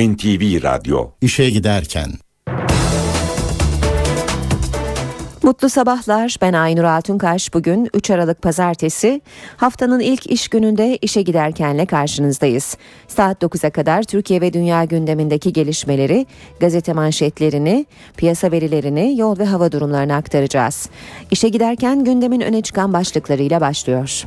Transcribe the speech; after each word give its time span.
NTV 0.00 0.62
Radyo 0.62 1.10
İşe 1.20 1.50
giderken 1.50 2.10
Mutlu 5.42 5.68
sabahlar. 5.68 6.36
Ben 6.42 6.52
Aynur 6.52 6.84
Altunkaş. 6.84 7.54
Bugün 7.54 7.88
3 7.94 8.10
Aralık 8.10 8.42
Pazartesi. 8.42 9.20
Haftanın 9.56 10.00
ilk 10.00 10.26
iş 10.26 10.48
gününde 10.48 10.96
işe 10.96 11.22
giderkenle 11.22 11.86
karşınızdayız. 11.86 12.76
Saat 13.08 13.42
9'a 13.42 13.70
kadar 13.70 14.02
Türkiye 14.02 14.40
ve 14.40 14.52
dünya 14.52 14.84
gündemindeki 14.84 15.52
gelişmeleri, 15.52 16.26
gazete 16.60 16.92
manşetlerini, 16.92 17.86
piyasa 18.16 18.52
verilerini, 18.52 19.18
yol 19.18 19.38
ve 19.38 19.44
hava 19.44 19.72
durumlarını 19.72 20.14
aktaracağız. 20.14 20.88
İşe 21.30 21.48
giderken 21.48 22.04
gündemin 22.04 22.40
öne 22.40 22.62
çıkan 22.62 22.92
başlıklarıyla 22.92 23.60
başlıyor. 23.60 24.24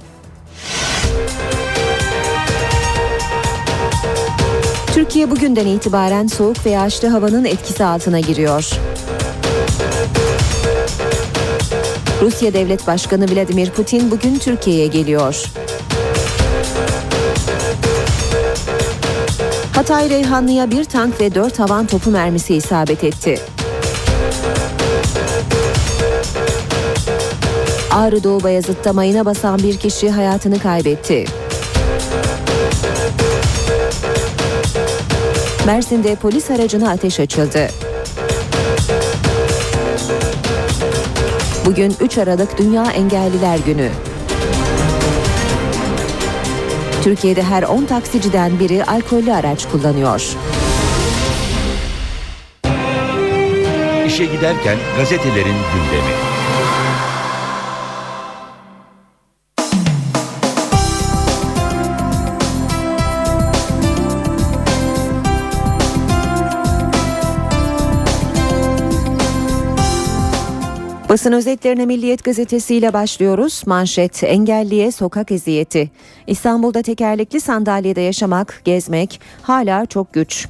Türkiye 4.93 5.31
bugünden 5.31 5.67
itibaren 5.67 6.27
soğuk 6.27 6.65
ve 6.65 6.69
yağışlı 6.69 7.07
havanın 7.07 7.45
etkisi 7.45 7.85
altına 7.85 8.19
giriyor. 8.19 8.69
Rusya 12.21 12.53
Devlet 12.53 12.87
Başkanı 12.87 13.35
Vladimir 13.35 13.69
Putin 13.69 14.11
bugün 14.11 14.39
Türkiye'ye 14.39 14.87
geliyor. 14.87 15.43
Hatay 19.75 20.09
Reyhanlı'ya 20.09 20.71
bir 20.71 20.83
tank 20.83 21.21
ve 21.21 21.35
dört 21.35 21.59
havan 21.59 21.85
topu 21.85 22.11
mermisi 22.11 22.55
isabet 22.55 23.03
etti. 23.03 23.39
Ağrı 27.91 28.23
Doğu 28.23 28.43
Bayazıt'ta 28.43 28.93
mayına 28.93 29.25
basan 29.25 29.59
bir 29.59 29.77
kişi 29.77 30.09
hayatını 30.09 30.59
kaybetti. 30.59 31.25
Mersin'de 35.65 36.15
polis 36.15 36.51
aracına 36.51 36.89
ateş 36.91 37.19
açıldı. 37.19 37.67
Bugün 41.65 41.95
3 42.01 42.17
Aralık 42.17 42.57
Dünya 42.57 42.91
Engelliler 42.91 43.59
Günü. 43.65 43.89
Türkiye'de 47.03 47.43
her 47.43 47.63
10 47.63 47.85
taksiciden 47.85 48.59
biri 48.59 48.83
alkollü 48.85 49.33
araç 49.33 49.67
kullanıyor. 49.71 50.21
İşe 54.07 54.25
giderken 54.25 54.77
gazetelerin 54.97 55.55
gündemi. 55.73 56.32
Basın 71.13 71.31
özetlerine 71.31 71.85
Milliyet 71.85 72.23
Gazetesi 72.23 72.75
ile 72.75 72.93
başlıyoruz. 72.93 73.63
Manşet 73.65 74.23
engelliye 74.23 74.91
sokak 74.91 75.31
eziyeti. 75.31 75.91
İstanbul'da 76.27 76.81
tekerlekli 76.81 77.41
sandalyede 77.41 78.01
yaşamak, 78.01 78.61
gezmek 78.65 79.21
hala 79.41 79.85
çok 79.85 80.13
güç. 80.13 80.47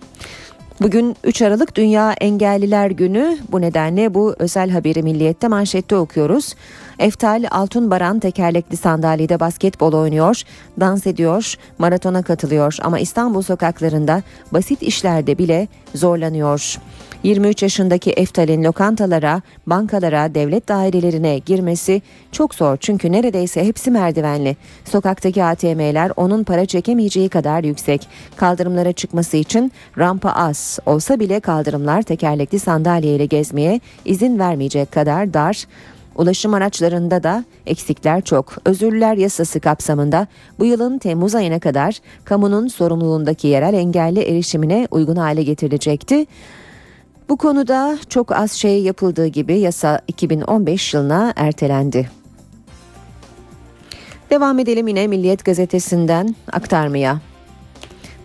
Bugün 0.81 1.16
3 1.23 1.41
Aralık 1.41 1.75
Dünya 1.75 2.14
Engelliler 2.14 2.91
Günü. 2.91 3.38
Bu 3.52 3.61
nedenle 3.61 4.14
bu 4.14 4.36
özel 4.39 4.69
haberi 4.69 5.03
Milliyet'te 5.03 5.47
manşette 5.47 5.95
okuyoruz. 5.95 6.56
Eftal 7.00 7.45
Altunbaran 7.52 8.19
tekerlekli 8.19 8.78
sandalyede 8.78 9.39
basketbol 9.39 9.94
oynuyor, 9.94 10.41
dans 10.80 11.08
ediyor, 11.08 11.56
maratona 11.78 12.23
katılıyor 12.23 12.78
ama 12.81 13.00
İstanbul 13.00 13.41
sokaklarında 13.41 14.23
basit 14.52 14.81
işlerde 14.81 15.38
bile 15.38 15.67
zorlanıyor. 15.95 16.78
23 17.23 17.63
yaşındaki 17.63 18.11
Eftal'in 18.11 18.63
lokantalara, 18.63 19.41
bankalara, 19.67 20.35
devlet 20.35 20.67
dairelerine 20.69 21.38
girmesi 21.38 22.02
çok 22.31 22.55
zor 22.55 22.77
çünkü 22.77 23.11
neredeyse 23.11 23.66
hepsi 23.66 23.91
merdivenli. 23.91 24.57
Sokaktaki 24.85 25.44
ATM'ler 25.44 26.12
onun 26.17 26.44
para 26.44 26.66
çekemeyeceği 26.66 27.29
kadar 27.29 27.63
yüksek. 27.63 28.07
Kaldırımlara 28.35 28.91
çıkması 28.91 29.38
için 29.38 29.72
rampa 29.97 30.31
az 30.31 30.79
olsa 30.85 31.19
bile 31.19 31.39
kaldırımlar 31.39 32.01
tekerlekli 32.01 32.59
sandalyeyle 32.59 33.25
gezmeye 33.25 33.79
izin 34.06 34.39
vermeyecek 34.39 34.91
kadar 34.91 35.33
dar. 35.33 35.66
Ulaşım 36.16 36.53
araçlarında 36.53 37.23
da 37.23 37.44
eksikler 37.66 38.22
çok. 38.22 38.53
Özürlüler 38.66 39.17
yasası 39.17 39.59
kapsamında 39.59 40.28
bu 40.59 40.66
yılın 40.66 40.97
Temmuz 40.97 41.35
ayına 41.35 41.59
kadar 41.59 42.00
kamunun 42.25 42.67
sorumluluğundaki 42.67 43.47
yerel 43.47 43.73
engelli 43.73 44.19
erişimine 44.19 44.88
uygun 44.91 45.16
hale 45.16 45.44
getirilecekti. 45.44 46.25
Bu 47.29 47.38
konuda 47.38 47.97
çok 48.09 48.31
az 48.31 48.51
şey 48.51 48.81
yapıldığı 48.81 49.28
gibi 49.28 49.59
yasa 49.59 50.01
2015 50.07 50.94
yılına 50.94 51.34
ertelendi. 51.35 52.09
Devam 54.29 54.59
edelim 54.59 54.88
yine 54.88 55.07
Milliyet 55.07 55.45
gazetesinden 55.45 56.35
aktarmaya. 56.51 57.19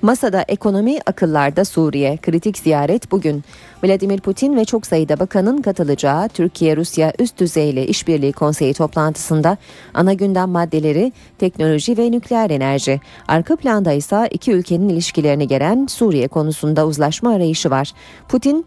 Masada 0.02 0.44
ekonomi, 0.48 0.98
akıllarda 1.06 1.64
Suriye. 1.64 2.16
Kritik 2.16 2.58
ziyaret 2.58 3.12
bugün. 3.12 3.44
Vladimir 3.84 4.20
Putin 4.20 4.56
ve 4.56 4.64
çok 4.64 4.86
sayıda 4.86 5.20
bakanın 5.20 5.62
katılacağı 5.62 6.28
Türkiye-Rusya 6.28 7.12
üst 7.18 7.40
düzeyli 7.40 7.84
işbirliği 7.84 8.32
konseyi 8.32 8.74
toplantısında 8.74 9.56
ana 9.94 10.12
gündem 10.12 10.48
maddeleri 10.48 11.12
teknoloji 11.38 11.98
ve 11.98 12.10
nükleer 12.10 12.50
enerji. 12.50 13.00
Arka 13.28 13.56
planda 13.56 13.92
ise 13.92 14.28
iki 14.30 14.52
ülkenin 14.52 14.88
ilişkilerini 14.88 15.48
gelen 15.48 15.86
Suriye 15.86 16.28
konusunda 16.28 16.86
uzlaşma 16.86 17.30
arayışı 17.30 17.70
var. 17.70 17.92
Putin 18.28 18.66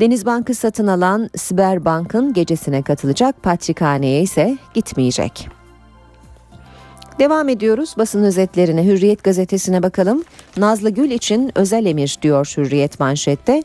Denizbank'ı 0.00 0.54
satın 0.54 0.86
alan 0.86 1.30
Sberbank'ın 1.36 2.32
gecesine 2.32 2.82
katılacak, 2.82 3.42
Patrikhane'ye 3.42 4.22
ise 4.22 4.58
gitmeyecek. 4.74 5.48
Devam 7.18 7.48
ediyoruz 7.48 7.94
basın 7.98 8.22
özetlerine 8.22 8.84
Hürriyet 8.84 9.24
gazetesine 9.24 9.82
bakalım. 9.82 10.24
Nazlı 10.56 10.90
Gül 10.90 11.10
için 11.10 11.52
özel 11.54 11.86
emir 11.86 12.18
diyor 12.22 12.54
Hürriyet 12.56 13.00
manşette. 13.00 13.62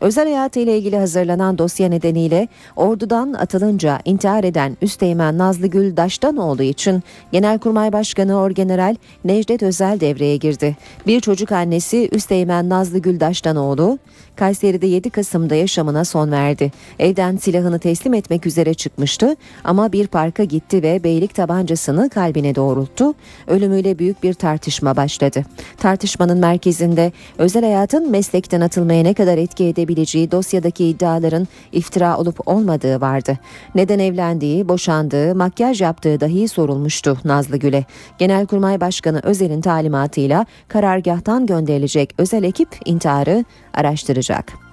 Özel 0.00 0.24
hayatıyla 0.24 0.72
ilgili 0.72 0.98
hazırlanan 0.98 1.58
dosya 1.58 1.88
nedeniyle 1.88 2.48
ordudan 2.76 3.32
atılınca 3.32 4.00
intihar 4.04 4.44
eden 4.44 4.76
Üsteğmen 4.82 5.38
Nazlı 5.38 5.66
Gül 5.66 5.96
Daştanoğlu 5.96 6.62
için 6.62 7.02
Genelkurmay 7.32 7.92
Başkanı 7.92 8.40
Orgeneral 8.40 8.96
Necdet 9.24 9.62
Özel 9.62 10.00
devreye 10.00 10.36
girdi. 10.36 10.76
Bir 11.06 11.20
çocuk 11.20 11.52
annesi 11.52 12.08
Üsteğmen 12.12 12.68
Nazlı 12.68 12.98
Gül 12.98 13.20
Daştanoğlu 13.20 13.98
Kayseri'de 14.36 14.86
7 14.86 15.10
Kasım'da 15.10 15.54
yaşamına 15.54 16.04
son 16.04 16.32
verdi. 16.32 16.72
Evden 16.98 17.36
silahını 17.36 17.78
teslim 17.78 18.14
etmek 18.14 18.46
üzere 18.46 18.74
çıkmıştı 18.74 19.36
ama 19.64 19.92
bir 19.92 20.06
parka 20.06 20.44
gitti 20.44 20.82
ve 20.82 21.04
beylik 21.04 21.34
tabancasını 21.34 22.10
kalbine 22.10 22.54
doğrulttu. 22.54 23.14
Ölümüyle 23.46 23.98
büyük 23.98 24.22
bir 24.22 24.34
tartışma 24.34 24.96
başladı. 24.96 25.44
Tartışmanın 25.76 26.38
merkezinde 26.38 27.12
özel 27.38 27.64
hayatın 27.64 28.10
meslekten 28.10 28.60
atılmaya 28.60 29.02
ne 29.02 29.14
kadar 29.14 29.38
etki 29.38 29.64
edebileceği 29.64 30.30
dosyadaki 30.30 30.86
iddiaların 30.86 31.48
iftira 31.72 32.18
olup 32.18 32.48
olmadığı 32.48 33.00
vardı. 33.00 33.38
Neden 33.74 33.98
evlendiği, 33.98 34.68
boşandığı, 34.68 35.34
makyaj 35.34 35.80
yaptığı 35.80 36.20
dahi 36.20 36.48
sorulmuştu 36.48 37.18
Nazlı 37.24 37.56
Gül'e. 37.56 37.84
Genelkurmay 38.18 38.80
Başkanı 38.80 39.20
Özel'in 39.22 39.60
talimatıyla 39.60 40.46
karargahtan 40.68 41.46
gönderilecek 41.46 42.14
özel 42.18 42.42
ekip 42.42 42.68
intiharı 42.84 43.44
araştıracak. 43.76 44.66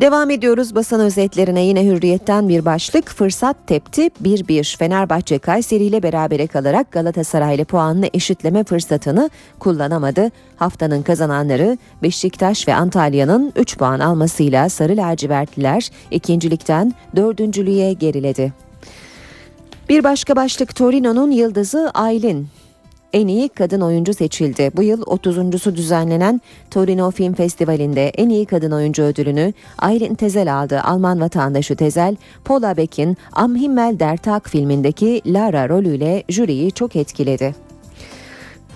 Devam 0.00 0.30
ediyoruz. 0.30 0.74
Basın 0.74 1.00
özetlerine. 1.00 1.64
Yine 1.64 1.84
hürriyetten 1.84 2.48
bir 2.48 2.64
başlık. 2.64 3.08
Fırsat 3.08 3.56
tepti. 3.66 4.10
1-1 4.22 4.78
Fenerbahçe 4.78 5.38
Kayseri 5.38 5.84
ile 5.84 6.02
berabere 6.02 6.46
kalarak 6.46 6.92
Galatasaray 6.92 7.54
ile 7.54 7.64
puanını 7.64 8.10
eşitleme 8.14 8.64
fırsatını 8.64 9.30
kullanamadı. 9.58 10.30
Haftanın 10.56 11.02
kazananları 11.02 11.78
Beşiktaş 12.02 12.68
ve 12.68 12.74
Antalya'nın 12.74 13.52
3 13.56 13.78
puan 13.78 14.00
almasıyla 14.00 14.68
Sarı 14.68 14.96
Lacivertliler 14.96 15.90
ikincilikten 16.10 16.94
dördüncülüğe 17.16 17.92
geriledi. 17.92 18.52
Bir 19.88 20.04
başka 20.04 20.36
başlık. 20.36 20.76
Torino'nun 20.76 21.30
yıldızı 21.30 21.90
Aylin 21.94 22.48
en 23.12 23.26
iyi 23.28 23.48
kadın 23.48 23.80
oyuncu 23.80 24.14
seçildi. 24.14 24.70
Bu 24.76 24.82
yıl 24.82 25.02
30.sü 25.02 25.76
düzenlenen 25.76 26.40
Torino 26.70 27.10
Film 27.10 27.34
Festivali'nde 27.34 28.08
en 28.08 28.28
iyi 28.28 28.46
kadın 28.46 28.70
oyuncu 28.70 29.02
ödülünü 29.02 29.52
Aylin 29.78 30.14
Tezel 30.14 30.56
aldı. 30.58 30.80
Alman 30.80 31.20
vatandaşı 31.20 31.76
Tezel, 31.76 32.16
Paula 32.44 32.76
Beck'in 32.76 33.16
Am 33.32 33.56
Himmel 33.56 33.98
der 33.98 34.16
Tag 34.16 34.46
filmindeki 34.46 35.22
Lara 35.26 35.68
rolüyle 35.68 36.24
jüriyi 36.28 36.72
çok 36.72 36.96
etkiledi. 36.96 37.65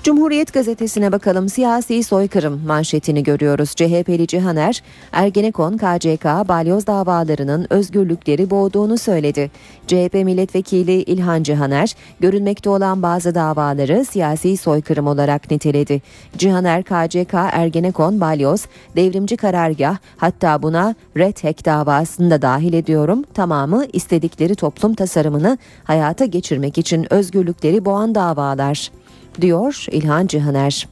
Cumhuriyet 0.03 0.53
gazetesine 0.53 1.13
bakalım 1.13 1.49
siyasi 1.49 2.03
soykırım 2.03 2.61
manşetini 2.67 3.23
görüyoruz. 3.23 3.71
CHP'li 3.71 4.27
Cihaner, 4.27 4.83
Ergenekon, 5.13 5.77
KCK, 5.77 6.25
balyoz 6.25 6.87
davalarının 6.87 7.67
özgürlükleri 7.71 8.51
boğduğunu 8.51 8.99
söyledi. 8.99 9.51
CHP 9.87 10.15
milletvekili 10.15 10.93
İlhan 10.93 11.43
Cihaner, 11.43 11.95
görünmekte 12.21 12.71
olan 12.71 13.03
bazı 13.03 13.35
davaları 13.35 14.05
siyasi 14.05 14.57
soykırım 14.57 15.07
olarak 15.07 15.51
niteledi. 15.51 16.03
Cihaner, 16.39 16.83
KCK, 16.83 17.35
Ergenekon, 17.35 18.21
balyoz, 18.21 18.67
devrimci 18.97 19.37
karargah 19.37 19.97
hatta 20.17 20.63
buna 20.63 20.95
Red 21.17 21.45
Hack 21.45 21.65
davasını 21.65 22.31
da 22.31 22.43
dahil 22.43 22.73
ediyorum. 22.73 23.25
Tamamı 23.35 23.85
istedikleri 23.93 24.55
toplum 24.55 24.95
tasarımını 24.95 25.59
hayata 25.85 26.25
geçirmek 26.25 26.79
için 26.79 27.13
özgürlükleri 27.13 27.85
boğan 27.85 28.15
davalar 28.15 28.91
diyor 29.41 29.87
İlhan 29.91 30.27
Cihaner. 30.27 30.89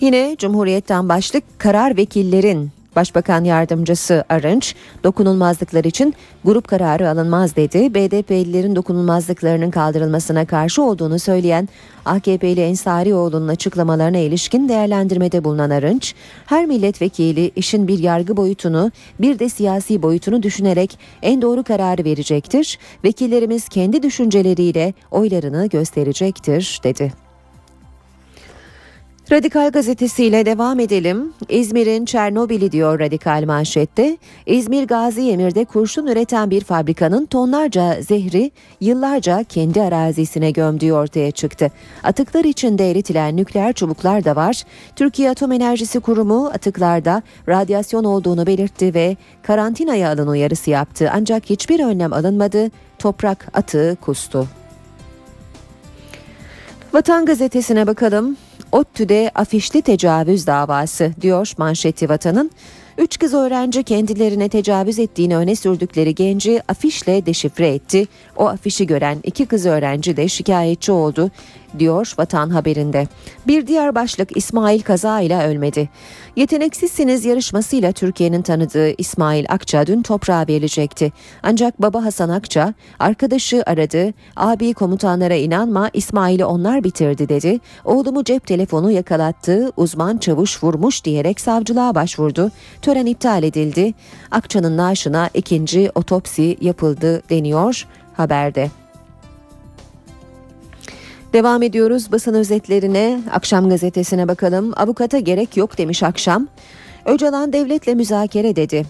Yine 0.00 0.36
Cumhuriyet'ten 0.38 1.08
başlık 1.08 1.44
karar 1.58 1.96
vekillerin 1.96 2.70
Başbakan 2.96 3.44
Yardımcısı 3.44 4.24
Arınç 4.28 4.74
dokunulmazlıklar 5.04 5.84
için 5.84 6.14
grup 6.44 6.68
kararı 6.68 7.10
alınmaz 7.10 7.56
dedi. 7.56 7.94
BDP'lilerin 7.94 8.76
dokunulmazlıklarının 8.76 9.70
kaldırılmasına 9.70 10.44
karşı 10.44 10.82
olduğunu 10.82 11.18
söyleyen 11.18 11.68
AKP'li 12.04 12.60
Ensarioğlu'nun 12.60 13.48
açıklamalarına 13.48 14.18
ilişkin 14.18 14.68
değerlendirmede 14.68 15.44
bulunan 15.44 15.70
Arınç, 15.70 16.14
her 16.46 16.66
milletvekili 16.66 17.50
işin 17.56 17.88
bir 17.88 17.98
yargı 17.98 18.36
boyutunu 18.36 18.90
bir 19.20 19.38
de 19.38 19.48
siyasi 19.48 20.02
boyutunu 20.02 20.42
düşünerek 20.42 20.98
en 21.22 21.42
doğru 21.42 21.64
kararı 21.64 22.04
verecektir. 22.04 22.78
Vekillerimiz 23.04 23.68
kendi 23.68 24.02
düşünceleriyle 24.02 24.94
oylarını 25.10 25.66
gösterecektir 25.66 26.80
dedi. 26.84 27.25
Radikal 29.32 29.70
gazetesiyle 29.70 30.46
devam 30.46 30.80
edelim. 30.80 31.32
İzmir'in 31.48 32.04
Çernobil'i 32.04 32.72
diyor 32.72 33.00
Radikal 33.00 33.44
manşette. 33.46 34.16
İzmir 34.46 34.86
Gazi 34.86 35.30
Emir'de 35.30 35.64
kurşun 35.64 36.06
üreten 36.06 36.50
bir 36.50 36.64
fabrikanın 36.64 37.26
tonlarca 37.26 38.02
zehri 38.02 38.50
yıllarca 38.80 39.44
kendi 39.44 39.82
arazisine 39.82 40.50
gömdüğü 40.50 40.92
ortaya 40.92 41.30
çıktı. 41.30 41.70
Atıklar 42.02 42.44
içinde 42.44 42.90
eritilen 42.90 43.36
nükleer 43.36 43.72
çubuklar 43.72 44.24
da 44.24 44.36
var. 44.36 44.62
Türkiye 44.96 45.30
Atom 45.30 45.52
Enerjisi 45.52 46.00
Kurumu 46.00 46.46
atıklarda 46.46 47.22
radyasyon 47.48 48.04
olduğunu 48.04 48.46
belirtti 48.46 48.94
ve 48.94 49.16
karantinaya 49.42 50.10
alın 50.10 50.26
uyarısı 50.26 50.70
yaptı. 50.70 51.10
Ancak 51.14 51.50
hiçbir 51.50 51.80
önlem 51.80 52.12
alınmadı. 52.12 52.70
Toprak 52.98 53.48
atığı 53.54 53.96
kustu. 54.00 54.46
Vatan 56.94 57.26
gazetesine 57.26 57.86
bakalım. 57.86 58.36
ODTÜ'de 58.76 59.30
afişli 59.34 59.82
tecavüz 59.82 60.46
davası 60.46 61.12
diyor 61.20 61.52
manşeti 61.58 62.08
vatanın. 62.08 62.50
Üç 62.98 63.18
kız 63.18 63.34
öğrenci 63.34 63.82
kendilerine 63.82 64.48
tecavüz 64.48 64.98
ettiğini 64.98 65.36
öne 65.36 65.56
sürdükleri 65.56 66.14
genci 66.14 66.62
afişle 66.68 67.26
deşifre 67.26 67.68
etti. 67.68 68.06
O 68.36 68.46
afişi 68.48 68.86
gören 68.86 69.18
iki 69.22 69.46
kız 69.46 69.66
öğrenci 69.66 70.16
de 70.16 70.28
şikayetçi 70.28 70.92
oldu 70.92 71.30
diyor 71.78 72.14
Vatan 72.18 72.50
haberinde. 72.50 73.06
Bir 73.46 73.66
diğer 73.66 73.94
başlık 73.94 74.36
İsmail 74.36 74.80
kaza 74.80 75.20
ile 75.20 75.46
ölmedi. 75.46 75.88
Yeteneksizsiniz 76.36 77.24
yarışmasıyla 77.24 77.92
Türkiye'nin 77.92 78.42
tanıdığı 78.42 78.90
İsmail 78.98 79.44
Akça 79.48 79.86
dün 79.86 80.02
toprağa 80.02 80.44
verilecekti. 80.48 81.12
Ancak 81.42 81.82
baba 81.82 82.04
Hasan 82.04 82.28
Akça 82.28 82.74
arkadaşı 82.98 83.62
aradı. 83.66 84.14
Abi 84.36 84.74
komutanlara 84.74 85.34
inanma 85.34 85.90
İsmail'i 85.92 86.44
onlar 86.44 86.84
bitirdi 86.84 87.28
dedi. 87.28 87.60
Oğlumu 87.84 88.24
cep 88.24 88.46
telefonu 88.46 88.90
yakalattı. 88.90 89.72
Uzman 89.76 90.18
çavuş 90.18 90.62
vurmuş 90.62 91.04
diyerek 91.04 91.40
savcılığa 91.40 91.94
başvurdu. 91.94 92.50
Tören 92.82 93.06
iptal 93.06 93.42
edildi. 93.42 93.94
Akça'nın 94.30 94.76
naaşına 94.76 95.30
ikinci 95.34 95.90
otopsi 95.94 96.56
yapıldı 96.60 97.22
deniyor 97.30 97.86
haberde. 98.16 98.70
Devam 101.32 101.62
ediyoruz 101.62 102.12
basın 102.12 102.34
özetlerine. 102.34 103.20
Akşam 103.32 103.68
gazetesine 103.68 104.28
bakalım. 104.28 104.72
Avukata 104.76 105.18
gerek 105.18 105.56
yok 105.56 105.78
demiş 105.78 106.02
akşam. 106.02 106.48
Öcalan 107.06 107.52
devletle 107.52 107.94
müzakere 107.94 108.56
dedi. 108.56 108.86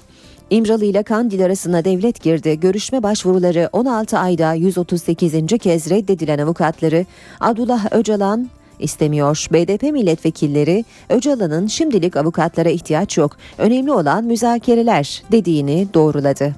İmralı 0.50 0.84
ile 0.84 1.02
Kandil 1.02 1.44
arasında 1.44 1.84
devlet 1.84 2.22
girdi. 2.22 2.60
Görüşme 2.60 3.02
başvuruları 3.02 3.68
16 3.72 4.18
ayda 4.18 4.54
138. 4.54 5.32
kez 5.60 5.90
reddedilen 5.90 6.38
avukatları 6.38 7.06
Abdullah 7.40 7.92
Öcalan 7.92 8.48
istemiyor. 8.78 9.46
BDP 9.52 9.82
milletvekilleri 9.82 10.84
Öcalan'ın 11.08 11.66
şimdilik 11.66 12.16
avukatlara 12.16 12.68
ihtiyaç 12.68 13.18
yok. 13.18 13.36
Önemli 13.58 13.92
olan 13.92 14.24
müzakereler 14.24 15.22
dediğini 15.32 15.86
doğruladı. 15.94 16.54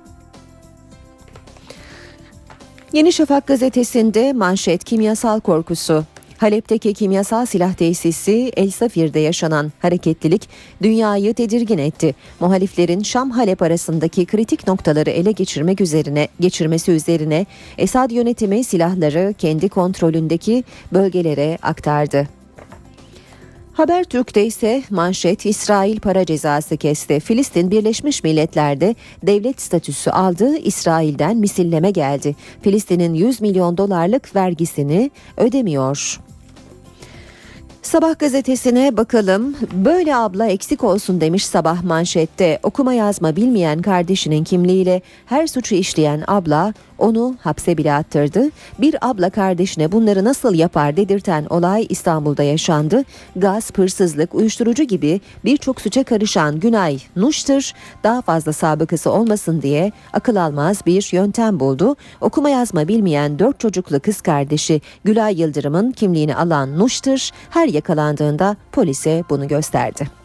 Yeni 2.92 3.12
Şafak 3.12 3.46
gazetesinde 3.46 4.32
manşet 4.32 4.84
kimyasal 4.84 5.40
korkusu. 5.40 6.04
Halep'teki 6.38 6.94
kimyasal 6.94 7.46
silah 7.46 7.74
tesisi 7.74 8.52
El 8.56 8.70
Safir'de 8.70 9.18
yaşanan 9.18 9.72
hareketlilik 9.78 10.48
dünyayı 10.82 11.34
tedirgin 11.34 11.78
etti. 11.78 12.14
Muhaliflerin 12.40 13.00
Şam-Halep 13.00 13.62
arasındaki 13.62 14.26
kritik 14.26 14.66
noktaları 14.66 15.10
ele 15.10 15.32
geçirmek 15.32 15.80
üzerine 15.80 16.28
geçirmesi 16.40 16.92
üzerine 16.92 17.46
Esad 17.78 18.10
yönetimi 18.10 18.64
silahları 18.64 19.34
kendi 19.38 19.68
kontrolündeki 19.68 20.64
bölgelere 20.92 21.58
aktardı. 21.62 22.37
Habertürk'te 23.78 24.46
ise 24.46 24.82
manşet 24.90 25.46
İsrail 25.46 26.00
para 26.00 26.24
cezası 26.26 26.76
kesti. 26.76 27.20
Filistin 27.20 27.70
Birleşmiş 27.70 28.24
Milletler'de 28.24 28.94
devlet 29.22 29.60
statüsü 29.60 30.10
aldı. 30.10 30.56
İsrail'den 30.56 31.36
misilleme 31.36 31.90
geldi. 31.90 32.36
Filistin'in 32.62 33.14
100 33.14 33.40
milyon 33.40 33.76
dolarlık 33.76 34.36
vergisini 34.36 35.10
ödemiyor. 35.36 36.27
Sabah 37.88 38.18
gazetesine 38.18 38.96
bakalım. 38.96 39.56
Böyle 39.72 40.16
abla 40.16 40.46
eksik 40.46 40.84
olsun 40.84 41.20
demiş 41.20 41.46
sabah 41.46 41.82
manşette. 41.82 42.58
Okuma 42.62 42.94
yazma 42.94 43.36
bilmeyen 43.36 43.82
kardeşinin 43.82 44.44
kimliğiyle 44.44 45.02
her 45.26 45.46
suçu 45.46 45.74
işleyen 45.74 46.24
abla 46.26 46.74
onu 46.98 47.36
hapse 47.40 47.76
bile 47.76 47.92
attırdı. 47.92 48.50
Bir 48.78 48.96
abla 49.00 49.30
kardeşine 49.30 49.92
bunları 49.92 50.24
nasıl 50.24 50.54
yapar 50.54 50.96
dedirten 50.96 51.44
olay 51.50 51.86
İstanbul'da 51.88 52.42
yaşandı. 52.42 53.04
Gaz, 53.36 53.70
hırsızlık, 53.76 54.34
uyuşturucu 54.34 54.82
gibi 54.82 55.20
birçok 55.44 55.80
suça 55.80 56.04
karışan 56.04 56.60
Günay 56.60 56.98
Nuş'tır. 57.16 57.74
Daha 58.04 58.22
fazla 58.22 58.52
sabıkası 58.52 59.10
olmasın 59.10 59.62
diye 59.62 59.92
akıl 60.12 60.36
almaz 60.36 60.86
bir 60.86 61.08
yöntem 61.12 61.60
buldu. 61.60 61.96
Okuma 62.20 62.50
yazma 62.50 62.88
bilmeyen 62.88 63.38
dört 63.38 63.60
çocuklu 63.60 64.00
kız 64.00 64.20
kardeşi 64.20 64.80
Gülay 65.04 65.40
Yıldırım'ın 65.40 65.92
kimliğini 65.92 66.36
alan 66.36 66.78
Nuş'tır. 66.78 67.30
Her 67.50 67.68
yakalandığında 67.78 68.56
polise 68.72 69.24
bunu 69.30 69.48
gösterdi. 69.48 70.18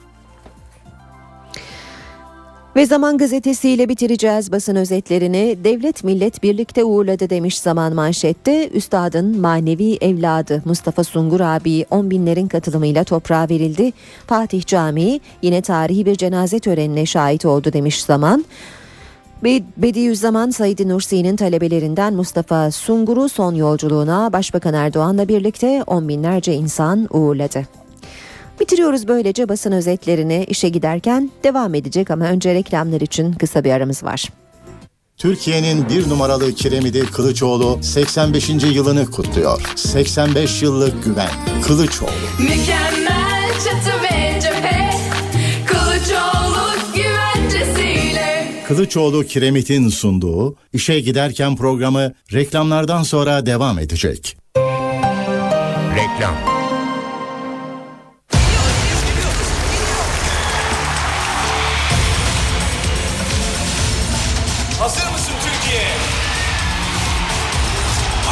Ve 2.75 2.85
Zaman 2.85 3.17
gazetesiyle 3.17 3.89
bitireceğiz 3.89 4.51
basın 4.51 4.75
özetlerini. 4.75 5.57
Devlet 5.63 6.03
millet 6.03 6.43
birlikte 6.43 6.83
uğurladı 6.83 7.29
demiş 7.29 7.59
Zaman 7.59 7.93
manşette. 7.93 8.69
Üstadın 8.69 9.41
manevi 9.41 9.97
evladı 10.01 10.61
Mustafa 10.65 11.03
Sungur 11.03 11.39
abi 11.39 11.85
on 11.91 12.11
binlerin 12.11 12.47
katılımıyla 12.47 13.03
toprağa 13.03 13.47
verildi. 13.49 13.93
Fatih 14.27 14.65
Camii 14.65 15.21
yine 15.41 15.61
tarihi 15.61 16.05
bir 16.05 16.15
cenaze 16.15 16.59
törenine 16.59 17.05
şahit 17.05 17.45
oldu 17.45 17.73
demiş 17.73 18.03
Zaman. 18.03 18.45
Bediüzzaman 19.77 20.49
Said 20.49 20.79
Nursi'nin 20.79 21.35
talebelerinden 21.35 22.13
Mustafa 22.13 22.71
Sungur'u 22.71 23.29
son 23.29 23.55
yolculuğuna 23.55 24.33
Başbakan 24.33 24.73
Erdoğan'la 24.73 25.27
birlikte 25.27 25.83
on 25.87 26.09
binlerce 26.09 26.53
insan 26.53 27.07
uğurladı. 27.11 27.67
Bitiriyoruz 28.59 29.07
böylece 29.07 29.49
basın 29.49 29.71
özetlerini 29.71 30.45
işe 30.47 30.69
giderken 30.69 31.31
devam 31.43 31.75
edecek 31.75 32.11
ama 32.11 32.25
önce 32.25 32.53
reklamlar 32.53 33.01
için 33.01 33.33
kısa 33.33 33.63
bir 33.63 33.71
aramız 33.71 34.03
var. 34.03 34.29
Türkiye'nin 35.17 35.89
bir 35.89 36.09
numaralı 36.09 36.53
kiremidi 36.53 37.05
Kılıçoğlu 37.05 37.79
85. 37.81 38.49
yılını 38.49 39.11
kutluyor. 39.11 39.73
85 39.75 40.61
yıllık 40.61 41.03
güven. 41.03 41.29
Kılıçoğlu. 41.67 42.09
Mükemmel 42.39 43.12
Kılıçoğlu 48.73 49.25
Kiremit'in 49.25 49.89
sunduğu 49.89 50.55
işe 50.73 50.99
giderken 50.99 51.55
programı 51.55 52.13
reklamlardan 52.33 53.03
sonra 53.03 53.45
devam 53.45 53.79
edecek. 53.79 54.37
Reklam 55.95 56.35
Hazır 64.79 65.11
mısın 65.11 65.33
Türkiye? 65.43 65.87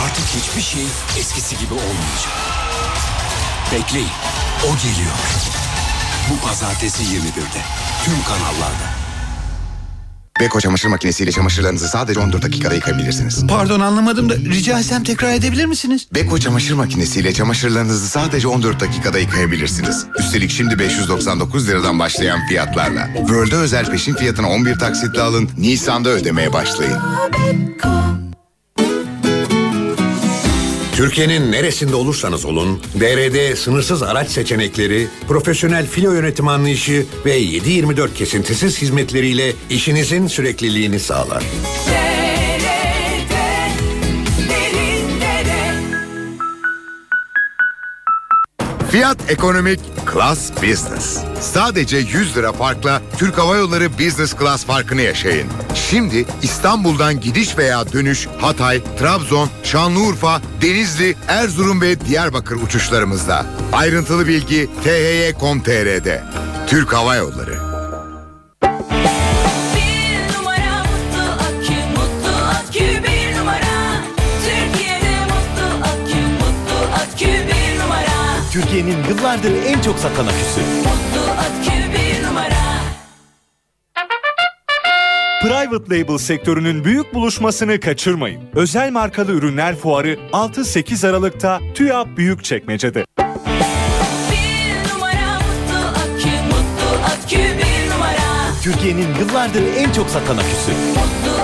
Artık 0.05 0.25
hiçbir 0.25 0.61
şey 0.61 0.83
eskisi 1.19 1.57
gibi 1.57 1.73
olmayacak. 1.73 2.33
Bekleyin, 3.71 4.07
o 4.63 4.75
geliyor. 4.75 5.15
Bu 6.29 6.47
pazartesi 6.47 7.03
21'de. 7.03 7.61
Tüm 8.05 8.23
kanallarda. 8.23 9.00
Beko 10.41 10.59
çamaşır 10.59 10.89
makinesiyle 10.89 11.31
çamaşırlarınızı 11.31 11.87
sadece 11.87 12.19
14 12.19 12.41
dakikada 12.43 12.75
yıkayabilirsiniz. 12.75 13.47
Pardon 13.47 13.79
anlamadım 13.79 14.29
da 14.29 14.35
rica 14.35 14.79
etsem 14.79 15.03
tekrar 15.03 15.33
edebilir 15.33 15.65
misiniz? 15.65 16.07
Beko 16.15 16.37
çamaşır 16.37 16.73
makinesiyle 16.73 17.33
çamaşırlarınızı 17.33 18.07
sadece 18.07 18.47
14 18.47 18.79
dakikada 18.79 19.19
yıkayabilirsiniz. 19.19 20.05
Üstelik 20.19 20.51
şimdi 20.51 20.79
599 20.79 21.67
liradan 21.67 21.99
başlayan 21.99 22.47
fiyatlarla. 22.47 23.09
World'e 23.17 23.55
özel 23.55 23.91
peşin 23.91 24.15
fiyatına 24.15 24.49
11 24.49 24.75
taksitle 24.75 25.21
alın, 25.21 25.49
Nisan'da 25.57 26.09
ödemeye 26.09 26.53
başlayın. 26.53 26.97
Türkiye'nin 30.95 31.51
neresinde 31.51 31.95
olursanız 31.95 32.45
olun, 32.45 32.81
DRD 32.99 33.55
sınırsız 33.55 34.03
araç 34.03 34.29
seçenekleri, 34.29 35.07
profesyonel 35.27 35.87
filo 35.87 36.11
yönetim 36.11 36.47
anlayışı 36.47 37.05
ve 37.25 37.41
7-24 37.41 38.13
kesintisiz 38.13 38.81
hizmetleriyle 38.81 39.53
işinizin 39.69 40.27
sürekliliğini 40.27 40.99
sağlar. 40.99 41.43
Fiyat 48.91 49.17
ekonomik, 49.31 49.79
Class 50.13 50.51
Business. 50.63 51.17
Sadece 51.41 51.97
100 51.97 52.37
lira 52.37 52.51
farkla 52.51 53.01
Türk 53.17 53.37
Hava 53.37 53.55
Yolları 53.57 53.93
Business 53.93 54.35
Class 54.39 54.65
farkını 54.65 55.01
yaşayın. 55.01 55.47
Şimdi 55.89 56.25
İstanbul'dan 56.41 57.19
gidiş 57.19 57.57
veya 57.57 57.93
dönüş 57.93 58.27
Hatay, 58.41 58.81
Trabzon, 58.99 59.49
Şanlıurfa, 59.63 60.41
Denizli, 60.61 61.15
Erzurum 61.27 61.81
ve 61.81 62.01
Diyarbakır 62.01 62.55
uçuşlarımızda. 62.55 63.45
Ayrıntılı 63.73 64.27
bilgi 64.27 64.69
thy.com.tr'de. 64.83 66.23
Türk 66.67 66.93
Hava 66.93 67.15
Yolları. 67.15 67.60
Türkiye'nin 78.61 78.97
yıllardır 79.09 79.51
en 79.65 79.81
çok 79.81 79.99
satan 79.99 80.25
aküsü. 80.27 80.61
Private 85.41 85.99
Label 85.99 86.17
sektörünün 86.17 86.83
büyük 86.83 87.13
buluşmasını 87.13 87.79
kaçırmayın. 87.79 88.41
Özel 88.55 88.91
markalı 88.91 89.31
ürünler 89.31 89.75
fuarı 89.75 90.13
6-8 90.33 91.09
Aralık'ta 91.09 91.59
TÜYAP 91.75 92.17
Büyükçekmece'de. 92.17 93.05
Türkiye'nin 98.63 99.15
yıllardır 99.19 99.63
en 99.77 99.91
çok 99.91 100.09
satan 100.09 100.37
aküsü. 100.37 100.71
Mutlu 100.71 101.40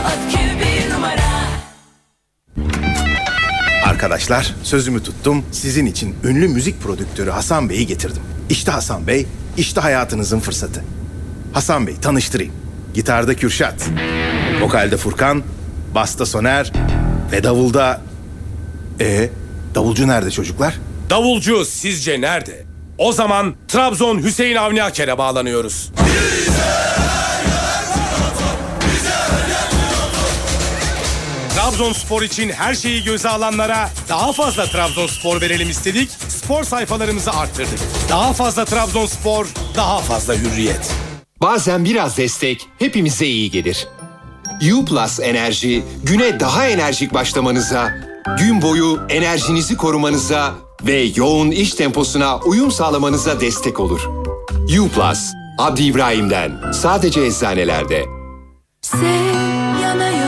Arkadaşlar 3.97 4.55
sözümü 4.63 5.03
tuttum. 5.03 5.45
Sizin 5.51 5.85
için 5.85 6.15
ünlü 6.23 6.47
müzik 6.47 6.81
prodüktörü 6.81 7.29
Hasan 7.29 7.69
Bey'i 7.69 7.87
getirdim. 7.87 8.21
İşte 8.49 8.71
Hasan 8.71 9.07
Bey, 9.07 9.25
işte 9.57 9.81
hayatınızın 9.81 10.39
fırsatı. 10.39 10.83
Hasan 11.53 11.87
Bey 11.87 11.95
tanıştırayım. 12.01 12.53
Gitarda 12.93 13.35
Kürşat, 13.35 13.89
vokalde 14.61 14.97
Furkan, 14.97 15.43
basta 15.95 16.25
Soner 16.25 16.71
ve 17.31 17.43
davulda... 17.43 18.01
E 18.99 19.29
davulcu 19.75 20.07
nerede 20.07 20.31
çocuklar? 20.31 20.79
Davulcu 21.09 21.65
sizce 21.65 22.21
nerede? 22.21 22.65
O 22.97 23.11
zaman 23.11 23.55
Trabzon 23.67 24.23
Hüseyin 24.23 24.55
Avni 24.55 24.83
Aker'e 24.83 25.17
bağlanıyoruz. 25.17 25.91
Trabzonspor 31.67 32.21
için 32.21 32.49
her 32.49 32.75
şeyi 32.75 33.03
göze 33.03 33.29
alanlara 33.29 33.89
daha 34.09 34.33
fazla 34.33 34.65
Trabzonspor 34.65 35.41
verelim 35.41 35.69
istedik. 35.69 36.09
Spor 36.27 36.63
sayfalarımızı 36.63 37.31
arttırdık. 37.31 37.79
Daha 38.09 38.33
fazla 38.33 38.65
Trabzonspor, 38.65 39.47
daha 39.75 39.99
fazla 39.99 40.35
hürriyet. 40.35 40.91
Bazen 41.41 41.85
biraz 41.85 42.17
destek 42.17 42.67
hepimize 42.79 43.25
iyi 43.25 43.51
gelir. 43.51 43.87
U 44.73 44.85
Plus 44.85 45.19
Enerji 45.19 45.83
güne 46.03 46.39
daha 46.39 46.67
enerjik 46.67 47.13
başlamanıza, 47.13 47.91
gün 48.39 48.61
boyu 48.61 48.99
enerjinizi 49.09 49.77
korumanıza 49.77 50.53
ve 50.83 51.01
yoğun 51.15 51.51
iş 51.51 51.73
temposuna 51.73 52.37
uyum 52.37 52.71
sağlamanıza 52.71 53.41
destek 53.41 53.79
olur. 53.79 54.01
U 54.79 54.89
Plus, 54.89 55.19
Abdi 55.57 55.83
İbrahim'den 55.83 56.71
sadece 56.71 57.21
eczanelerde. 57.21 58.05
Sev 58.81 59.81
yana 59.81 60.26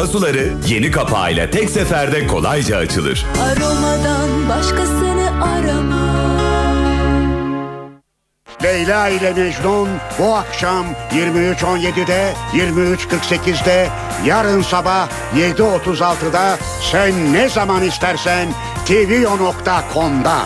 meyve 0.00 0.12
suları 0.12 0.52
yeni 0.68 0.90
kapağıyla 0.90 1.50
tek 1.50 1.70
seferde 1.70 2.26
kolayca 2.26 2.76
açılır. 2.76 3.26
Aromadan 3.42 4.48
başkasını 4.48 5.44
arama 5.44 6.20
Leyla 8.62 9.08
ile 9.08 9.32
Mecnun 9.32 9.88
bu 10.18 10.34
akşam 10.34 10.86
23.17'de, 11.12 12.32
23.48'de, 12.52 13.88
yarın 14.26 14.62
sabah 14.62 15.08
7.36'da 15.36 16.58
sen 16.92 17.32
ne 17.32 17.48
zaman 17.48 17.82
istersen 17.82 18.48
tvyo.com'da. 18.86 20.38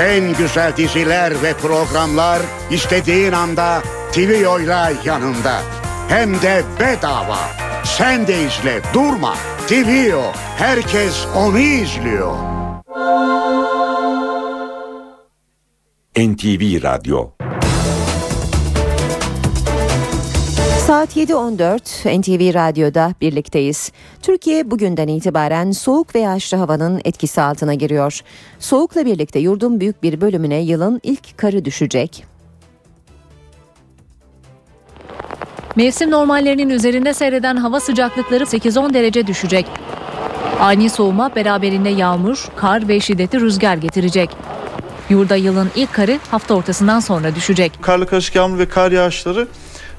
En 0.00 0.34
güzel 0.34 0.76
diziler 0.76 1.42
ve 1.42 1.54
programlar 1.54 2.42
istediğin 2.70 3.32
anda 3.32 3.82
TVO'yla 4.12 4.92
yanında. 5.04 5.62
Hem 6.08 6.42
de 6.42 6.62
bedava. 6.80 7.67
Sen 7.96 8.26
de 8.26 8.42
izle 8.42 8.80
durma. 8.94 9.34
TVO 9.68 10.22
herkes 10.56 11.26
onu 11.36 11.58
izliyor. 11.58 12.32
NTV 16.16 16.82
Radyo 16.82 17.30
Saat 20.86 21.16
7.14 21.16 22.20
NTV 22.20 22.54
Radyo'da 22.54 23.14
birlikteyiz. 23.20 23.92
Türkiye 24.22 24.70
bugünden 24.70 25.08
itibaren 25.08 25.70
soğuk 25.70 26.14
ve 26.14 26.18
yağışlı 26.18 26.56
havanın 26.56 27.00
etkisi 27.04 27.40
altına 27.40 27.74
giriyor. 27.74 28.20
Soğukla 28.58 29.06
birlikte 29.06 29.38
yurdun 29.38 29.80
büyük 29.80 30.02
bir 30.02 30.20
bölümüne 30.20 30.60
yılın 30.60 31.00
ilk 31.02 31.38
karı 31.38 31.64
düşecek. 31.64 32.24
Mevsim 35.78 36.10
normallerinin 36.10 36.70
üzerinde 36.70 37.14
seyreden 37.14 37.56
hava 37.56 37.80
sıcaklıkları 37.80 38.44
8-10 38.44 38.94
derece 38.94 39.26
düşecek. 39.26 39.66
Ani 40.60 40.90
soğuma 40.90 41.34
beraberinde 41.34 41.88
yağmur, 41.88 42.44
kar 42.56 42.88
ve 42.88 43.00
şiddetli 43.00 43.40
rüzgar 43.40 43.76
getirecek. 43.76 44.30
Yurda 45.10 45.36
yılın 45.36 45.70
ilk 45.76 45.92
karı 45.92 46.18
hafta 46.30 46.54
ortasından 46.54 47.00
sonra 47.00 47.34
düşecek. 47.34 47.72
Karlı 47.80 48.06
karışık 48.06 48.34
yağmur 48.34 48.58
ve 48.58 48.68
kar 48.68 48.92
yağışları 48.92 49.48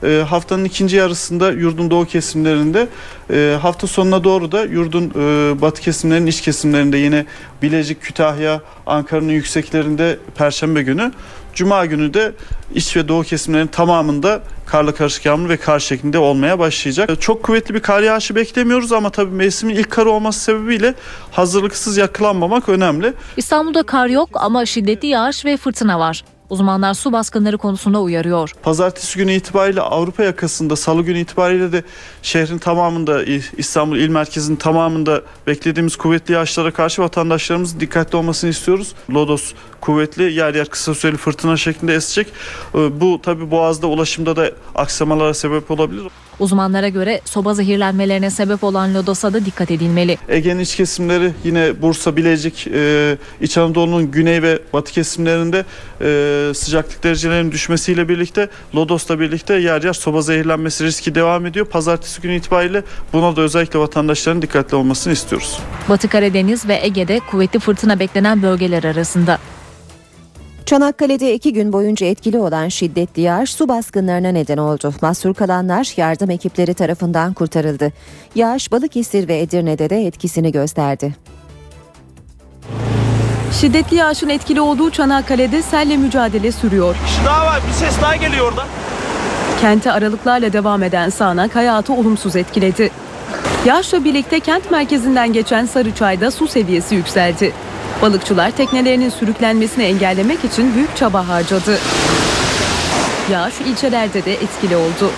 e, 0.03 0.23
haftanın 0.29 0.65
ikinci 0.65 0.95
yarısında 0.95 1.51
yurdun 1.51 1.91
doğu 1.91 2.05
kesimlerinde 2.05 2.87
e, 3.33 3.57
hafta 3.61 3.87
sonuna 3.87 4.23
doğru 4.23 4.51
da 4.51 4.63
yurdun 4.63 5.09
e, 5.09 5.61
batı 5.61 5.81
kesimlerinin 5.81 6.27
iç 6.27 6.41
kesimlerinde 6.41 6.97
yine 6.97 7.25
Bilecik, 7.61 8.01
Kütahya, 8.01 8.61
Ankara'nın 8.85 9.31
yükseklerinde 9.31 10.19
Perşembe 10.35 10.83
günü. 10.83 11.11
Cuma 11.59 11.85
günü 11.85 12.13
de 12.13 12.31
iç 12.75 12.95
ve 12.95 13.07
doğu 13.07 13.23
kesimlerin 13.23 13.67
tamamında 13.67 14.41
karla 14.65 14.93
karışık 14.93 15.25
yağmur 15.25 15.49
ve 15.49 15.57
kar 15.57 15.79
şeklinde 15.79 16.17
olmaya 16.17 16.59
başlayacak. 16.59 17.21
Çok 17.21 17.43
kuvvetli 17.43 17.73
bir 17.73 17.79
kar 17.79 18.01
yağışı 18.01 18.35
beklemiyoruz 18.35 18.91
ama 18.91 19.09
tabii 19.09 19.35
mevsimin 19.35 19.75
ilk 19.75 19.89
karı 19.89 20.09
olması 20.09 20.39
sebebiyle 20.39 20.93
hazırlıksız 21.31 21.97
yakalanmamak 21.97 22.69
önemli. 22.69 23.13
İstanbul'da 23.37 23.83
kar 23.83 24.07
yok 24.07 24.29
ama 24.33 24.65
şiddetli 24.65 25.07
yağış 25.07 25.45
ve 25.45 25.57
fırtına 25.57 25.99
var. 25.99 26.23
Uzmanlar 26.49 26.93
su 26.93 27.11
baskınları 27.11 27.57
konusunda 27.57 28.01
uyarıyor. 28.01 28.53
Pazartesi 28.63 29.17
günü 29.17 29.33
itibariyle 29.33 29.81
Avrupa 29.81 30.23
yakasında, 30.23 30.75
salı 30.75 31.01
günü 31.01 31.19
itibariyle 31.19 31.71
de 31.71 31.83
şehrin 32.21 32.57
tamamında, 32.57 33.23
İstanbul 33.57 33.97
il 33.97 34.09
merkezinin 34.09 34.55
tamamında 34.55 35.21
beklediğimiz 35.47 35.95
kuvvetli 35.95 36.33
yağışlara 36.33 36.71
karşı 36.71 37.01
vatandaşlarımızın 37.01 37.79
dikkatli 37.79 38.17
olmasını 38.17 38.49
istiyoruz. 38.49 38.93
Lodos 39.09 39.53
kuvvetli, 39.81 40.33
yer 40.33 40.55
yer 40.55 40.67
kısa 40.69 40.95
süreli 40.95 41.17
fırtına 41.17 41.57
şeklinde 41.57 41.95
esecek. 41.95 42.27
Ee, 42.75 43.01
Bu 43.01 43.21
tabi 43.21 43.51
Boğaz'da 43.51 43.87
ulaşımda 43.87 44.35
da 44.35 44.51
aksamalara 44.75 45.33
sebep 45.33 45.71
olabilir. 45.71 46.03
Uzmanlara 46.39 46.89
göre 46.89 47.21
soba 47.25 47.53
zehirlenmelerine 47.53 48.29
sebep 48.29 48.63
olan 48.63 48.93
lodosa 48.93 49.33
da 49.33 49.45
dikkat 49.45 49.71
edilmeli. 49.71 50.17
Ege'nin 50.29 50.59
iç 50.59 50.75
kesimleri 50.75 51.31
yine 51.43 51.81
Bursa, 51.81 52.15
Bilecik, 52.15 52.67
e, 52.67 53.17
İç 53.41 53.57
Anadolu'nun 53.57 54.11
güney 54.11 54.41
ve 54.41 54.59
batı 54.73 54.91
kesimlerinde 54.91 55.65
e, 56.01 56.53
sıcaklık 56.53 57.03
derecelerinin 57.03 57.51
düşmesiyle 57.51 58.09
birlikte 58.09 58.49
Lodos'la 58.75 59.19
birlikte 59.19 59.53
yer 59.53 59.83
yer 59.83 59.93
soba 59.93 60.21
zehirlenmesi 60.21 60.83
riski 60.83 61.15
devam 61.15 61.45
ediyor. 61.45 61.65
Pazartesi 61.65 62.21
günü 62.21 62.35
itibariyle 62.35 62.83
buna 63.13 63.35
da 63.35 63.41
özellikle 63.41 63.79
vatandaşların 63.79 64.41
dikkatli 64.41 64.75
olmasını 64.75 65.13
istiyoruz. 65.13 65.59
Batı 65.89 66.07
Karadeniz 66.07 66.67
ve 66.67 66.79
Ege'de 66.83 67.19
kuvvetli 67.19 67.59
fırtına 67.59 67.99
beklenen 67.99 68.41
bölgeler 68.43 68.83
arasında. 68.83 69.39
Çanakkale'de 70.69 71.33
iki 71.33 71.53
gün 71.53 71.73
boyunca 71.73 72.07
etkili 72.07 72.39
olan 72.39 72.67
şiddetli 72.67 73.21
yağış 73.21 73.53
su 73.53 73.67
baskınlarına 73.67 74.29
neden 74.29 74.57
oldu. 74.57 74.93
Mahsur 75.01 75.33
kalanlar 75.33 75.93
yardım 75.97 76.29
ekipleri 76.29 76.73
tarafından 76.73 77.33
kurtarıldı. 77.33 77.91
Yağış 78.35 78.71
Balıkesir 78.71 79.27
ve 79.27 79.39
Edirne'de 79.39 79.89
de 79.89 80.05
etkisini 80.05 80.51
gösterdi. 80.51 81.15
Şiddetli 83.61 83.95
yağışın 83.95 84.29
etkili 84.29 84.61
olduğu 84.61 84.91
Çanakkale'de 84.91 85.61
selle 85.61 85.97
mücadele 85.97 86.51
sürüyor. 86.51 86.95
Daha 87.25 87.45
var 87.45 87.61
bir 87.67 87.73
ses 87.73 88.01
daha 88.01 88.15
geliyor 88.15 88.51
oradan. 88.51 88.67
Kente 89.61 89.91
aralıklarla 89.91 90.53
devam 90.53 90.83
eden 90.83 91.09
sağanak 91.09 91.55
hayatı 91.55 91.93
olumsuz 91.93 92.35
etkiledi. 92.35 92.91
Yağışla 93.65 94.03
birlikte 94.03 94.39
kent 94.39 94.71
merkezinden 94.71 95.33
geçen 95.33 95.65
Sarıçay'da 95.65 96.31
su 96.31 96.47
seviyesi 96.47 96.95
yükseldi. 96.95 97.53
Balıkçılar 98.01 98.51
teknelerinin 98.51 99.09
sürüklenmesini 99.09 99.83
engellemek 99.83 100.45
için 100.45 100.75
büyük 100.75 100.95
çaba 100.95 101.27
harcadı. 101.27 101.79
Yağış 103.31 103.61
ilçelerde 103.61 104.25
de 104.25 104.33
etkili 104.33 104.75
oldu. 104.75 105.11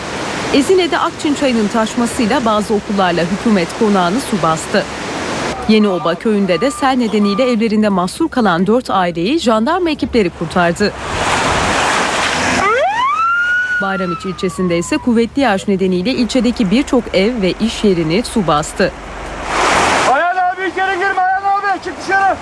Ezine'de 0.54 1.00
Akçin 1.00 1.34
çayının 1.34 1.68
taşmasıyla 1.68 2.46
bazı 2.46 2.74
okullarla 2.74 3.22
hükümet 3.22 3.68
konağını 3.80 4.20
su 4.22 4.42
bastı. 4.44 4.84
Yenioba 5.70 6.16
köyünde 6.16 6.62
de 6.62 6.72
sel 6.72 6.96
nedeniyle 6.98 7.52
evlerinde 7.52 7.90
mahsur 7.90 8.30
kalan 8.30 8.68
4 8.68 8.90
aileyi 8.90 9.40
jandarma 9.40 9.90
ekipleri 9.90 10.30
kurtardı. 10.30 10.94
Bayramiç 13.82 14.26
ilçesinde 14.26 14.78
ise 14.78 14.98
kuvvetli 14.98 15.42
yağış 15.42 15.68
nedeniyle 15.68 16.12
ilçedeki 16.12 16.72
birçok 16.72 17.04
ev 17.14 17.42
ve 17.42 17.52
iş 17.52 17.84
yerini 17.84 18.24
su 18.24 18.48
bastı. 18.48 18.92
Ayhan 20.12 20.36
abi 20.36 20.70
içeri 20.72 21.00
girme 21.00 21.22
Ayhan 21.22 21.60
abi 21.60 21.84
çık 21.84 21.94
dışarı. 22.02 22.36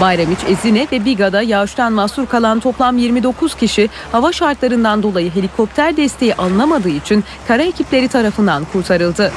Bayramiç, 0.00 0.38
Ezine 0.48 0.86
ve 0.92 1.04
Biga'da 1.04 1.42
yağıştan 1.42 1.92
mahsur 1.92 2.26
kalan 2.26 2.60
toplam 2.60 2.98
29 2.98 3.54
kişi 3.54 3.88
hava 4.12 4.32
şartlarından 4.32 5.02
dolayı 5.02 5.34
helikopter 5.34 5.96
desteği 5.96 6.34
alınamadığı 6.34 6.88
için 6.88 7.24
kara 7.48 7.62
ekipleri 7.62 8.08
tarafından 8.08 8.64
kurtarıldı. 8.72 9.32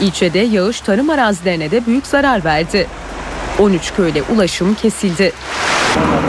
İlçede 0.00 0.38
yağış 0.38 0.80
tarım 0.80 1.10
arazilerine 1.10 1.70
de 1.70 1.86
büyük 1.86 2.06
zarar 2.06 2.44
verdi. 2.44 2.86
13 3.58 3.94
köyle 3.96 4.22
ulaşım 4.22 4.74
kesildi. 4.74 5.32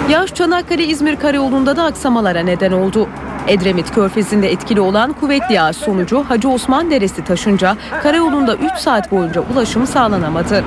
Yağış 0.09 0.31
Çanakkale-İzmir 0.31 1.15
karayolunda 1.15 1.75
da 1.77 1.83
aksamalara 1.83 2.39
neden 2.39 2.71
oldu. 2.71 3.09
Edremit 3.47 3.95
Körfezi'nde 3.95 4.51
etkili 4.51 4.81
olan 4.81 5.13
kuvvetli 5.13 5.55
yağış 5.55 5.77
sonucu 5.77 6.25
Hacı 6.29 6.49
Osman 6.49 6.91
Deresi 6.91 7.23
taşınca 7.23 7.77
karayolunda 8.03 8.55
3 8.55 8.71
saat 8.79 9.11
boyunca 9.11 9.41
ulaşım 9.53 9.87
sağlanamadı. 9.87 10.63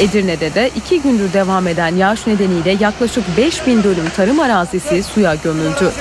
Edirne'de 0.00 0.54
de 0.54 0.70
2 0.76 1.02
gündür 1.02 1.32
devam 1.32 1.68
eden 1.68 1.96
yağış 1.96 2.26
nedeniyle 2.26 2.76
yaklaşık 2.80 3.24
5000 3.36 3.82
dönüm 3.82 4.08
tarım 4.16 4.40
arazisi 4.40 5.02
suya 5.02 5.34
gömüldü. 5.34 5.92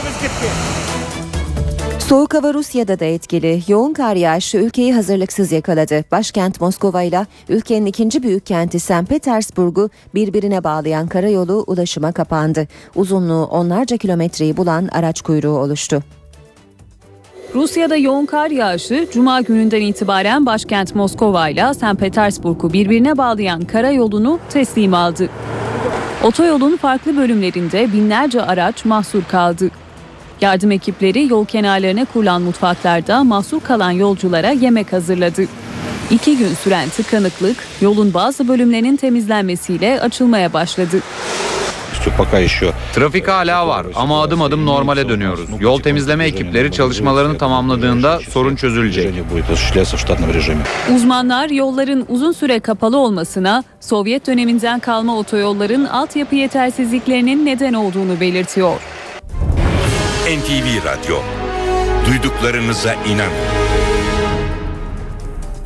Soğuk 2.00 2.34
hava 2.34 2.54
Rusya'da 2.54 3.00
da 3.00 3.06
etkili. 3.06 3.62
Yoğun 3.68 3.94
kar 3.94 4.16
yağışı 4.16 4.58
ülkeyi 4.58 4.94
hazırlıksız 4.94 5.52
yakaladı. 5.52 6.04
Başkent 6.12 6.62
Moskova 6.62 7.02
ile 7.02 7.26
ülkenin 7.50 7.86
ikinci 7.86 8.24
büyük 8.24 8.46
kenti 8.46 8.80
St. 8.80 9.06
Petersburg'u 9.10 9.90
birbirine 10.16 10.64
bağlayan 10.64 11.08
karayolu 11.08 11.64
ulaşıma 11.68 12.12
kapandı. 12.12 12.68
Uzunluğu 12.96 13.46
onlarca 13.46 13.98
kilometreyi 13.98 14.58
bulan 14.58 14.88
araç 14.88 15.22
kuyruğu 15.22 15.58
oluştu. 15.58 16.04
Rusya'da 17.56 17.96
yoğun 17.96 18.26
kar 18.26 18.50
yağışı 18.50 19.08
Cuma 19.14 19.42
gününden 19.42 19.82
itibaren 19.82 20.46
başkent 20.46 20.96
Moskova 20.96 21.50
ile 21.50 21.74
St. 21.74 22.00
Petersburg'u 22.00 22.74
birbirine 22.74 23.18
bağlayan 23.18 23.62
karayolunu 23.62 24.40
teslim 24.50 24.94
aldı. 24.94 25.30
Otoyolun 26.24 26.78
farklı 26.78 27.18
bölümlerinde 27.18 27.94
binlerce 27.94 28.42
araç 28.42 28.86
mahsur 28.86 29.24
kaldı. 29.24 29.70
Yardım 30.42 30.72
ekipleri 30.72 31.30
yol 31.30 31.46
kenarlarına 31.46 32.06
kurulan 32.06 32.42
mutfaklarda 32.42 33.24
mahsur 33.24 33.60
kalan 33.60 33.92
yolculara 33.92 34.50
yemek 34.50 34.94
hazırladı. 34.94 35.44
İki 36.12 36.38
gün 36.38 36.54
süren 36.54 36.90
tıkanıklık 36.90 37.58
yolun 37.82 38.14
bazı 38.14 38.48
bölümlerinin 38.48 38.96
temizlenmesiyle 38.96 40.02
açılmaya 40.02 40.54
başladı. 40.54 41.00
Trafik 42.94 43.28
hala 43.28 43.68
var 43.68 43.86
ama 43.96 44.22
adım 44.22 44.42
adım 44.42 44.66
normale 44.66 45.10
dönüyoruz. 45.10 45.50
Yol 45.60 45.80
temizleme 45.80 46.26
ekipleri 46.26 46.72
çalışmalarını 46.72 47.38
tamamladığında 47.38 48.20
sorun 48.30 48.56
çözülecek. 48.56 49.14
Uzmanlar 50.96 51.50
yolların 51.50 52.06
uzun 52.10 52.32
süre 52.32 52.60
kapalı 52.60 52.98
olmasına 52.98 53.64
Sovyet 53.80 54.28
döneminden 54.28 54.80
kalma 54.80 55.18
otoyolların 55.18 55.86
altyapı 55.86 56.36
yetersizliklerinin 56.36 57.46
neden 57.46 57.74
olduğunu 57.74 58.20
belirtiyor. 58.20 58.76
NTV 60.26 60.86
Radyo. 60.86 61.18
Duyduklarınıza 62.08 62.94
inanın. 62.94 63.63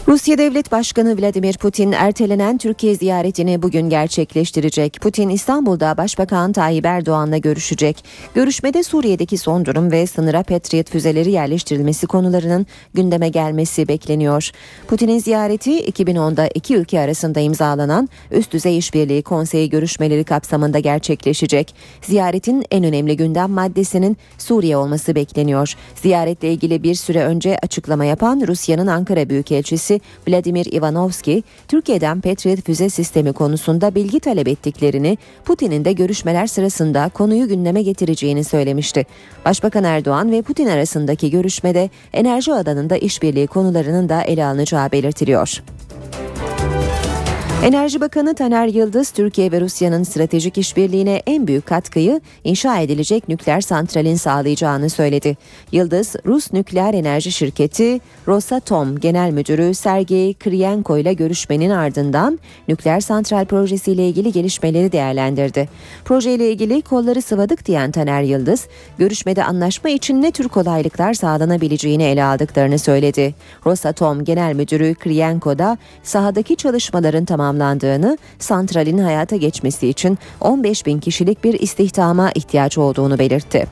Rusya 0.08 0.38
Devlet 0.38 0.72
Başkanı 0.72 1.22
Vladimir 1.22 1.58
Putin 1.58 1.92
ertelenen 1.92 2.58
Türkiye 2.58 2.96
ziyaretini 2.96 3.62
bugün 3.62 3.90
gerçekleştirecek. 3.90 5.02
Putin 5.02 5.30
İstanbul'da 5.30 5.98
Başbakan 5.98 6.52
Tayyip 6.52 6.86
Erdoğan'la 6.86 7.38
görüşecek. 7.38 8.04
Görüşmede 8.36 8.84
Suriye'deki 8.84 9.38
son 9.38 9.66
durum 9.66 9.92
ve 9.92 10.08
sınıra 10.08 10.44
Patriot 10.44 10.90
füzeleri 10.90 11.32
yerleştirilmesi 11.32 12.08
konularının 12.08 12.66
gündeme 12.94 13.30
gelmesi 13.30 13.88
bekleniyor. 13.88 14.52
Putin'in 14.88 15.20
ziyareti 15.20 15.86
2010'da 15.86 16.48
iki 16.48 16.76
ülke 16.76 17.00
arasında 17.00 17.40
imzalanan 17.40 18.10
Üst 18.32 18.54
Düzey 18.54 18.78
İşbirliği 18.78 19.22
Konseyi 19.22 19.70
görüşmeleri 19.70 20.24
kapsamında 20.24 20.80
gerçekleşecek. 20.80 21.76
Ziyaretin 22.02 22.66
en 22.72 22.84
önemli 22.84 23.18
gündem 23.18 23.52
maddesinin 23.52 24.18
Suriye 24.38 24.78
olması 24.78 25.16
bekleniyor. 25.16 25.74
Ziyaretle 25.96 26.54
ilgili 26.54 26.84
bir 26.84 26.96
süre 26.96 27.24
önce 27.24 27.58
açıklama 27.64 28.06
yapan 28.06 28.44
Rusya'nın 28.48 28.88
Ankara 28.88 29.30
Büyükelçisi 29.30 29.97
Vladimir 30.28 30.66
Ivanovski, 30.66 31.44
Türkiye'den 31.68 32.22
Patriot 32.22 32.66
füze 32.66 32.90
sistemi 32.90 33.34
konusunda 33.34 33.96
bilgi 33.96 34.20
talep 34.20 34.48
ettiklerini, 34.48 35.18
Putin'in 35.46 35.86
de 35.86 35.92
görüşmeler 35.94 36.48
sırasında 36.48 37.10
konuyu 37.14 37.48
gündeme 37.48 37.82
getireceğini 37.82 38.44
söylemişti. 38.44 39.06
Başbakan 39.46 39.84
Erdoğan 39.84 40.32
ve 40.32 40.42
Putin 40.42 40.68
arasındaki 40.68 41.32
görüşmede 41.32 41.90
enerji 42.14 42.54
alanında 42.54 42.98
işbirliği 42.98 43.48
konularının 43.48 44.10
da 44.10 44.22
ele 44.22 44.46
alınacağı 44.46 44.92
belirtiliyor. 44.92 45.64
Enerji 47.64 48.02
Bakanı 48.02 48.36
Taner 48.36 48.68
Yıldız, 48.68 49.12
Türkiye 49.12 49.52
ve 49.52 49.62
Rusya'nın 49.62 50.04
stratejik 50.04 50.58
işbirliğine 50.58 51.22
en 51.28 51.48
büyük 51.48 51.66
katkıyı 51.66 52.22
inşa 52.44 52.80
edilecek 52.80 53.30
nükleer 53.30 53.62
santralin 53.62 54.16
sağlayacağını 54.16 54.90
söyledi. 54.90 55.38
Yıldız, 55.72 56.16
Rus 56.26 56.54
nükleer 56.54 56.94
enerji 56.94 57.32
şirketi 57.32 58.00
Rosatom 58.28 59.00
Genel 59.00 59.32
Müdürü 59.32 59.74
Sergey 59.74 60.34
Kriyenko 60.34 60.98
ile 60.98 61.14
görüşmenin 61.14 61.70
ardından 61.70 62.40
nükleer 62.68 63.00
santral 63.00 63.46
projesiyle 63.46 64.08
ilgili 64.08 64.32
gelişmeleri 64.32 64.92
değerlendirdi. 64.92 65.70
Projeyle 66.06 66.52
ilgili 66.52 66.82
kolları 66.82 67.22
sıvadık 67.22 67.66
diyen 67.66 67.92
Taner 67.92 68.22
Yıldız, 68.22 68.68
görüşmede 68.98 69.44
anlaşma 69.44 69.90
için 69.90 70.22
ne 70.22 70.32
tür 70.32 70.50
kolaylıklar 70.50 71.14
sağlanabileceğini 71.14 72.04
ele 72.04 72.24
aldıklarını 72.24 72.80
söyledi. 72.80 73.36
Rosatom 73.66 74.24
Genel 74.24 74.56
Müdürü 74.56 74.96
Kriyenko 74.96 75.60
da 75.60 75.78
sahadaki 76.04 76.56
çalışmaların 76.56 77.26
tamamlandığını, 77.48 78.18
santralin 78.40 78.98
hayata 78.98 79.36
geçmesi 79.36 79.88
için 79.88 80.18
15 80.42 80.86
bin 80.86 81.00
kişilik 81.00 81.44
bir 81.44 81.60
istihdama 81.60 82.32
ihtiyaç 82.36 82.78
olduğunu 82.78 83.20
belirtti. 83.20 83.68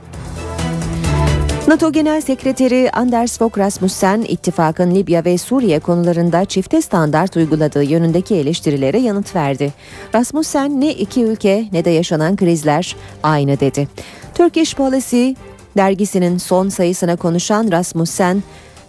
NATO 1.67 1.91
Genel 1.91 2.21
Sekreteri 2.21 2.91
Anders 2.93 3.37
Fogh 3.37 3.57
Rasmussen, 3.57 4.21
ittifakın 4.21 4.95
Libya 4.95 5.25
ve 5.25 5.37
Suriye 5.37 5.79
konularında 5.79 6.45
çifte 6.45 6.81
standart 6.81 7.37
uyguladığı 7.37 7.83
yönündeki 7.83 8.35
eleştirilere 8.35 8.99
yanıt 8.99 9.35
verdi. 9.35 9.73
Rasmussen 10.15 10.81
ne 10.81 10.91
iki 10.93 11.23
ülke 11.23 11.65
ne 11.71 11.85
de 11.85 11.89
yaşanan 11.89 12.35
krizler 12.35 12.95
aynı 13.23 13.59
dedi. 13.59 13.87
Turkish 14.35 14.75
Policy 14.75 15.31
dergisinin 15.77 16.37
son 16.37 16.69
sayısına 16.69 17.15
konuşan 17.15 17.71
Rasmussen, 17.71 18.43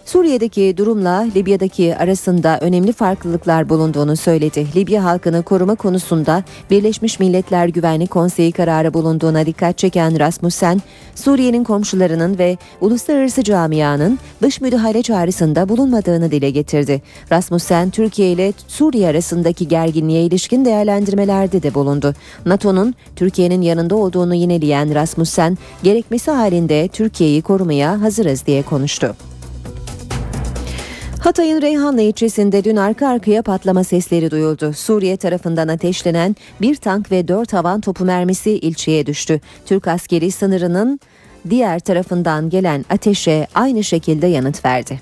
Suriye'deki 0.06 0.74
durumla 0.76 1.28
Libya'daki 1.36 1.96
arasında 1.96 2.58
önemli 2.60 2.92
farklılıklar 2.92 3.68
bulunduğunu 3.68 4.16
söyledi. 4.16 4.66
Libya 4.76 5.04
halkını 5.04 5.42
koruma 5.42 5.74
konusunda 5.74 6.44
Birleşmiş 6.70 7.20
Milletler 7.20 7.68
Güvenlik 7.68 8.10
Konseyi 8.10 8.52
kararı 8.52 8.94
bulunduğuna 8.94 9.46
dikkat 9.46 9.78
çeken 9.78 10.18
Rasmussen, 10.18 10.82
Suriye'nin 11.14 11.64
komşularının 11.64 12.38
ve 12.38 12.56
uluslararası 12.80 13.44
camianın 13.44 14.18
dış 14.42 14.60
müdahale 14.60 15.02
çağrısında 15.02 15.68
bulunmadığını 15.68 16.30
dile 16.30 16.50
getirdi. 16.50 17.02
Rasmussen, 17.32 17.90
Türkiye 17.90 18.32
ile 18.32 18.52
Suriye 18.68 19.08
arasındaki 19.08 19.68
gerginliğe 19.68 20.22
ilişkin 20.22 20.64
değerlendirmelerde 20.64 21.62
de 21.62 21.74
bulundu. 21.74 22.14
NATO'nun 22.46 22.94
Türkiye'nin 23.16 23.62
yanında 23.62 23.96
olduğunu 23.96 24.34
yineleyen 24.34 24.94
Rasmussen, 24.94 25.58
gerekmesi 25.82 26.30
halinde 26.30 26.88
Türkiye'yi 26.88 27.42
korumaya 27.42 28.00
hazırız 28.00 28.46
diye 28.46 28.62
konuştu. 28.62 29.16
Hatay'ın 31.26 31.62
Reyhanlı 31.62 32.02
ilçesinde 32.02 32.64
dün 32.64 32.76
arka 32.76 33.08
arkaya 33.08 33.42
patlama 33.42 33.84
sesleri 33.84 34.30
duyuldu. 34.30 34.72
Suriye 34.72 35.16
tarafından 35.16 35.68
ateşlenen 35.68 36.36
bir 36.60 36.74
tank 36.74 37.10
ve 37.10 37.28
dört 37.28 37.52
havan 37.52 37.80
topu 37.80 38.04
mermisi 38.04 38.50
ilçeye 38.50 39.06
düştü. 39.06 39.40
Türk 39.66 39.88
askeri 39.88 40.30
sınırının 40.30 41.00
diğer 41.50 41.78
tarafından 41.78 42.50
gelen 42.50 42.84
ateşe 42.90 43.46
aynı 43.54 43.84
şekilde 43.84 44.26
yanıt 44.26 44.64
verdi. 44.64 45.00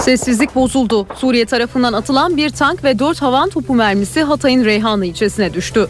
Sessizlik 0.00 0.54
bozuldu. 0.54 1.06
Suriye 1.14 1.46
tarafından 1.46 1.92
atılan 1.92 2.36
bir 2.36 2.50
tank 2.50 2.84
ve 2.84 2.98
4 2.98 3.22
havan 3.22 3.48
topu 3.48 3.74
mermisi 3.74 4.22
Hatay'ın 4.22 4.64
Reyhanlı 4.64 5.06
ilçesine 5.06 5.54
düştü. 5.54 5.88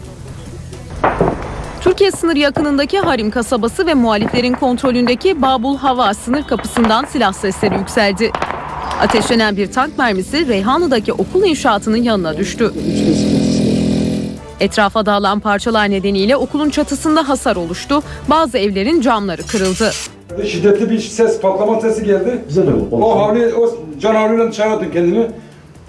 Türkiye 1.87 2.11
sınır 2.11 2.35
yakınındaki 2.35 2.99
Harim 2.99 3.31
kasabası 3.31 3.85
ve 3.85 3.93
muhaliflerin 3.93 4.53
kontrolündeki 4.53 5.41
Babul 5.41 5.77
Hava 5.77 6.13
sınır 6.13 6.43
kapısından 6.43 7.05
silah 7.05 7.33
sesleri 7.33 7.75
yükseldi. 7.75 8.31
Ateşlenen 9.01 9.57
bir 9.57 9.71
tank 9.71 9.97
mermisi 9.97 10.47
Reyhanlı'daki 10.47 11.13
okul 11.13 11.43
inşaatının 11.43 11.97
yanına 11.97 12.37
düştü. 12.37 12.71
Etrafa 14.59 15.05
dağılan 15.05 15.39
parçalar 15.39 15.89
nedeniyle 15.89 16.37
okulun 16.37 16.69
çatısında 16.69 17.29
hasar 17.29 17.55
oluştu. 17.55 18.03
Bazı 18.29 18.57
evlerin 18.57 19.01
camları 19.01 19.41
kırıldı. 19.41 19.91
Şiddetli 20.47 20.89
bir 20.89 20.99
ses, 20.99 21.41
patlama 21.41 21.81
sesi 21.81 22.03
geldi. 22.03 22.41
O 22.91 23.19
havli, 23.19 23.53
o 23.53 23.75
can 23.99 24.15
havliyle 24.15 24.51
dışarı 24.51 24.69
attım 24.69 24.91
kendimi. 24.93 25.27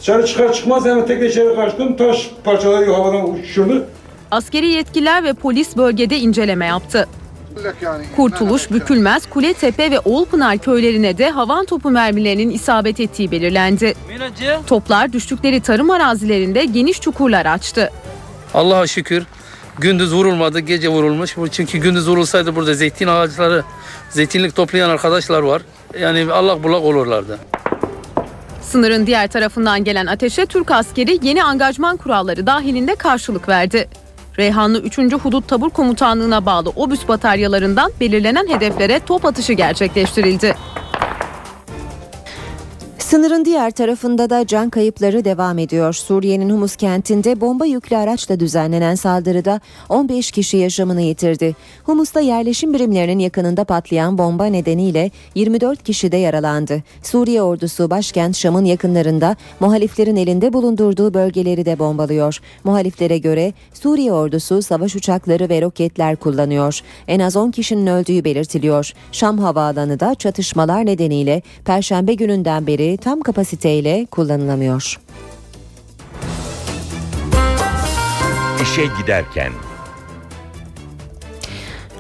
Dışarı 0.00 0.26
çıkar 0.26 0.52
çıkmaz 0.52 0.84
hemen 0.84 1.06
tekrar 1.06 1.26
içeri 1.26 1.54
kaçtım. 1.54 1.96
Taş 1.96 2.30
parçaları 2.44 2.92
havadan 2.92 3.34
uçuşurdu. 3.34 3.84
Askeri 4.30 4.68
yetkililer 4.68 5.24
ve 5.24 5.32
polis 5.32 5.76
bölgede 5.76 6.18
inceleme 6.18 6.66
yaptı. 6.66 7.08
Kurtuluş, 8.16 8.70
Bükülmez, 8.70 9.26
Kuletepe 9.30 9.90
ve 9.90 9.98
Oğulpınar 10.00 10.58
köylerine 10.58 11.18
de 11.18 11.30
havan 11.30 11.64
topu 11.66 11.90
mermilerinin 11.90 12.50
isabet 12.50 13.00
ettiği 13.00 13.30
belirlendi. 13.30 13.94
Toplar 14.66 15.12
düştükleri 15.12 15.60
tarım 15.60 15.90
arazilerinde 15.90 16.64
geniş 16.64 17.00
çukurlar 17.00 17.46
açtı. 17.46 17.90
Allah'a 18.54 18.86
şükür 18.86 19.24
gündüz 19.78 20.14
vurulmadı, 20.14 20.60
gece 20.60 20.88
vurulmuş. 20.88 21.36
Bu 21.36 21.48
Çünkü 21.48 21.78
gündüz 21.78 22.08
vurulsaydı 22.08 22.56
burada 22.56 22.74
zeytin 22.74 23.06
ağaçları, 23.06 23.64
zeytinlik 24.10 24.56
toplayan 24.56 24.90
arkadaşlar 24.90 25.42
var. 25.42 25.62
Yani 26.00 26.32
Allah 26.32 26.62
bulak 26.62 26.82
olurlardı. 26.82 27.38
Sınırın 28.62 29.06
diğer 29.06 29.28
tarafından 29.28 29.84
gelen 29.84 30.06
ateşe 30.06 30.46
Türk 30.46 30.70
askeri 30.70 31.18
yeni 31.22 31.44
angajman 31.44 31.96
kuralları 31.96 32.46
dahilinde 32.46 32.94
karşılık 32.94 33.48
verdi. 33.48 33.88
Reyhanlı 34.38 34.80
3. 34.80 34.98
Hudut 34.98 35.48
Tabur 35.48 35.70
Komutanlığı'na 35.70 36.46
bağlı 36.46 36.70
obüs 36.76 37.08
bataryalarından 37.08 37.92
belirlenen 38.00 38.48
hedeflere 38.48 39.00
top 39.00 39.24
atışı 39.24 39.52
gerçekleştirildi. 39.52 40.54
Sınırın 43.08 43.44
diğer 43.44 43.70
tarafında 43.70 44.30
da 44.30 44.46
can 44.46 44.70
kayıpları 44.70 45.24
devam 45.24 45.58
ediyor. 45.58 45.92
Suriye'nin 45.92 46.50
Humus 46.50 46.76
kentinde 46.76 47.40
bomba 47.40 47.66
yüklü 47.66 47.96
araçla 47.96 48.40
düzenlenen 48.40 48.94
saldırıda 48.94 49.60
15 49.88 50.30
kişi 50.30 50.56
yaşamını 50.56 51.00
yitirdi. 51.00 51.56
Humus'ta 51.84 52.20
yerleşim 52.20 52.74
birimlerinin 52.74 53.18
yakınında 53.18 53.64
patlayan 53.64 54.18
bomba 54.18 54.44
nedeniyle 54.44 55.10
24 55.34 55.82
kişi 55.82 56.12
de 56.12 56.16
yaralandı. 56.16 56.82
Suriye 57.02 57.42
ordusu 57.42 57.90
başkent 57.90 58.36
Şam'ın 58.36 58.64
yakınlarında 58.64 59.36
muhaliflerin 59.60 60.16
elinde 60.16 60.52
bulundurduğu 60.52 61.14
bölgeleri 61.14 61.64
de 61.64 61.78
bombalıyor. 61.78 62.40
Muhaliflere 62.64 63.18
göre 63.18 63.52
Suriye 63.74 64.12
ordusu 64.12 64.62
savaş 64.62 64.96
uçakları 64.96 65.48
ve 65.48 65.62
roketler 65.62 66.16
kullanıyor. 66.16 66.80
En 67.08 67.20
az 67.20 67.36
10 67.36 67.50
kişinin 67.50 67.86
öldüğü 67.86 68.24
belirtiliyor. 68.24 68.92
Şam 69.12 69.38
havaalanı 69.38 70.00
da 70.00 70.14
çatışmalar 70.14 70.86
nedeniyle 70.86 71.42
Perşembe 71.64 72.14
gününden 72.14 72.66
beri 72.66 72.97
tam 73.00 73.20
kapasiteyle 73.20 74.06
kullanılamıyor. 74.10 75.00
İşe 78.62 78.86
giderken 79.00 79.52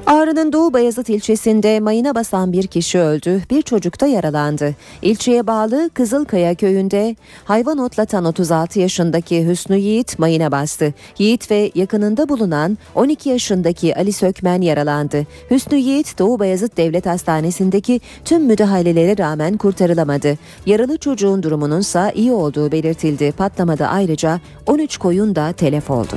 Ağrı'nın 0.08 0.52
Doğu 0.52 0.72
Bayazıt 0.72 1.08
ilçesinde 1.08 1.80
mayına 1.80 2.14
basan 2.14 2.52
bir 2.52 2.66
kişi 2.66 2.98
öldü, 2.98 3.42
bir 3.50 3.62
çocuk 3.62 4.00
da 4.00 4.06
yaralandı. 4.06 4.74
İlçeye 5.02 5.46
bağlı 5.46 5.90
Kızılkaya 5.94 6.54
köyünde 6.54 7.16
hayvan 7.44 7.78
otlatan 7.78 8.24
36 8.24 8.80
yaşındaki 8.80 9.48
Hüsnü 9.48 9.76
Yiğit 9.76 10.18
mayına 10.18 10.52
bastı. 10.52 10.94
Yiğit 11.18 11.50
ve 11.50 11.70
yakınında 11.74 12.28
bulunan 12.28 12.78
12 12.94 13.28
yaşındaki 13.28 13.96
Ali 13.96 14.12
Sökmen 14.12 14.60
yaralandı. 14.60 15.26
Hüsnü 15.50 15.76
Yiğit 15.76 16.18
Doğu 16.18 16.38
Bayazıt 16.38 16.76
Devlet 16.76 17.06
Hastanesi'ndeki 17.06 18.00
tüm 18.24 18.42
müdahalelere 18.42 19.18
rağmen 19.18 19.56
kurtarılamadı. 19.56 20.38
Yaralı 20.66 20.98
çocuğun 20.98 21.42
durumununsa 21.42 22.10
iyi 22.10 22.32
olduğu 22.32 22.72
belirtildi. 22.72 23.32
Patlamada 23.32 23.88
ayrıca 23.88 24.40
13 24.66 24.96
koyun 24.96 25.36
da 25.36 25.52
telef 25.52 25.90
oldu. 25.90 26.16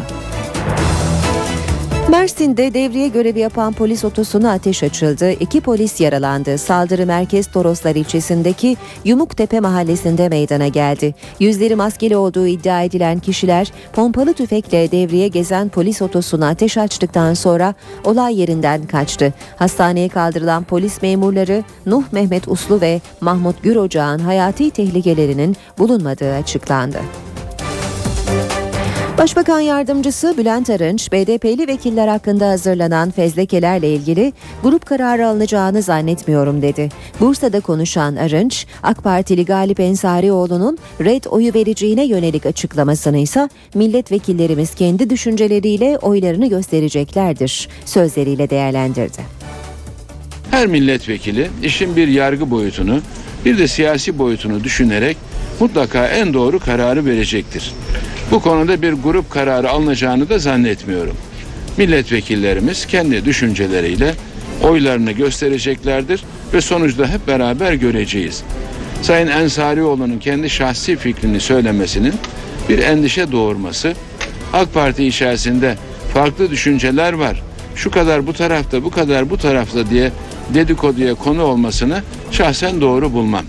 Mersin'de 2.12 2.74
devriye 2.74 3.08
görevi 3.08 3.40
yapan 3.40 3.74
polis 3.74 4.06
otosuna 4.06 4.52
ateş 4.52 4.84
açıldı. 4.84 5.32
İki 5.32 5.62
polis 5.62 6.02
yaralandı. 6.02 6.58
Saldırı 6.58 7.06
Merkez 7.06 7.48
Toroslar 7.48 7.96
ilçesindeki 7.96 8.78
Yumuktepe 9.06 9.60
mahallesinde 9.60 10.30
meydana 10.30 10.68
geldi. 10.68 11.16
Yüzleri 11.40 11.76
maskeli 11.76 12.18
olduğu 12.18 12.48
iddia 12.48 12.82
edilen 12.82 13.20
kişiler 13.20 13.72
pompalı 13.94 14.34
tüfekle 14.34 14.92
devriye 14.92 15.28
gezen 15.28 15.70
polis 15.70 16.02
otosuna 16.02 16.48
ateş 16.48 16.78
açtıktan 16.78 17.34
sonra 17.34 17.74
olay 18.04 18.40
yerinden 18.40 18.88
kaçtı. 18.88 19.34
Hastaneye 19.56 20.10
kaldırılan 20.10 20.64
polis 20.64 21.02
memurları 21.02 21.64
Nuh 21.86 22.04
Mehmet 22.12 22.48
Uslu 22.48 22.82
ve 22.82 23.02
Mahmut 23.22 23.64
Gür 23.64 23.76
Ocağ'ın 23.76 24.20
hayati 24.20 24.72
tehlikelerinin 24.72 25.58
bulunmadığı 25.78 26.34
açıklandı. 26.34 27.00
Başbakan 29.18 29.60
Yardımcısı 29.60 30.36
Bülent 30.38 30.70
Arınç, 30.70 31.12
BDP'li 31.12 31.68
vekiller 31.68 32.08
hakkında 32.08 32.50
hazırlanan 32.50 33.12
fezlekelerle 33.12 33.94
ilgili 33.94 34.34
grup 34.64 34.86
kararı 34.86 35.28
alınacağını 35.28 35.82
zannetmiyorum 35.82 36.62
dedi. 36.62 36.90
Bursa'da 37.20 37.60
konuşan 37.60 38.16
Arınç, 38.16 38.66
AK 38.84 39.04
Partili 39.04 39.46
Galip 39.46 39.80
Ensarioğlu'nun 39.80 40.78
red 41.02 41.24
oyu 41.30 41.54
vereceğine 41.54 42.06
yönelik 42.06 42.46
açıklamasını 42.46 43.18
ise 43.18 43.50
milletvekillerimiz 43.74 44.76
kendi 44.76 45.10
düşünceleriyle 45.10 45.98
oylarını 45.98 46.50
göstereceklerdir 46.50 47.70
sözleriyle 47.86 48.50
değerlendirdi. 48.50 49.22
Her 50.52 50.68
milletvekili 50.68 51.50
işin 51.64 51.96
bir 51.96 52.08
yargı 52.08 52.52
boyutunu 52.52 53.02
bir 53.46 53.58
de 53.58 53.68
siyasi 53.68 54.18
boyutunu 54.20 54.64
düşünerek 54.64 55.18
mutlaka 55.62 56.08
en 56.08 56.34
doğru 56.34 56.60
kararı 56.60 57.06
verecektir. 57.06 57.74
Bu 58.32 58.40
konuda 58.40 58.82
bir 58.82 58.94
grup 58.94 59.30
kararı 59.30 59.70
alınacağını 59.70 60.30
da 60.30 60.40
zannetmiyorum. 60.40 61.16
Milletvekillerimiz 61.78 62.86
kendi 62.86 63.26
düşünceleriyle 63.26 64.14
oylarını 64.64 65.12
göstereceklerdir 65.12 66.24
ve 66.54 66.62
sonuçta 66.62 67.08
hep 67.08 67.28
beraber 67.28 67.74
göreceğiz. 67.74 68.44
Sayın 69.02 69.28
Ensarioğlu'nun 69.28 70.20
kendi 70.20 70.50
şahsi 70.50 70.96
fikrini 70.96 71.40
söylemesinin 71.40 72.14
bir 72.70 72.80
endişe 72.80 73.32
doğurması, 73.32 73.94
AK 74.54 74.74
Parti 74.74 75.06
içerisinde 75.06 75.78
farklı 76.14 76.52
düşünceler 76.52 77.14
var. 77.14 77.44
Şu 77.76 77.92
kadar 77.92 78.28
bu 78.28 78.34
tarafta, 78.34 78.84
bu 78.84 78.90
kadar 78.90 79.30
bu 79.30 79.38
tarafta 79.38 79.90
diye 79.90 80.12
dedikoduya 80.54 81.16
konu 81.16 81.44
olmasını 81.44 82.04
şahsen 82.32 82.82
doğru 82.82 83.14
bulmam. 83.14 83.46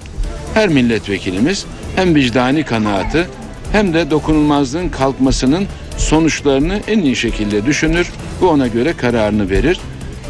Her 0.54 0.68
milletvekilimiz 0.68 1.66
hem 1.96 2.14
vicdani 2.14 2.64
kanaatı 2.64 3.26
hem 3.72 3.94
de 3.94 4.10
dokunulmazlığın 4.10 4.88
kalkmasının 4.88 5.66
sonuçlarını 5.96 6.80
en 6.88 6.98
iyi 6.98 7.16
şekilde 7.16 7.66
düşünür 7.66 8.12
ve 8.42 8.46
ona 8.46 8.66
göre 8.66 8.92
kararını 8.92 9.50
verir. 9.50 9.80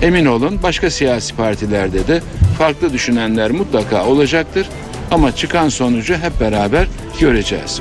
Emin 0.03 0.27
olun 0.27 0.61
başka 0.62 0.90
siyasi 0.90 1.35
partilerde 1.35 2.07
de 2.07 2.20
farklı 2.59 2.92
düşünenler 2.92 3.51
mutlaka 3.51 4.07
olacaktır. 4.07 4.68
Ama 5.11 5.37
çıkan 5.37 5.68
sonucu 5.68 6.14
hep 6.14 6.40
beraber 6.40 6.87
göreceğiz. 7.20 7.81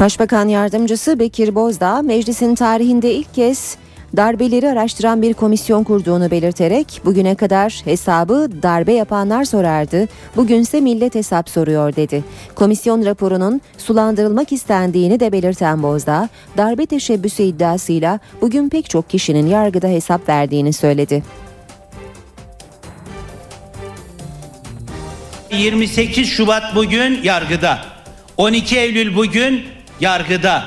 Başbakan 0.00 0.48
Yardımcısı 0.48 1.18
Bekir 1.18 1.54
Bozdağ 1.54 2.02
meclisin 2.02 2.54
tarihinde 2.54 3.14
ilk 3.14 3.34
kez 3.34 3.76
darbeleri 4.16 4.68
araştıran 4.68 5.22
bir 5.22 5.34
komisyon 5.34 5.84
kurduğunu 5.84 6.30
belirterek 6.30 7.00
bugüne 7.04 7.34
kadar 7.34 7.80
hesabı 7.84 8.48
darbe 8.62 8.92
yapanlar 8.92 9.44
sorardı, 9.44 10.08
bugünse 10.36 10.80
millet 10.80 11.14
hesap 11.14 11.50
soruyor 11.50 11.96
dedi. 11.96 12.24
Komisyon 12.54 13.04
raporunun 13.04 13.60
sulandırılmak 13.78 14.52
istendiğini 14.52 15.20
de 15.20 15.32
belirten 15.32 15.82
Bozdağ, 15.82 16.28
darbe 16.56 16.86
teşebbüsü 16.86 17.42
iddiasıyla 17.42 18.20
bugün 18.40 18.68
pek 18.68 18.90
çok 18.90 19.10
kişinin 19.10 19.46
yargıda 19.46 19.88
hesap 19.88 20.28
verdiğini 20.28 20.72
söyledi. 20.72 21.22
28 25.50 26.28
Şubat 26.28 26.74
bugün 26.74 27.22
yargıda. 27.22 27.78
12 28.36 28.78
Eylül 28.78 29.16
bugün 29.16 29.64
yargıda. 30.00 30.64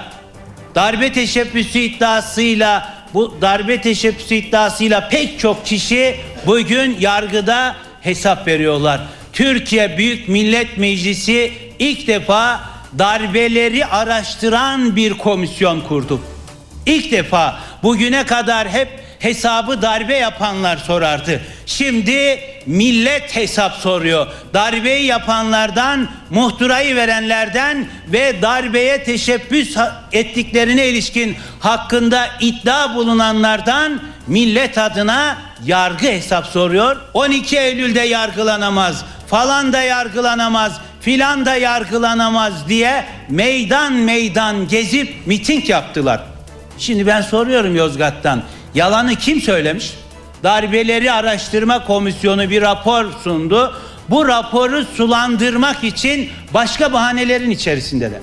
Darbe 0.76 1.14
teşebbüsü 1.14 1.80
iddiasıyla 1.80 2.97
bu 3.18 3.38
darbe 3.42 3.82
teşebbüsü 3.82 4.36
iddiasıyla 4.36 5.10
pek 5.10 5.40
çok 5.40 5.66
kişi 5.66 6.16
bugün 6.46 6.98
yargıda 7.00 7.76
hesap 8.02 8.48
veriyorlar. 8.48 9.02
Türkiye 9.34 9.98
Büyük 9.98 10.28
Millet 10.28 10.78
Meclisi 10.78 11.52
ilk 11.80 12.08
defa 12.08 12.62
darbeleri 13.00 13.86
araştıran 13.86 14.96
bir 14.96 15.14
komisyon 15.14 15.82
kurdu. 15.82 16.22
İlk 16.86 17.12
defa 17.12 17.60
bugüne 17.84 18.26
kadar 18.26 18.70
hep 18.70 18.90
hesabı 19.20 19.82
darbe 19.82 20.16
yapanlar 20.16 20.78
sorardı. 20.78 21.42
Şimdi 21.66 22.40
millet 22.66 23.36
hesap 23.36 23.74
soruyor. 23.74 24.28
Darbeyi 24.54 25.06
yapanlardan, 25.06 26.10
muhtırayı 26.30 26.96
verenlerden 26.96 27.88
ve 28.08 28.42
darbeye 28.42 29.04
teşebbüs 29.04 29.78
ettiklerine 30.12 30.88
ilişkin 30.88 31.38
hakkında 31.60 32.28
iddia 32.40 32.96
bulunanlardan 32.96 34.02
millet 34.28 34.78
adına 34.78 35.38
yargı 35.66 36.08
hesap 36.08 36.46
soruyor. 36.46 36.98
12 37.14 37.58
Eylül'de 37.58 38.02
yargılanamaz, 38.02 39.06
falan 39.28 39.74
da 39.74 39.82
yargılanamaz, 39.82 40.82
filan 41.02 41.46
da 41.46 41.56
yargılanamaz 41.56 42.70
diye 42.70 43.06
meydan 43.30 43.94
meydan 43.94 44.68
gezip 44.68 45.28
miting 45.28 45.70
yaptılar. 45.70 46.22
Şimdi 46.78 47.08
ben 47.08 47.22
soruyorum 47.22 47.76
Yozgat'tan. 47.76 48.44
Yalanı 48.78 49.16
kim 49.16 49.42
söylemiş? 49.42 49.98
Darbeleri 50.44 51.12
Araştırma 51.12 51.86
Komisyonu 51.86 52.50
bir 52.50 52.62
rapor 52.62 53.06
sundu. 53.24 53.74
Bu 54.10 54.28
raporu 54.28 54.86
sulandırmak 54.86 55.84
için 55.84 56.30
başka 56.54 56.94
bahanelerin 56.94 57.50
içerisindeler. 57.50 58.20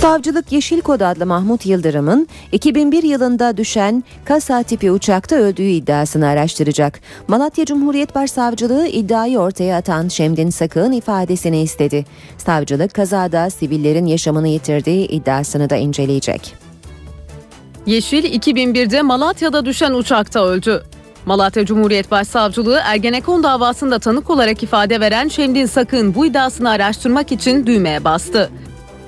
Savcılık 0.00 0.52
Yeşil 0.52 0.80
Kod 0.80 1.00
adlı 1.00 1.26
Mahmut 1.26 1.66
Yıldırım'ın 1.66 2.28
2001 2.52 3.02
yılında 3.02 3.56
düşen 3.56 4.04
kasa 4.24 4.62
tipi 4.62 4.90
uçakta 4.90 5.36
öldüğü 5.36 5.62
iddiasını 5.62 6.28
araştıracak. 6.28 7.00
Malatya 7.28 7.64
Cumhuriyet 7.64 8.14
Başsavcılığı 8.14 8.86
iddiayı 8.86 9.38
ortaya 9.38 9.76
atan 9.76 10.08
Şemdin 10.08 10.50
Sakık'ın 10.50 10.92
ifadesini 10.92 11.62
istedi. 11.62 12.04
Savcılık 12.38 12.94
kazada 12.94 13.50
sivillerin 13.50 14.06
yaşamını 14.06 14.48
yitirdiği 14.48 15.08
iddiasını 15.08 15.70
da 15.70 15.76
inceleyecek. 15.76 16.65
Yeşil 17.86 18.24
2001'de 18.24 19.02
Malatya'da 19.02 19.64
düşen 19.64 19.92
uçakta 19.92 20.46
öldü. 20.46 20.82
Malatya 21.26 21.66
Cumhuriyet 21.66 22.10
Başsavcılığı 22.10 22.80
Ergenekon 22.84 23.42
davasında 23.42 23.98
tanık 23.98 24.30
olarak 24.30 24.62
ifade 24.62 25.00
veren 25.00 25.28
Şemdin 25.28 25.66
Sakın 25.66 26.14
bu 26.14 26.26
iddiasını 26.26 26.70
araştırmak 26.70 27.32
için 27.32 27.66
düğmeye 27.66 28.04
bastı. 28.04 28.50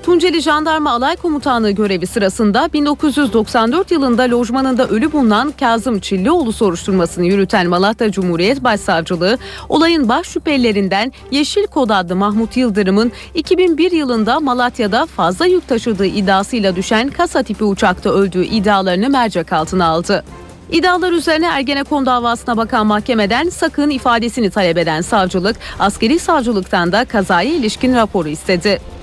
Tunceli 0.09 0.41
Jandarma 0.41 0.91
Alay 0.91 1.15
Komutanlığı 1.15 1.71
görevi 1.71 2.07
sırasında 2.07 2.69
1994 2.73 3.91
yılında 3.91 4.23
lojmanında 4.23 4.87
ölü 4.87 5.11
bulunan 5.11 5.51
Kazım 5.59 5.99
Çillioğlu 5.99 6.53
soruşturmasını 6.53 7.25
yürüten 7.25 7.67
Malatya 7.67 8.11
Cumhuriyet 8.11 8.63
Başsavcılığı 8.63 9.37
olayın 9.69 10.09
baş 10.09 10.27
şüphelilerinden 10.27 11.11
Yeşil 11.31 11.67
Kod 11.67 11.89
adlı 11.89 12.15
Mahmut 12.15 12.57
Yıldırım'ın 12.57 13.11
2001 13.35 13.91
yılında 13.91 14.39
Malatya'da 14.39 15.05
fazla 15.05 15.45
yük 15.45 15.67
taşıdığı 15.67 16.05
iddiasıyla 16.05 16.75
düşen 16.75 17.09
kasa 17.09 17.43
tipi 17.43 17.63
uçakta 17.63 18.09
öldüğü 18.09 18.45
iddialarını 18.45 19.09
mercek 19.09 19.53
altına 19.53 19.85
aldı. 19.85 20.23
İddialar 20.71 21.11
üzerine 21.11 21.47
Ergenekon 21.47 22.05
davasına 22.05 22.57
bakan 22.57 22.87
mahkemeden 22.87 23.49
sakın 23.49 23.89
ifadesini 23.89 24.49
talep 24.49 24.77
eden 24.77 25.01
savcılık, 25.01 25.55
askeri 25.79 26.19
savcılıktan 26.19 26.91
da 26.91 27.05
kazaya 27.05 27.49
ilişkin 27.49 27.95
raporu 27.95 28.29
istedi. 28.29 28.98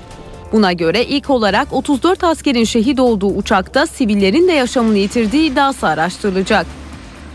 Buna 0.51 0.73
göre 0.73 1.05
ilk 1.05 1.29
olarak 1.29 1.73
34 1.73 2.23
askerin 2.23 2.63
şehit 2.63 2.99
olduğu 2.99 3.27
uçakta 3.27 3.87
sivillerin 3.87 4.47
de 4.47 4.51
yaşamını 4.51 4.97
yitirdiği 4.97 5.51
iddiası 5.51 5.87
araştırılacak. 5.87 6.65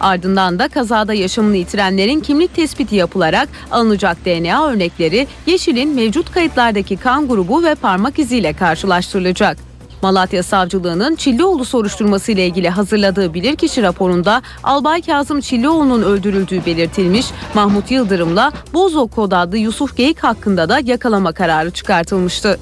Ardından 0.01 0.59
da 0.59 0.69
kazada 0.69 1.15
yaşamını 1.15 1.57
yitirenlerin 1.57 2.21
kimlik 2.21 2.55
tespiti 2.55 2.97
yapılarak 2.97 3.49
alınacak 3.71 4.25
DNA 4.25 4.67
örnekleri 4.67 5.27
Yeşil'in 5.47 5.95
mevcut 5.95 6.33
kayıtlardaki 6.33 6.97
kan 6.97 7.29
grubu 7.29 7.63
ve 7.63 7.75
parmak 7.75 8.19
iziyle 8.19 8.53
karşılaştırılacak. 8.53 9.57
Malatya 10.03 10.43
Savcılığı'nın 10.43 11.17
Çillioğlu 11.17 11.65
soruşturması 11.65 12.33
ile 12.33 12.47
ilgili 12.47 12.69
hazırladığı 12.69 13.35
bilirkişi 13.35 13.83
raporunda 13.83 14.43
Albay 14.63 15.03
Kazım 15.03 15.41
Çillioğlu'nun 15.41 16.03
öldürüldüğü 16.03 16.67
belirtilmiş, 16.67 17.27
Mahmut 17.55 17.91
Yıldırım'la 17.91 18.53
Bozok 18.75 19.13
Kod 19.13 19.33
adlı 19.33 19.59
Yusuf 19.59 19.97
Geyik 19.97 20.25
hakkında 20.25 20.69
da 20.69 20.81
yakalama 20.85 21.33
kararı 21.33 21.71
çıkartılmıştı. 21.71 22.59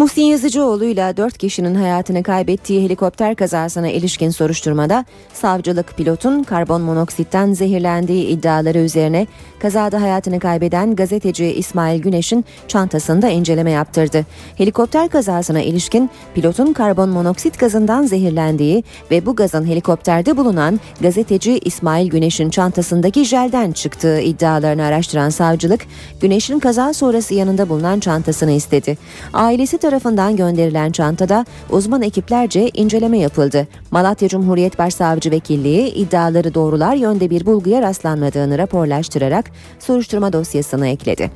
Muhsin 0.00 0.22
Yazıcıoğlu 0.22 0.84
ile 0.84 1.16
4 1.16 1.38
kişinin 1.38 1.74
hayatını 1.74 2.22
kaybettiği 2.22 2.84
helikopter 2.84 3.34
kazasına 3.34 3.88
ilişkin 3.88 4.30
soruşturmada 4.30 5.04
savcılık 5.32 5.96
pilotun 5.96 6.42
karbon 6.42 6.80
monoksitten 6.80 7.52
zehirlendiği 7.52 8.26
iddiaları 8.26 8.78
üzerine 8.78 9.26
kazada 9.58 10.02
hayatını 10.02 10.40
kaybeden 10.40 10.96
gazeteci 10.96 11.46
İsmail 11.46 12.02
Güneş'in 12.02 12.44
çantasında 12.68 13.28
inceleme 13.28 13.70
yaptırdı. 13.70 14.26
Helikopter 14.56 15.08
kazasına 15.08 15.60
ilişkin 15.60 16.10
pilotun 16.34 16.72
karbon 16.72 17.08
monoksit 17.08 17.58
gazından 17.58 18.02
zehirlendiği 18.02 18.84
ve 19.10 19.26
bu 19.26 19.36
gazın 19.36 19.66
helikopterde 19.66 20.36
bulunan 20.36 20.80
gazeteci 21.00 21.58
İsmail 21.58 22.10
Güneş'in 22.10 22.50
çantasındaki 22.50 23.24
jelden 23.24 23.72
çıktığı 23.72 24.20
iddialarını 24.20 24.84
araştıran 24.84 25.30
savcılık 25.30 25.86
Güneş'in 26.20 26.58
kaza 26.58 26.92
sonrası 26.92 27.34
yanında 27.34 27.68
bulunan 27.68 28.00
çantasını 28.00 28.50
istedi. 28.50 28.98
Ailesi 29.32 29.78
tarafından 29.78 29.89
gönderilen 30.36 30.90
çantada 30.92 31.44
uzman 31.70 32.02
ekiplerce 32.02 32.70
inceleme 32.74 33.18
yapıldı. 33.18 33.68
Malatya 33.90 34.28
Cumhuriyet 34.28 34.78
Başsavcı 34.78 35.30
Vekilliği 35.30 35.94
iddiaları 35.94 36.54
doğrular 36.54 36.94
yönde 36.94 37.30
bir 37.30 37.46
bulguya 37.46 37.82
rastlanmadığını 37.82 38.58
raporlaştırarak 38.58 39.50
soruşturma 39.78 40.32
dosyasına 40.32 40.86
ekledi. 40.86 41.30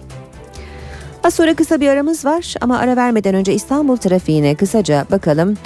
Az 1.25 1.35
sonra 1.35 1.55
kısa 1.55 1.81
bir 1.81 1.89
aramız 1.89 2.25
var 2.25 2.55
ama 2.61 2.79
ara 2.79 2.97
vermeden 2.97 3.35
önce 3.35 3.55
İstanbul 3.55 3.97
trafiğine 3.97 4.55
kısaca 4.55 5.07
bakalım. 5.11 5.57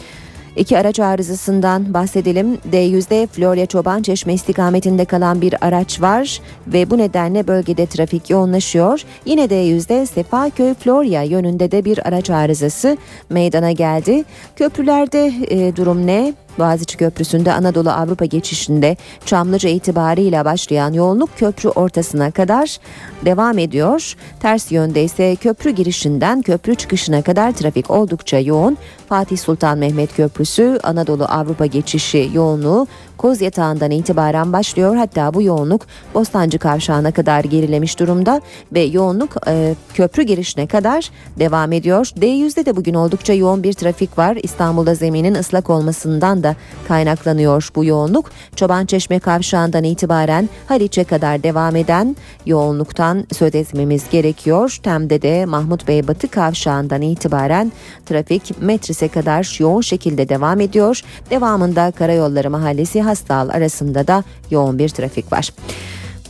İki 0.59 0.79
araç 0.79 1.01
arızasından 1.01 1.95
bahsedelim. 1.95 2.59
D100'de 2.73 3.27
Florya 3.27 3.67
Çoban 3.67 4.03
Çeşme 4.03 4.35
istikametinde 4.35 5.05
kalan 5.05 5.41
bir 5.41 5.55
araç 5.67 6.01
var 6.01 6.41
ve 6.67 6.91
bu 6.91 6.99
nedenle 6.99 7.47
bölgede 7.47 7.87
trafik 7.87 8.31
yoğunlaşıyor. 8.31 9.01
Yine 9.25 9.45
D100'de 9.45 10.07
Sefaköy 10.07 10.75
Florya 10.75 11.23
yönünde 11.23 11.71
de 11.71 11.85
bir 11.85 12.09
araç 12.09 12.31
arızası 12.31 12.97
meydana 13.31 13.73
geldi. 13.73 14.25
Köprülerde 14.57 15.33
e, 15.49 15.77
durum 15.77 16.07
ne? 16.07 16.35
Boğaziçi 16.59 16.97
Köprüsü'nde 16.97 17.53
Anadolu 17.53 17.91
Avrupa 17.91 18.25
geçişinde 18.25 18.97
Çamlıca 19.27 19.71
itibariyle 19.71 20.45
başlayan 20.45 20.93
yoğunluk 20.93 21.39
köprü 21.39 21.69
ortasına 21.69 22.31
kadar 22.31 22.79
devam 23.25 23.59
ediyor. 23.59 24.15
Ters 24.41 24.73
yönde 24.73 25.05
ise 25.05 25.37
köprü 25.37 25.71
girişinden 25.71 26.43
köprü 26.43 26.75
çıkışına 26.75 27.23
kadar 27.23 27.53
trafik 27.53 27.91
oldukça 27.91 28.39
yoğun. 28.39 28.79
Fatih 29.09 29.39
Sultan 29.39 29.79
Mehmet 29.79 30.17
Köprüsü 30.17 30.79
Anadolu 30.83 31.25
Avrupa 31.25 31.67
geçişi 31.67 32.31
yoğunluğu 32.35 32.87
Koz 33.19 33.41
Yatağı'ndan 33.41 33.91
itibaren 33.91 34.53
başlıyor. 34.53 34.97
Hatta 34.97 35.35
bu 35.35 35.43
yoğunluk 35.43 35.87
Bostancı 36.15 36.59
Kavşağı'na 36.59 37.13
kadar 37.13 37.45
gerilemiş 37.45 37.99
durumda 37.99 38.41
ve 38.73 38.81
yoğunluk 38.81 39.37
e, 39.47 39.75
köprü 39.95 40.23
girişine 40.23 40.67
kadar 40.67 41.11
devam 41.39 41.73
ediyor. 41.73 42.07
D100'de 42.07 42.67
de 42.67 42.77
bugün 42.77 42.95
oldukça 42.95 43.33
yoğun 43.33 43.63
bir 43.63 43.73
trafik 43.73 44.19
var. 44.19 44.39
İstanbul'da 44.43 44.95
zeminin 44.95 45.35
ıslak 45.35 45.71
olmasından 45.71 46.43
da 46.43 46.57
kaynaklanıyor 46.89 47.69
bu 47.75 47.85
yoğunluk. 47.85 48.31
Çobançeşme 48.57 49.19
Kavşağı'ndan 49.19 49.85
itibaren 49.85 50.49
Haliç'e 50.67 51.05
kadar 51.05 51.43
devam 51.43 51.77
eden 51.77 52.17
yoğunluktan 52.47 53.27
söz 53.33 53.55
etmemiz 53.55 54.11
gerekiyor. 54.11 54.79
Tem'de 54.83 55.23
de 55.23 55.45
Mahmut 55.45 55.89
Bey 55.89 56.09
Batı 56.09 56.29
Kavşağı'ndan 56.29 57.03
itibaren 57.03 57.73
trafik 58.07 58.63
metrise 58.63 59.09
kadar 59.09 59.57
yoğun 59.61 59.81
şekilde 59.81 60.29
devam 60.29 60.61
ediyor. 60.61 61.03
Devamında 61.31 61.91
Karayolları 61.91 62.51
Mahallesi 62.51 63.08
Hastal 63.09 63.49
arasında 63.49 64.07
da 64.07 64.25
yoğun 64.51 64.79
bir 64.79 64.89
trafik 64.89 65.33
var. 65.33 65.53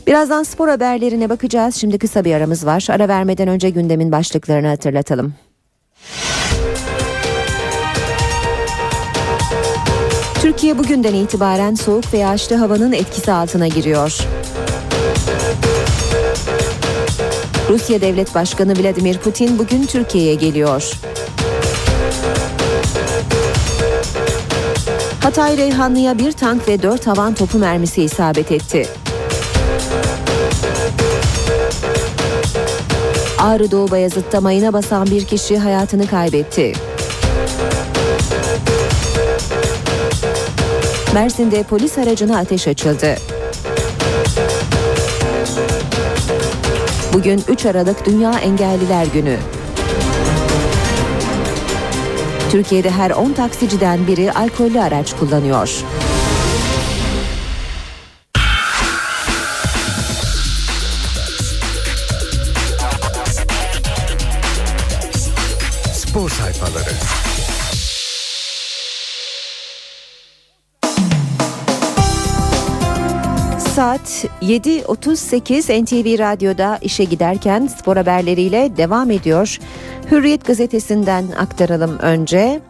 Birazdan 0.07 0.43
spor 0.43 0.67
haberlerine 0.67 1.29
bakacağız. 1.29 1.75
Şimdi 1.75 1.99
kısa 1.99 2.25
bir 2.25 2.33
aramız 2.33 2.65
var. 2.65 2.87
Ara 2.89 3.07
vermeden 3.07 3.47
önce 3.47 3.69
gündemin 3.69 4.11
başlıklarını 4.11 4.67
hatırlatalım. 4.67 5.33
Türkiye 10.41 10.77
bugünden 10.77 11.13
itibaren 11.13 11.75
soğuk 11.75 12.13
ve 12.13 12.17
yağışlı 12.17 12.55
havanın 12.55 12.91
etkisi 12.91 13.31
altına 13.31 13.67
giriyor. 13.67 14.17
Rusya 17.69 18.01
Devlet 18.01 18.35
Başkanı 18.35 18.73
Vladimir 18.83 19.17
Putin 19.17 19.59
bugün 19.59 19.85
Türkiye'ye 19.85 20.35
geliyor. 20.35 20.91
Hatay 25.19 25.57
Reyhanlı'ya 25.57 26.19
bir 26.19 26.31
tank 26.31 26.67
ve 26.67 26.81
dört 26.81 27.07
havan 27.07 27.33
topu 27.33 27.57
mermisi 27.57 28.03
isabet 28.03 28.51
etti. 28.51 28.87
Ağrı 33.39 33.71
Doğu 33.71 33.91
Bayazıt'ta 33.91 34.41
mayına 34.41 34.73
basan 34.73 35.05
bir 35.07 35.25
kişi 35.25 35.57
hayatını 35.57 36.07
kaybetti. 36.07 36.73
Mersin'de 41.13 41.63
polis 41.63 41.97
aracına 41.97 42.37
ateş 42.37 42.67
açıldı. 42.67 43.15
Bugün 47.13 47.43
3 47.47 47.65
Aralık 47.65 48.05
Dünya 48.05 48.31
Engelliler 48.31 49.05
Günü. 49.05 49.37
Türkiye'de 52.49 52.89
her 52.89 53.11
10 53.11 53.33
taksiciden 53.33 54.07
biri 54.07 54.31
alkollü 54.31 54.81
araç 54.81 55.13
kullanıyor. 55.15 55.83
Spor 65.93 66.29
sayfaları. 66.29 66.89
Saat 73.75 74.25
7.38 74.41 75.83
NTV 75.83 76.19
Radyo'da 76.19 76.77
işe 76.81 77.03
giderken 77.03 77.67
spor 77.67 77.97
haberleriyle 77.97 78.77
devam 78.77 79.11
ediyor. 79.11 79.59
Hürriyet 80.11 80.45
gazetesinden 80.45 81.25
aktaralım 81.37 81.99
önce. 81.99 82.61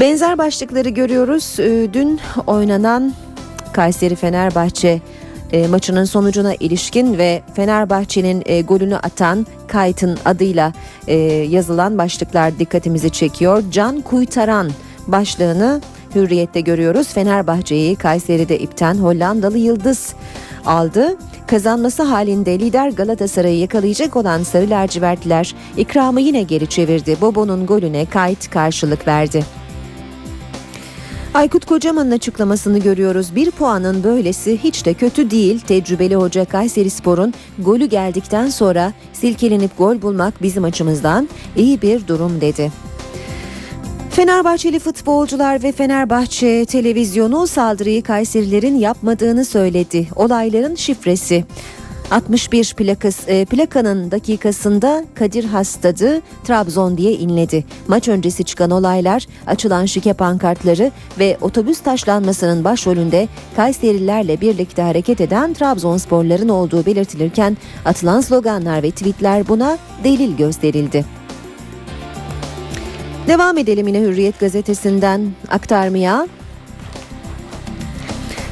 Benzer 0.00 0.38
başlıkları 0.38 0.88
görüyoruz. 0.88 1.56
Ee, 1.60 1.88
Dün 1.92 2.20
oynanan 2.46 3.12
Kayseri 3.72 4.14
Fenerbahçe 4.14 5.00
e, 5.52 5.66
maçının 5.66 6.04
sonucuna 6.04 6.54
ilişkin 6.54 7.18
ve 7.18 7.42
Fenerbahçe'nin 7.54 8.42
e, 8.46 8.62
golünü 8.62 8.96
atan 8.96 9.46
Kayt'ın 9.68 10.18
adıyla 10.24 10.72
e, 11.06 11.16
yazılan 11.26 11.98
başlıklar 11.98 12.58
dikkatimizi 12.58 13.10
çekiyor. 13.10 13.62
Can 13.70 14.00
Kuytaran 14.00 14.70
başlığını 15.06 15.80
Hürriyet'te 16.14 16.60
görüyoruz. 16.60 17.08
Fenerbahçe'yi 17.08 17.96
Kayseri'de 17.96 18.58
ipten 18.58 18.94
Hollandalı 18.94 19.58
Yıldız 19.58 20.14
aldı. 20.66 21.16
Kazanması 21.52 22.02
halinde 22.02 22.58
lider 22.58 22.88
Galatasaray'ı 22.88 23.58
yakalayacak 23.58 24.16
olan 24.16 24.42
Sarı 24.42 24.70
Lacivertliler 24.70 25.54
ikramı 25.76 26.20
yine 26.20 26.42
geri 26.42 26.66
çevirdi. 26.66 27.16
Bobo'nun 27.20 27.66
golüne 27.66 28.06
Kayt 28.06 28.50
karşılık 28.50 29.06
verdi. 29.08 29.44
Aykut 31.34 31.64
Kocaman'ın 31.64 32.10
açıklamasını 32.10 32.78
görüyoruz. 32.78 33.36
Bir 33.36 33.50
puanın 33.50 34.04
böylesi 34.04 34.58
hiç 34.64 34.86
de 34.86 34.94
kötü 34.94 35.30
değil. 35.30 35.60
Tecrübeli 35.60 36.16
hoca 36.16 36.44
Kayseri 36.44 36.90
Spor'un 36.90 37.34
golü 37.58 37.86
geldikten 37.86 38.48
sonra 38.48 38.92
silkelenip 39.12 39.78
gol 39.78 40.02
bulmak 40.02 40.42
bizim 40.42 40.64
açımızdan 40.64 41.28
iyi 41.56 41.82
bir 41.82 42.06
durum 42.06 42.40
dedi. 42.40 42.72
Fenerbahçeli 44.12 44.78
futbolcular 44.78 45.62
ve 45.62 45.72
Fenerbahçe 45.72 46.64
televizyonu 46.64 47.46
saldırıyı 47.46 48.02
Kayserilerin 48.02 48.78
yapmadığını 48.78 49.44
söyledi. 49.44 50.08
Olayların 50.16 50.74
şifresi 50.74 51.44
61 52.10 52.74
plakas, 52.74 53.28
e, 53.28 53.44
plakanın 53.44 54.10
dakikasında 54.10 55.04
Kadir 55.14 55.44
Hastadı 55.44 56.20
Trabzon 56.44 56.96
diye 56.96 57.12
inledi. 57.12 57.64
Maç 57.88 58.08
öncesi 58.08 58.44
çıkan 58.44 58.70
olaylar, 58.70 59.26
açılan 59.46 59.86
şike 59.86 60.12
pankartları 60.12 60.90
ve 61.18 61.36
otobüs 61.40 61.80
taşlanmasının 61.80 62.64
başrolünde 62.64 63.28
Kayserilerle 63.56 64.40
birlikte 64.40 64.82
hareket 64.82 65.20
eden 65.20 65.54
Trabzonsporların 65.54 66.48
olduğu 66.48 66.86
belirtilirken 66.86 67.56
atılan 67.84 68.20
sloganlar 68.20 68.82
ve 68.82 68.90
tweetler 68.90 69.48
buna 69.48 69.78
delil 70.04 70.36
gösterildi. 70.36 71.21
Devam 73.32 73.58
edelim 73.58 73.88
yine 73.88 74.00
Hürriyet 74.00 74.40
gazetesinden 74.40 75.30
aktarmaya. 75.50 76.28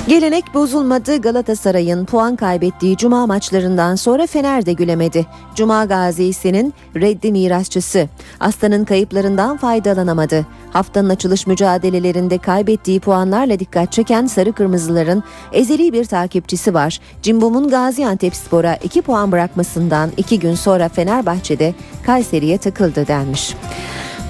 Gelenek 0.08 0.44
bozulmadı 0.54 1.20
Galatasaray'ın 1.20 2.04
puan 2.04 2.36
kaybettiği 2.36 2.96
cuma 2.96 3.26
maçlarından 3.26 3.94
sonra 3.94 4.26
Fener 4.26 4.66
de 4.66 4.72
gülemedi. 4.72 5.26
Cuma 5.54 5.84
gazisinin 5.84 6.74
reddi 6.96 7.32
mirasçısı. 7.32 8.08
Aslan'ın 8.40 8.84
kayıplarından 8.84 9.56
faydalanamadı. 9.56 10.46
Haftanın 10.70 11.08
açılış 11.08 11.46
mücadelelerinde 11.46 12.38
kaybettiği 12.38 13.00
puanlarla 13.00 13.58
dikkat 13.58 13.92
çeken 13.92 14.26
Sarı 14.26 14.52
Kırmızıların 14.52 15.22
ezeli 15.52 15.92
bir 15.92 16.04
takipçisi 16.04 16.74
var. 16.74 17.00
Cimbom'un 17.22 17.68
Gaziantep 17.68 18.34
Spor'a 18.36 18.74
2 18.76 19.02
puan 19.02 19.32
bırakmasından 19.32 20.10
2 20.16 20.38
gün 20.38 20.54
sonra 20.54 20.88
Fenerbahçe'de 20.88 21.74
Kayseri'ye 22.06 22.58
takıldı 22.58 23.06
denmiş. 23.06 23.54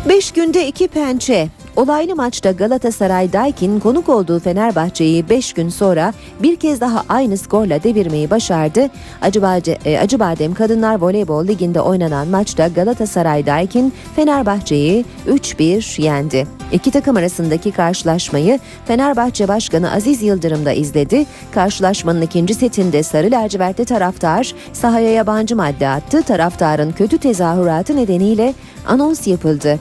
5 0.08 0.32
günde 0.32 0.66
2 0.66 0.88
pençe. 0.88 1.48
Olaylı 1.76 2.16
maçta 2.16 2.52
Galatasaray 2.52 3.32
Daikin 3.32 3.80
konuk 3.80 4.08
olduğu 4.08 4.40
Fenerbahçe'yi 4.40 5.28
5 5.28 5.52
gün 5.52 5.68
sonra 5.68 6.12
bir 6.42 6.56
kez 6.56 6.80
daha 6.80 7.04
aynı 7.08 7.36
skorla 7.36 7.82
devirmeyi 7.82 8.30
başardı. 8.30 8.90
Acıbadem, 9.22 9.76
e, 9.84 9.98
Acıbadem 9.98 10.54
Kadınlar 10.54 11.00
Voleybol 11.00 11.46
Ligi'nde 11.46 11.80
oynanan 11.80 12.28
maçta 12.28 12.68
Galatasaray 12.68 13.46
Daikin 13.46 13.92
Fenerbahçe'yi 14.16 15.04
3-1 15.28 16.02
yendi. 16.02 16.46
İki 16.72 16.90
takım 16.90 17.16
arasındaki 17.16 17.72
karşılaşmayı 17.72 18.58
Fenerbahçe 18.86 19.48
Başkanı 19.48 19.92
Aziz 19.92 20.22
Yıldırım 20.22 20.64
da 20.64 20.72
izledi. 20.72 21.26
Karşılaşmanın 21.52 22.22
ikinci 22.22 22.54
setinde 22.54 23.02
Sarı 23.02 23.30
Lacivertli 23.30 23.84
taraftar 23.84 24.54
sahaya 24.72 25.10
yabancı 25.10 25.56
madde 25.56 25.88
attı. 25.88 26.22
Taraftarın 26.22 26.92
kötü 26.92 27.18
tezahüratı 27.18 27.96
nedeniyle 27.96 28.54
anons 28.86 29.26
yapıldı. 29.26 29.78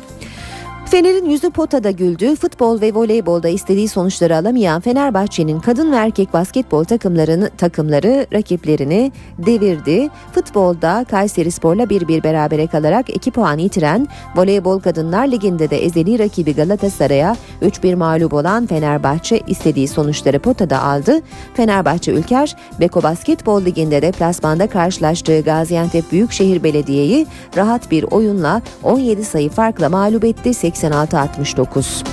Fener'in 0.91 1.25
yüzü 1.25 1.49
potada 1.49 1.91
güldü. 1.91 2.35
Futbol 2.35 2.81
ve 2.81 2.93
voleybolda 2.93 3.49
istediği 3.49 3.87
sonuçları 3.87 4.35
alamayan 4.35 4.81
Fenerbahçe'nin 4.81 5.59
kadın 5.59 5.91
ve 5.91 5.95
erkek 5.95 6.33
basketbol 6.33 6.83
takımlarını 6.83 7.49
takımları 7.57 8.27
rakiplerini 8.33 9.11
devirdi. 9.37 10.09
Futbolda 10.33 11.05
Kayseri 11.09 11.51
Spor'la 11.51 11.83
1-1 11.83 12.23
berabere 12.23 12.67
kalarak 12.67 13.09
2 13.09 13.31
puan 13.31 13.57
yitiren 13.57 14.07
Voleybol 14.35 14.79
Kadınlar 14.79 15.27
Ligi'nde 15.27 15.69
de 15.69 15.85
ezeli 15.85 16.19
rakibi 16.19 16.55
Galatasaray'a 16.55 17.35
3-1 17.61 17.95
mağlup 17.95 18.33
olan 18.33 18.65
Fenerbahçe 18.65 19.41
istediği 19.47 19.87
sonuçları 19.87 20.39
potada 20.39 20.83
aldı. 20.83 21.21
Fenerbahçe 21.53 22.11
Ülker 22.11 22.55
Beko 22.79 23.03
Basketbol 23.03 23.65
Ligi'nde 23.65 24.01
deplasmanda 24.01 24.67
karşılaştığı 24.67 25.41
Gaziantep 25.41 26.11
Büyükşehir 26.11 26.63
Belediye'yi 26.63 27.27
rahat 27.57 27.91
bir 27.91 28.03
oyunla 28.03 28.61
17 28.83 29.25
sayı 29.25 29.49
farkla 29.49 29.89
mağlup 29.89 30.23
etti. 30.23 30.53
86-69. 30.83 32.05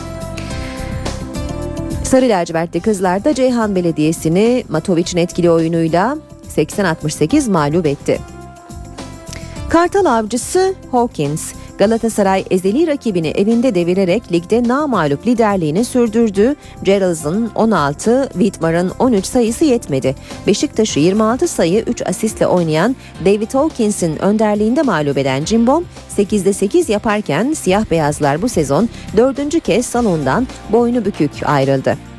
Sarı 2.05 2.29
lacivertli 2.29 2.81
kızlar 2.81 3.25
da 3.25 3.35
Ceyhan 3.35 3.77
Belediyesi'ni 3.77 4.65
Matovic'in 4.69 5.19
etkili 5.19 5.51
oyunuyla 5.51 6.17
80-68 6.57 7.51
mağlup 7.51 7.87
etti. 7.87 8.21
Kartal 9.69 10.05
avcısı 10.05 10.75
Hawkins 10.91 11.53
Galatasaray 11.79 12.45
ezeli 12.51 12.87
rakibini 12.87 13.29
evinde 13.29 13.75
devirerek 13.75 14.33
ligde 14.33 14.69
namağlup 14.69 15.27
liderliğini 15.27 15.85
sürdürdü. 15.85 16.55
Gerralds'ın 16.83 17.51
16, 17.55 18.29
Whitmar'ın 18.33 18.93
13 18.99 19.27
sayısı 19.27 19.65
yetmedi. 19.65 20.15
Beşiktaş'ı 20.47 21.01
26 21.01 21.49
sayı 21.49 21.85
3 21.87 22.07
asistle 22.07 22.47
oynayan 22.47 22.97
David 23.25 23.55
Hawkins'in 23.55 24.17
önderliğinde 24.17 24.83
mağlup 24.83 25.19
eden 25.19 25.45
Cimbom 25.45 25.85
8'de 26.17 26.53
8 26.53 26.89
yaparken 26.89 27.53
siyah 27.53 27.91
beyazlar 27.91 28.43
bu 28.43 28.49
sezon 28.49 28.89
dördüncü 29.17 29.61
kez 29.61 29.87
salondan 29.87 30.47
boynu 30.73 31.05
bükük 31.05 31.31
ayrıldı. 31.45 32.16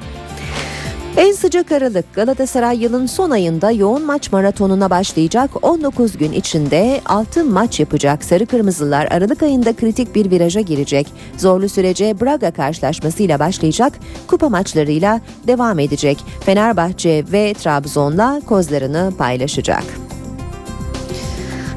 En 1.17 1.32
sıcak 1.32 1.71
Aralık 1.71 2.13
Galatasaray 2.13 2.84
yılın 2.84 3.06
son 3.06 3.32
ayında 3.32 3.71
yoğun 3.71 4.06
maç 4.06 4.32
maratonuna 4.32 4.89
başlayacak 4.89 5.49
19 5.62 6.17
gün 6.17 6.32
içinde 6.32 7.01
6 7.06 7.45
maç 7.45 7.80
yapacak. 7.80 8.23
Sarı 8.23 8.45
Kırmızılar 8.45 9.08
Aralık 9.12 9.43
ayında 9.43 9.75
kritik 9.75 10.15
bir 10.15 10.32
viraja 10.32 10.62
girecek. 10.62 11.08
Zorlu 11.38 11.69
sürece 11.69 12.21
Braga 12.21 12.52
karşılaşmasıyla 12.52 13.39
başlayacak. 13.39 13.94
Kupa 14.27 14.50
maçlarıyla 14.50 15.21
devam 15.48 15.79
edecek. 15.79 16.17
Fenerbahçe 16.46 17.23
ve 17.31 17.54
Trabzon'la 17.54 18.42
kozlarını 18.48 19.13
paylaşacak. 19.17 19.83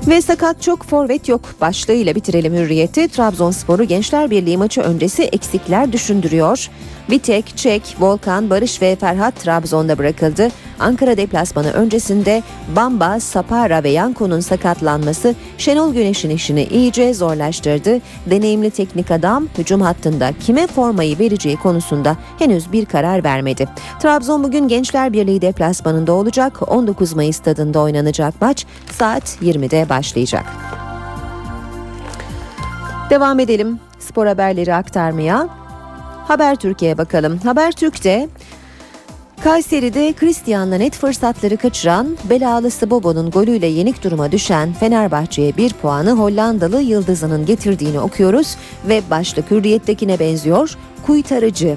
Ve 0.08 0.22
sakat 0.22 0.62
çok 0.62 0.82
forvet 0.84 1.28
yok 1.28 1.40
başlığıyla 1.60 2.14
bitirelim 2.14 2.54
hürriyeti. 2.54 3.08
Trabzonspor'u 3.08 3.84
Gençler 3.84 4.30
Birliği 4.30 4.56
maçı 4.56 4.80
öncesi 4.80 5.22
eksikler 5.22 5.92
düşündürüyor. 5.92 6.70
Vitek, 7.10 7.56
Çek, 7.56 7.96
Volkan, 8.00 8.50
Barış 8.50 8.82
ve 8.82 8.96
Ferhat 8.96 9.36
Trabzon'da 9.36 9.98
bırakıldı. 9.98 10.48
Ankara 10.78 11.16
deplasmanı 11.16 11.72
öncesinde 11.72 12.42
Bamba, 12.76 13.20
Sapara 13.20 13.82
ve 13.82 13.88
Yanko'nun 13.88 14.40
sakatlanması 14.40 15.34
Şenol 15.58 15.92
Güneş'in 15.92 16.30
işini 16.30 16.64
iyice 16.64 17.14
zorlaştırdı. 17.14 17.98
Deneyimli 18.26 18.70
teknik 18.70 19.10
adam 19.10 19.48
hücum 19.58 19.80
hattında 19.80 20.32
kime 20.40 20.66
formayı 20.66 21.18
vereceği 21.18 21.56
konusunda 21.56 22.16
henüz 22.38 22.72
bir 22.72 22.84
karar 22.84 23.24
vermedi. 23.24 23.68
Trabzon 24.02 24.44
bugün 24.44 24.68
Gençler 24.68 25.12
Birliği 25.12 25.42
deplasmanında 25.42 26.12
olacak. 26.12 26.70
19 26.70 27.12
Mayıs 27.12 27.36
stadında 27.36 27.80
oynanacak 27.80 28.34
maç 28.40 28.66
saat 28.90 29.42
20'de 29.42 29.88
başlayacak. 29.88 30.44
Devam 33.10 33.40
edelim 33.40 33.80
spor 33.98 34.26
haberleri 34.26 34.74
aktarmaya. 34.74 35.59
Haber 36.28 36.56
Türkiye'ye 36.56 36.98
bakalım. 36.98 37.38
Haber 37.38 37.72
Türk'te 37.72 38.28
Kayseri'de 39.44 40.12
Christian'la 40.12 40.76
net 40.78 40.96
fırsatları 40.96 41.56
kaçıran 41.56 42.16
belalısı 42.30 42.90
Bobo'nun 42.90 43.30
golüyle 43.30 43.66
yenik 43.66 44.04
duruma 44.04 44.32
düşen 44.32 44.72
Fenerbahçe'ye 44.72 45.56
bir 45.56 45.72
puanı 45.72 46.10
Hollandalı 46.10 46.82
Yıldız'ının 46.82 47.46
getirdiğini 47.46 48.00
okuyoruz 48.00 48.56
ve 48.88 49.02
başlık 49.10 49.50
hürriyettekine 49.50 50.18
benziyor. 50.18 50.76
Kuytarıcı. 51.06 51.76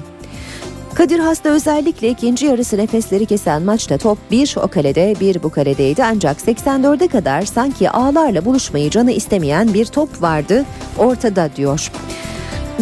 Kadir 0.94 1.18
Has'ta 1.18 1.48
özellikle 1.48 2.08
ikinci 2.08 2.46
yarısı 2.46 2.78
nefesleri 2.78 3.26
kesen 3.26 3.62
maçta 3.62 3.98
top 3.98 4.18
bir 4.30 4.54
o 4.62 4.68
kalede 4.68 5.14
bir 5.20 5.42
bu 5.42 5.50
kaledeydi 5.50 6.04
ancak 6.04 6.40
84'e 6.40 7.08
kadar 7.08 7.42
sanki 7.42 7.90
ağlarla 7.90 8.44
buluşmayı 8.44 8.90
canı 8.90 9.12
istemeyen 9.12 9.74
bir 9.74 9.86
top 9.86 10.22
vardı 10.22 10.64
ortada 10.98 11.50
diyor. 11.56 11.90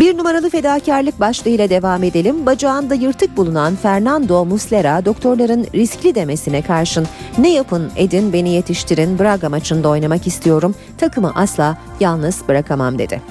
Bir 0.01 0.19
numaralı 0.19 0.51
fedakarlık 0.51 1.21
başlığıyla 1.21 1.71
devam 1.71 2.03
edelim. 2.03 2.47
Bacağında 2.47 2.95
yırtık 2.95 3.37
bulunan 3.37 3.77
Fernando 3.77 4.45
Muslera 4.45 5.05
doktorların 5.05 5.67
riskli 5.75 6.15
demesine 6.15 6.63
karşın 6.63 7.07
ne 7.39 7.53
yapın 7.53 7.91
edin 7.97 8.33
beni 8.33 8.51
yetiştirin 8.51 9.19
Braga 9.19 9.49
maçında 9.49 9.89
oynamak 9.89 10.27
istiyorum 10.27 10.75
takımı 10.99 11.33
asla 11.35 11.79
yalnız 12.01 12.49
bırakamam 12.49 12.99
dedi. 12.99 13.23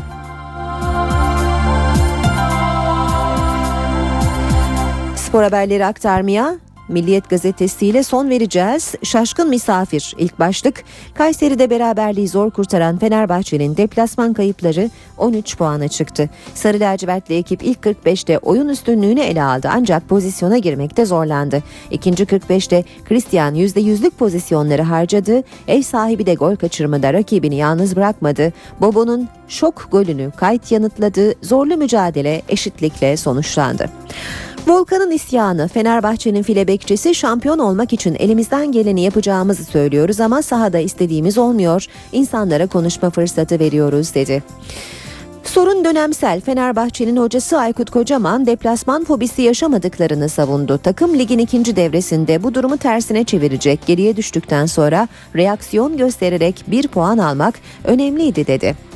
Spor 5.15 5.43
haberleri 5.43 5.85
aktarmaya 5.85 6.55
Milliyet 6.91 7.29
gazetesiyle 7.29 8.03
son 8.03 8.29
vereceğiz. 8.29 8.95
Şaşkın 9.03 9.49
misafir 9.49 10.15
ilk 10.17 10.39
başlık. 10.39 10.83
Kayseri'de 11.13 11.69
beraberliği 11.69 12.27
zor 12.27 12.51
kurtaran 12.51 12.97
Fenerbahçe'nin 12.97 13.77
deplasman 13.77 14.33
kayıpları 14.33 14.89
13 15.17 15.57
puana 15.57 15.87
çıktı. 15.87 16.29
Sarı 16.53 16.79
lacivertli 16.79 17.35
ekip 17.35 17.63
ilk 17.63 17.79
45'te 17.79 18.37
oyun 18.37 18.69
üstünlüğünü 18.69 19.19
ele 19.19 19.43
aldı 19.43 19.69
ancak 19.71 20.09
pozisyona 20.09 20.57
girmekte 20.57 21.05
zorlandı. 21.05 21.63
İkinci 21.91 22.23
45'te 22.23 22.83
Christian 23.05 23.55
%100'lük 23.55 24.11
pozisyonları 24.11 24.81
harcadı. 24.81 25.43
Ev 25.67 25.81
sahibi 25.81 26.25
de 26.25 26.33
gol 26.33 26.55
kaçırmada 26.55 27.13
rakibini 27.13 27.55
yalnız 27.55 27.95
bırakmadı. 27.95 28.53
Bobo'nun 28.81 29.29
şok 29.47 29.87
golünü 29.91 30.31
kayıt 30.37 30.71
yanıtladı. 30.71 31.33
Zorlu 31.41 31.77
mücadele 31.77 32.41
eşitlikle 32.49 33.17
sonuçlandı. 33.17 33.89
Volkan'ın 34.67 35.11
isyanı 35.11 35.67
Fenerbahçe'nin 35.67 36.43
file 36.43 36.67
bekçisi 36.67 37.15
şampiyon 37.15 37.59
olmak 37.59 37.93
için 37.93 38.15
elimizden 38.19 38.71
geleni 38.71 39.01
yapacağımızı 39.01 39.63
söylüyoruz 39.63 40.19
ama 40.19 40.41
sahada 40.41 40.79
istediğimiz 40.79 41.37
olmuyor. 41.37 41.85
İnsanlara 42.11 42.67
konuşma 42.67 43.09
fırsatı 43.09 43.59
veriyoruz 43.59 44.15
dedi. 44.15 44.43
Sorun 45.43 45.85
dönemsel. 45.85 46.41
Fenerbahçe'nin 46.41 47.17
hocası 47.17 47.57
Aykut 47.57 47.89
Kocaman 47.89 48.45
deplasman 48.45 49.03
fobisi 49.03 49.41
yaşamadıklarını 49.41 50.29
savundu. 50.29 50.77
Takım 50.77 51.19
ligin 51.19 51.39
ikinci 51.39 51.75
devresinde 51.75 52.43
bu 52.43 52.55
durumu 52.55 52.77
tersine 52.77 53.23
çevirecek. 53.23 53.79
Geriye 53.85 54.17
düştükten 54.17 54.65
sonra 54.65 55.07
reaksiyon 55.35 55.97
göstererek 55.97 56.63
bir 56.67 56.87
puan 56.87 57.17
almak 57.17 57.55
önemliydi 57.83 58.47
dedi. 58.47 58.90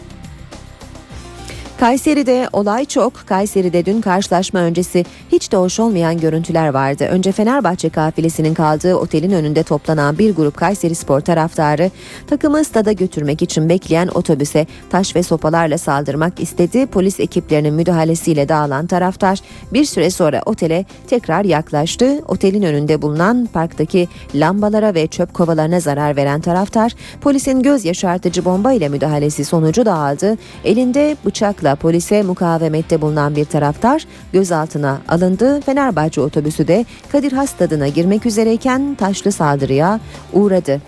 Kayseri'de 1.80 2.50
olay 2.54 2.86
çok. 2.86 3.14
Kayseri'de 3.28 3.86
dün 3.86 4.02
karşılaşma 4.02 4.60
öncesi 4.60 5.06
hiç 5.32 5.52
de 5.52 5.58
hoş 5.58 5.80
olmayan 5.80 6.18
görüntüler 6.18 6.70
vardı. 6.70 7.08
Önce 7.12 7.32
Fenerbahçe 7.32 7.90
kafilesinin 7.90 8.54
kaldığı 8.54 8.96
otelin 8.96 9.32
önünde 9.32 9.64
toplanan 9.64 10.18
bir 10.18 10.36
grup 10.36 10.58
Kayseri 10.58 10.96
Spor 10.96 11.20
taraftarı 11.20 11.92
takımı 12.28 12.64
stada 12.64 12.92
götürmek 12.92 13.42
için 13.42 13.70
bekleyen 13.70 14.08
otobüse 14.08 14.68
taş 14.90 15.16
ve 15.16 15.24
sopalarla 15.24 15.78
saldırmak 15.78 16.40
istedi. 16.40 16.86
Polis 16.86 17.20
ekiplerinin 17.20 17.74
müdahalesiyle 17.74 18.50
dağılan 18.50 18.88
taraftar 18.88 19.40
bir 19.74 19.86
süre 19.86 20.10
sonra 20.10 20.42
otele 20.46 20.86
tekrar 21.08 21.44
yaklaştı. 21.44 22.22
Otelin 22.28 22.64
önünde 22.64 23.02
bulunan 23.02 23.50
parktaki 23.54 24.08
lambalara 24.36 24.94
ve 24.94 25.08
çöp 25.08 25.34
kovalarına 25.34 25.80
zarar 25.80 26.16
veren 26.16 26.42
taraftar 26.42 26.96
polisin 27.22 27.64
göz 27.64 27.86
yaşartıcı 27.86 28.46
bomba 28.46 28.74
ile 28.74 28.90
müdahalesi 28.90 29.46
sonucu 29.46 29.86
dağıldı. 29.86 30.38
Elinde 30.64 31.18
bıçakla 31.26 31.65
polise 31.74 32.24
mukavemette 32.24 33.02
bulunan 33.02 33.36
bir 33.36 33.46
taraftar 33.46 34.06
gözaltına 34.34 35.02
alındı. 35.08 35.62
Fenerbahçe 35.62 36.22
otobüsü 36.22 36.68
de 36.68 36.86
Kadir 37.12 37.32
Has 37.32 37.50
stadına 37.50 37.88
girmek 37.88 38.26
üzereyken 38.26 38.96
taşlı 38.96 39.32
saldırıya 39.32 40.00
uğradı. 40.34 40.82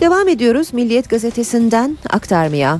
Devam 0.00 0.28
ediyoruz 0.28 0.72
Milliyet 0.72 1.10
gazetesinden 1.10 1.98
aktarmaya. 2.10 2.78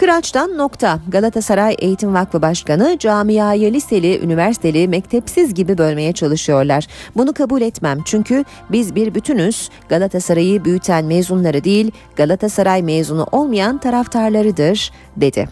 Kıraç'tan 0.00 0.58
nokta. 0.58 1.00
Galatasaray 1.08 1.76
Eğitim 1.78 2.14
Vakfı 2.14 2.42
Başkanı 2.42 2.96
camiayı 2.98 3.72
liseli, 3.72 4.20
üniversiteli, 4.24 4.88
mektepsiz 4.88 5.54
gibi 5.54 5.78
bölmeye 5.78 6.12
çalışıyorlar. 6.12 6.86
Bunu 7.16 7.32
kabul 7.32 7.60
etmem 7.60 7.98
çünkü 8.04 8.44
biz 8.72 8.94
bir 8.94 9.14
bütünüz. 9.14 9.70
Galatasaray'ı 9.88 10.64
büyüten 10.64 11.04
mezunları 11.04 11.64
değil, 11.64 11.90
Galatasaray 12.16 12.82
mezunu 12.82 13.26
olmayan 13.32 13.78
taraftarlarıdır, 13.78 14.92
dedi. 15.16 15.48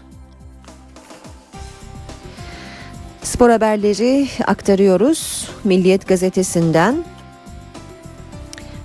Spor 3.23 3.49
haberleri 3.49 4.27
aktarıyoruz 4.47 5.49
Milliyet 5.63 6.07
gazetesinden. 6.07 6.95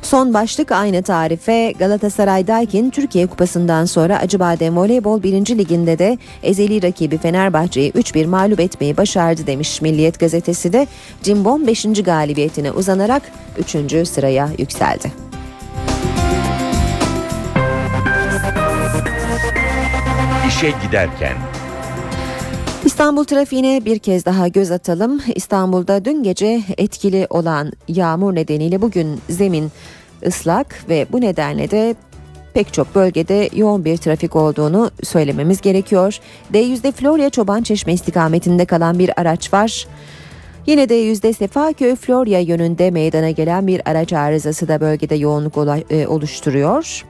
Son 0.04 0.34
başlık 0.34 0.72
aynı 0.72 1.02
tarife 1.02 1.72
Galatasaray 1.78 2.46
Daikin 2.46 2.90
Türkiye 2.90 3.26
Kupası'ndan 3.26 3.84
sonra 3.84 4.18
Acıbadem 4.18 4.76
Voleybol 4.76 5.22
1. 5.22 5.58
Liginde 5.58 5.98
de 5.98 6.18
ezeli 6.42 6.82
rakibi 6.82 7.18
Fenerbahçe'yi 7.18 7.90
3-1 7.92 8.26
mağlup 8.26 8.60
etmeyi 8.60 8.96
başardı 8.96 9.46
demiş 9.46 9.82
Milliyet 9.82 10.20
gazetesi 10.20 10.72
de 10.72 10.86
Cimbom 11.22 11.66
5. 11.66 11.84
galibiyetine 12.04 12.72
uzanarak 12.72 13.22
3. 13.58 14.08
sıraya 14.08 14.48
yükseldi. 14.58 15.12
İşe 20.48 20.72
giderken 20.86 21.36
İstanbul 22.84 23.24
trafiğine 23.24 23.84
bir 23.84 23.98
kez 23.98 24.24
daha 24.24 24.48
göz 24.48 24.70
atalım. 24.70 25.20
İstanbul'da 25.34 26.04
dün 26.04 26.22
gece 26.22 26.62
etkili 26.78 27.26
olan 27.30 27.72
yağmur 27.88 28.34
nedeniyle 28.34 28.82
bugün 28.82 29.20
zemin 29.28 29.72
ıslak 30.26 30.88
ve 30.88 31.06
bu 31.12 31.20
nedenle 31.20 31.70
de 31.70 31.94
pek 32.54 32.72
çok 32.72 32.94
bölgede 32.94 33.48
yoğun 33.54 33.84
bir 33.84 33.96
trafik 33.96 34.36
olduğunu 34.36 34.90
söylememiz 35.02 35.60
gerekiyor. 35.60 36.18
D100'de 36.52 36.92
Florya 36.92 37.30
Çoban 37.30 37.62
Çeşme 37.62 37.92
istikametinde 37.92 38.64
kalan 38.64 38.98
bir 38.98 39.20
araç 39.20 39.52
var. 39.52 39.86
Yine 40.66 40.88
de 40.88 40.94
yüzde 40.94 41.32
Sefaköy 41.32 41.96
Florya 41.96 42.40
yönünde 42.40 42.90
meydana 42.90 43.30
gelen 43.30 43.66
bir 43.66 43.90
araç 43.90 44.12
arızası 44.12 44.68
da 44.68 44.80
bölgede 44.80 45.14
yoğunluk 45.14 45.56
oluşturuyor. 46.08 47.04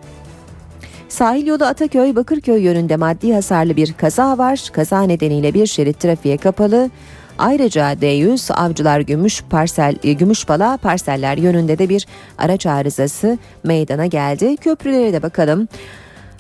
Sahil 1.09 1.47
yolu 1.47 1.65
Ataköy 1.65 2.17
Bakırköy 2.17 2.63
yönünde 2.63 2.97
maddi 2.97 3.35
hasarlı 3.35 3.77
bir 3.77 3.93
kaza 3.93 4.39
var. 4.39 4.69
Kaza 4.73 5.03
nedeniyle 5.03 5.55
bir 5.55 5.67
şerit 5.67 6.01
trafiğe 6.01 6.37
kapalı. 6.37 6.91
Ayrıca 7.39 7.93
D100 7.93 8.53
Avcılar 8.53 9.01
Gümüş 9.01 9.43
parsel 9.51 9.97
e, 10.05 10.13
Gümüşbala 10.13 10.77
parseller 10.77 11.37
yönünde 11.37 11.79
de 11.79 11.89
bir 11.89 12.07
araç 12.39 12.67
arızası 12.67 13.39
meydana 13.65 14.07
geldi. 14.07 14.57
Köprülere 14.57 15.13
de 15.13 15.23
bakalım. 15.23 15.69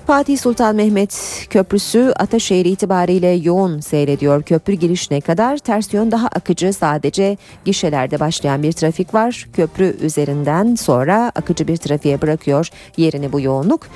Fatih 0.07 0.39
Sultan 0.39 0.77
Mehmet 0.77 1.47
Köprüsü 1.51 2.13
Ataşehir 2.17 2.65
itibariyle 2.65 3.29
yoğun 3.29 3.81
seyrediyor. 3.81 4.43
Köprü 4.43 4.73
girişine 4.73 5.21
kadar 5.21 5.59
ters 5.59 5.95
yön 5.95 6.11
daha 6.11 6.27
akıcı 6.27 6.73
sadece 6.73 7.37
gişelerde 7.65 8.21
başlayan 8.21 8.63
bir 8.63 8.73
trafik 8.73 9.15
var. 9.15 9.47
Köprü 9.53 9.97
üzerinden 10.01 10.75
sonra 10.75 11.33
akıcı 11.35 11.69
bir 11.69 11.77
trafiğe 11.77 12.23
bırakıyor 12.23 12.69
yerini 12.97 13.33
bu 13.33 13.41
yoğunluk. 13.41 13.87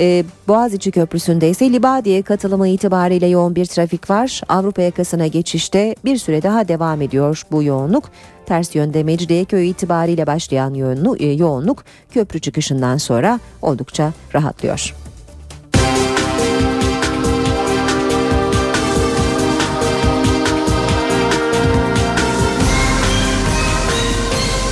Ee, 0.00 0.24
Boğaziçi 0.48 0.90
Köprüsü'nde 0.90 1.50
ise 1.50 1.72
Libadiye 1.72 2.22
katılımı 2.22 2.68
itibariyle 2.68 3.26
yoğun 3.26 3.56
bir 3.56 3.66
trafik 3.66 4.10
var. 4.10 4.40
Avrupa 4.48 4.82
yakasına 4.82 5.26
geçişte 5.26 5.94
bir 6.04 6.16
süre 6.16 6.42
daha 6.42 6.68
devam 6.68 7.02
ediyor 7.02 7.42
bu 7.52 7.62
yoğunluk. 7.62 8.10
Ters 8.46 8.74
yönde 8.74 9.02
Mecidiyeköy 9.02 9.70
itibariyle 9.70 10.26
başlayan 10.26 10.74
yoğunluk, 10.74 11.20
e, 11.20 11.32
yoğunluk 11.32 11.84
köprü 12.10 12.40
çıkışından 12.40 12.96
sonra 12.96 13.40
oldukça 13.62 14.12
rahatlıyor. 14.34 14.94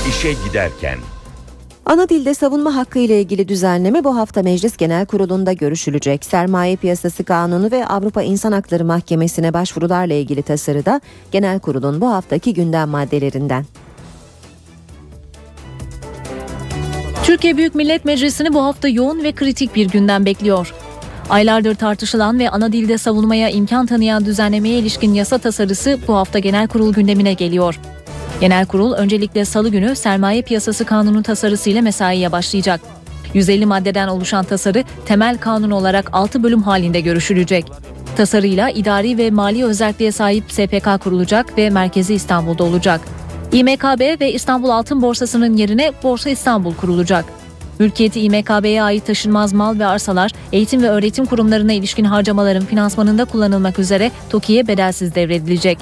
İşe 0.09 0.33
giderken 0.47 0.97
Ana 1.85 2.09
dilde 2.09 2.33
savunma 2.33 2.75
hakkı 2.75 2.99
ile 2.99 3.21
ilgili 3.21 3.47
düzenleme 3.47 4.03
bu 4.03 4.17
hafta 4.17 4.43
Meclis 4.43 4.77
Genel 4.77 5.05
Kurulu'nda 5.05 5.53
görüşülecek. 5.53 6.25
Sermaye 6.25 6.75
Piyasası 6.75 7.23
Kanunu 7.23 7.71
ve 7.71 7.85
Avrupa 7.85 8.21
İnsan 8.21 8.51
Hakları 8.51 8.85
Mahkemesi'ne 8.85 9.53
başvurularla 9.53 10.13
ilgili 10.13 10.41
tasarıda 10.41 11.01
Genel 11.31 11.59
Kurul'un 11.59 12.01
bu 12.01 12.09
haftaki 12.09 12.53
gündem 12.53 12.89
maddelerinden. 12.89 13.65
Türkiye 17.23 17.57
Büyük 17.57 17.75
Millet 17.75 18.05
Meclisi'ni 18.05 18.53
bu 18.53 18.63
hafta 18.63 18.87
yoğun 18.87 19.23
ve 19.23 19.31
kritik 19.31 19.75
bir 19.75 19.89
gündem 19.89 20.25
bekliyor. 20.25 20.73
Aylardır 21.29 21.75
tartışılan 21.75 22.39
ve 22.39 22.49
ana 22.49 22.71
dilde 22.71 22.97
savunmaya 22.97 23.49
imkan 23.49 23.85
tanıyan 23.85 24.25
düzenlemeye 24.25 24.79
ilişkin 24.79 25.13
yasa 25.13 25.37
tasarısı 25.37 25.99
bu 26.07 26.15
hafta 26.15 26.39
genel 26.39 26.67
kurul 26.67 26.93
gündemine 26.93 27.33
geliyor. 27.33 27.79
Genel 28.41 28.65
kurul 28.65 28.93
öncelikle 28.93 29.45
salı 29.45 29.69
günü 29.69 29.95
sermaye 29.95 30.41
piyasası 30.41 30.85
kanunu 30.85 31.23
tasarısı 31.23 31.69
ile 31.69 31.81
mesaiye 31.81 32.31
başlayacak. 32.31 32.81
150 33.33 33.65
maddeden 33.65 34.07
oluşan 34.07 34.45
tasarı 34.45 34.83
temel 35.05 35.37
kanun 35.37 35.71
olarak 35.71 36.09
6 36.13 36.43
bölüm 36.43 36.63
halinde 36.63 37.01
görüşülecek. 37.01 37.65
Tasarıyla 38.17 38.69
idari 38.69 39.17
ve 39.17 39.31
mali 39.31 39.65
özelliğe 39.65 40.11
sahip 40.11 40.51
SPK 40.51 41.03
kurulacak 41.03 41.57
ve 41.57 41.69
merkezi 41.69 42.13
İstanbul'da 42.13 42.63
olacak. 42.63 43.01
İMKB 43.51 44.21
ve 44.21 44.33
İstanbul 44.33 44.69
Altın 44.69 45.01
Borsası'nın 45.01 45.57
yerine 45.57 45.91
Borsa 46.03 46.29
İstanbul 46.29 46.73
kurulacak. 46.73 47.25
Mülkiyeti 47.79 48.21
İMKB'ye 48.21 48.83
ait 48.83 49.05
taşınmaz 49.05 49.53
mal 49.53 49.79
ve 49.79 49.85
arsalar 49.85 50.31
eğitim 50.51 50.83
ve 50.83 50.89
öğretim 50.89 51.25
kurumlarına 51.25 51.73
ilişkin 51.73 52.05
harcamaların 52.05 52.65
finansmanında 52.65 53.25
kullanılmak 53.25 53.79
üzere 53.79 54.11
TOKİ'ye 54.29 54.67
bedelsiz 54.67 55.15
devredilecek. 55.15 55.77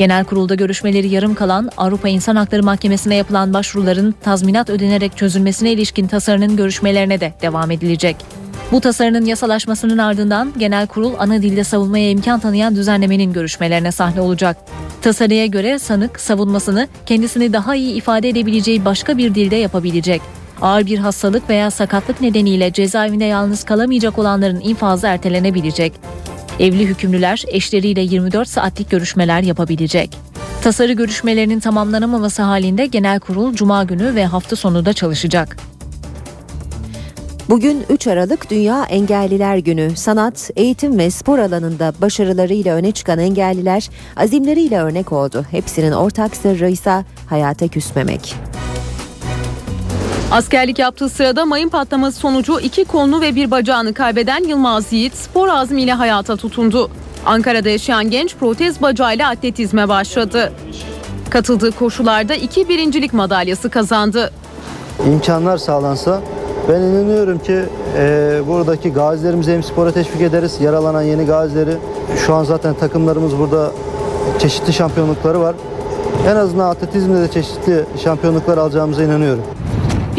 Genel 0.00 0.24
kurulda 0.24 0.54
görüşmeleri 0.54 1.08
yarım 1.08 1.34
kalan 1.34 1.70
Avrupa 1.76 2.08
İnsan 2.08 2.36
Hakları 2.36 2.62
Mahkemesi'ne 2.62 3.14
yapılan 3.14 3.54
başvuruların 3.54 4.14
tazminat 4.22 4.70
ödenerek 4.70 5.16
çözülmesine 5.16 5.72
ilişkin 5.72 6.06
tasarının 6.06 6.56
görüşmelerine 6.56 7.20
de 7.20 7.34
devam 7.42 7.70
edilecek. 7.70 8.16
Bu 8.72 8.80
tasarının 8.80 9.24
yasalaşmasının 9.24 9.98
ardından 9.98 10.52
genel 10.58 10.86
kurul 10.86 11.12
ana 11.18 11.42
dilde 11.42 11.64
savunmaya 11.64 12.10
imkan 12.10 12.40
tanıyan 12.40 12.76
düzenlemenin 12.76 13.32
görüşmelerine 13.32 13.92
sahne 13.92 14.20
olacak. 14.20 14.56
Tasarıya 15.02 15.46
göre 15.46 15.78
sanık 15.78 16.20
savunmasını 16.20 16.88
kendisini 17.06 17.52
daha 17.52 17.74
iyi 17.74 17.94
ifade 17.94 18.28
edebileceği 18.28 18.84
başka 18.84 19.18
bir 19.18 19.34
dilde 19.34 19.56
yapabilecek. 19.56 20.22
Ağır 20.62 20.86
bir 20.86 20.98
hastalık 20.98 21.50
veya 21.50 21.70
sakatlık 21.70 22.20
nedeniyle 22.20 22.72
cezaevinde 22.72 23.24
yalnız 23.24 23.64
kalamayacak 23.64 24.18
olanların 24.18 24.60
infazı 24.60 25.06
ertelenebilecek. 25.06 25.92
Evli 26.60 26.86
hükümlüler 26.86 27.44
eşleriyle 27.48 28.00
24 28.00 28.48
saatlik 28.48 28.90
görüşmeler 28.90 29.42
yapabilecek. 29.42 30.16
Tasarı 30.62 30.92
görüşmelerinin 30.92 31.60
tamamlanamaması 31.60 32.42
halinde 32.42 32.86
genel 32.86 33.20
kurul 33.20 33.54
cuma 33.54 33.84
günü 33.84 34.14
ve 34.14 34.26
hafta 34.26 34.56
sonu 34.56 34.86
da 34.86 34.92
çalışacak. 34.92 35.56
Bugün 37.48 37.84
3 37.90 38.06
Aralık 38.06 38.50
Dünya 38.50 38.84
Engelliler 38.84 39.56
Günü. 39.56 39.96
Sanat, 39.96 40.50
eğitim 40.56 40.98
ve 40.98 41.10
spor 41.10 41.38
alanında 41.38 41.92
başarılarıyla 42.00 42.74
öne 42.74 42.92
çıkan 42.92 43.18
engelliler 43.18 43.90
azimleriyle 44.16 44.80
örnek 44.80 45.12
oldu. 45.12 45.46
Hepsinin 45.50 45.92
ortak 45.92 46.36
sırrı 46.36 46.70
ise 46.70 47.04
hayata 47.26 47.68
küsmemek. 47.68 48.34
Askerlik 50.30 50.78
yaptığı 50.78 51.08
sırada 51.08 51.44
mayın 51.46 51.68
patlaması 51.68 52.18
sonucu 52.18 52.60
iki 52.60 52.84
kolunu 52.84 53.20
ve 53.20 53.34
bir 53.34 53.50
bacağını 53.50 53.94
kaybeden 53.94 54.44
Yılmaz 54.44 54.92
Yiğit 54.92 55.14
spor 55.14 55.48
azmiyle 55.48 55.92
hayata 55.92 56.36
tutundu. 56.36 56.90
Ankara'da 57.26 57.68
yaşayan 57.68 58.10
genç 58.10 58.36
protez 58.36 58.82
bacağıyla 58.82 59.28
atletizme 59.28 59.88
başladı. 59.88 60.52
Katıldığı 61.30 61.72
koşularda 61.72 62.34
iki 62.34 62.68
birincilik 62.68 63.12
madalyası 63.12 63.70
kazandı. 63.70 64.30
imkanlar 65.06 65.58
sağlansa 65.58 66.20
ben 66.68 66.80
inanıyorum 66.80 67.38
ki 67.38 67.62
e, 67.96 68.40
buradaki 68.46 68.92
gazilerimizi 68.92 69.52
hem 69.52 69.62
spora 69.62 69.92
teşvik 69.92 70.20
ederiz. 70.22 70.56
Yaralanan 70.60 71.02
yeni 71.02 71.26
gazileri. 71.26 71.76
Şu 72.26 72.34
an 72.34 72.44
zaten 72.44 72.74
takımlarımız 72.74 73.38
burada 73.38 73.70
çeşitli 74.38 74.72
şampiyonlukları 74.72 75.40
var. 75.40 75.54
En 76.28 76.36
azından 76.36 76.68
atletizmde 76.68 77.20
de 77.20 77.30
çeşitli 77.30 77.84
şampiyonluklar 78.04 78.58
alacağımıza 78.58 79.02
inanıyorum. 79.02 79.42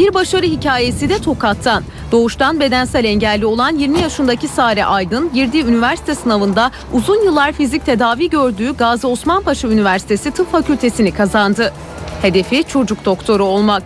Bir 0.02 0.14
başarı 0.14 0.46
hikayesi 0.46 1.10
de 1.10 1.20
Tokat'tan. 1.20 1.84
Doğuştan 2.12 2.60
bedensel 2.60 3.06
engelli 3.06 3.46
olan 3.46 3.76
20 3.76 4.00
yaşındaki 4.00 4.48
Sare 4.48 4.86
Aydın 4.86 5.34
girdiği 5.34 5.64
üniversite 5.64 6.16
sınavında 6.16 6.72
uzun 6.94 7.24
yıllar 7.24 7.52
fizik 7.52 7.86
tedavi 7.86 8.30
gördüğü 8.30 8.78
Gazi 8.78 9.08
Osman 9.08 9.44
Üniversitesi 9.64 10.32
Tıp 10.32 10.52
Fakültesini 10.52 11.12
kazandı. 11.12 11.74
Hedefi 12.22 12.64
çocuk 12.64 13.06
doktoru 13.06 13.44
olmak. 13.44 13.84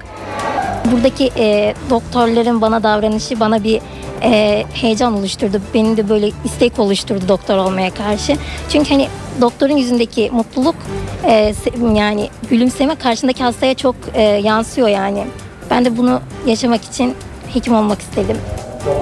Buradaki 0.91 1.32
e, 1.38 1.74
doktorların 1.89 2.61
bana 2.61 2.84
davranışı 2.84 3.39
bana 3.39 3.63
bir 3.63 3.82
e, 4.24 4.63
heyecan 4.74 5.13
oluşturdu. 5.13 5.61
Benim 5.74 5.97
de 5.97 6.09
böyle 6.09 6.32
istek 6.45 6.80
oluşturdu 6.80 7.28
doktor 7.28 7.57
olmaya 7.57 7.93
karşı. 7.93 8.38
Çünkü 8.70 8.89
hani 8.89 9.07
doktorun 9.41 9.78
yüzündeki 9.78 10.30
mutluluk 10.34 10.76
e, 11.24 11.53
yani 11.95 12.30
gülümseme 12.49 12.95
karşındaki 12.95 13.43
hastaya 13.43 13.74
çok 13.74 13.95
e, 14.13 14.22
yansıyor 14.22 14.88
yani. 14.88 15.24
Ben 15.70 15.86
de 15.86 15.97
bunu 15.97 16.22
yaşamak 16.45 16.84
için 16.84 17.16
hekim 17.53 17.76
olmak 17.76 18.01
istedim. 18.01 18.38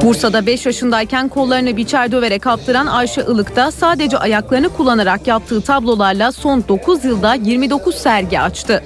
Bursa'da 0.01 0.45
5 0.45 0.65
yaşındayken 0.65 1.29
kollarını 1.29 1.77
biçer 1.77 2.11
döverek 2.11 2.41
kaptıran 2.41 2.87
Ayşe 2.87 3.21
Ilık 3.21 3.55
da 3.55 3.71
sadece 3.71 4.17
ayaklarını 4.17 4.69
kullanarak 4.69 5.27
yaptığı 5.27 5.61
tablolarla 5.61 6.31
son 6.31 6.63
9 6.67 7.05
yılda 7.05 7.33
29 7.33 7.95
sergi 7.95 8.39
açtı. 8.39 8.83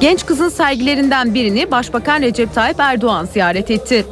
Genç 0.00 0.26
kızın 0.26 0.48
sergilerinden 0.48 1.34
birini 1.34 1.70
Başbakan 1.70 2.22
Recep 2.22 2.54
Tayyip 2.54 2.80
Erdoğan 2.80 3.24
ziyaret 3.24 3.70
etti. 3.70 4.06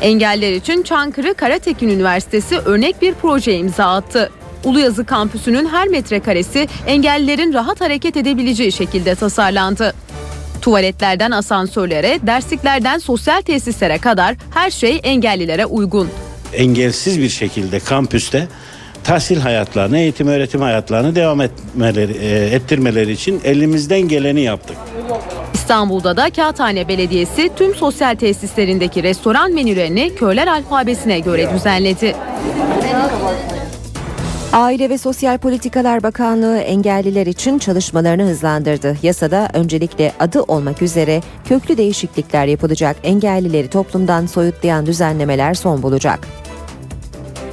Engeller 0.00 0.52
için 0.52 0.82
Çankırı 0.82 1.34
Karatekin 1.34 1.88
Üniversitesi 1.88 2.58
örnek 2.58 3.02
bir 3.02 3.14
proje 3.14 3.56
imza 3.56 3.84
attı. 3.84 4.30
Uluyazı 4.64 5.04
kampüsünün 5.04 5.66
her 5.66 5.88
metrekaresi 5.88 6.68
engellilerin 6.86 7.52
rahat 7.52 7.80
hareket 7.80 8.16
edebileceği 8.16 8.72
şekilde 8.72 9.14
tasarlandı. 9.14 9.94
Tuvaletlerden 10.62 11.30
asansörlere, 11.30 12.18
dersliklerden 12.26 12.98
sosyal 12.98 13.42
tesislere 13.42 13.98
kadar 13.98 14.36
her 14.54 14.70
şey 14.70 15.00
engellilere 15.02 15.66
uygun. 15.66 16.08
engelsiz 16.54 17.18
bir 17.20 17.28
şekilde 17.28 17.80
kampüste 17.80 18.48
tahsil 19.04 19.40
hayatlarını, 19.40 19.98
eğitim 19.98 20.26
öğretim 20.28 20.60
hayatlarını 20.60 21.14
devam 21.14 21.40
etmeleri, 21.40 22.12
e, 22.12 22.54
ettirmeleri 22.54 23.12
için 23.12 23.40
elimizden 23.44 24.00
geleni 24.00 24.40
yaptık. 24.40 24.76
İstanbul'da 25.54 26.16
da 26.16 26.30
Kağıthane 26.30 26.88
Belediyesi 26.88 27.50
tüm 27.56 27.74
sosyal 27.74 28.14
tesislerindeki 28.14 29.02
restoran 29.02 29.52
menülerini 29.52 30.14
köyler 30.14 30.46
alfabesine 30.46 31.20
göre 31.20 31.54
düzenledi. 31.54 32.14
Aile 34.52 34.90
ve 34.90 34.98
Sosyal 34.98 35.38
Politikalar 35.38 36.02
Bakanlığı 36.02 36.58
engelliler 36.58 37.26
için 37.26 37.58
çalışmalarını 37.58 38.22
hızlandırdı. 38.22 38.96
Yasada 39.02 39.48
öncelikle 39.52 40.12
adı 40.20 40.42
olmak 40.42 40.82
üzere 40.82 41.20
köklü 41.44 41.76
değişiklikler 41.76 42.46
yapılacak. 42.46 42.96
Engellileri 43.02 43.68
toplumdan 43.68 44.26
soyutlayan 44.26 44.86
düzenlemeler 44.86 45.54
son 45.54 45.82
bulacak. 45.82 46.18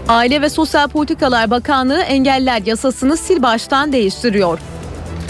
Aile 0.07 0.41
ve 0.41 0.49
Sosyal 0.49 0.87
Politikalar 0.87 1.51
Bakanlığı 1.51 2.01
engeller 2.01 2.61
yasasını 2.65 3.17
sil 3.25 3.39
baştan 3.43 3.93
değiştiriyor. 3.93 4.59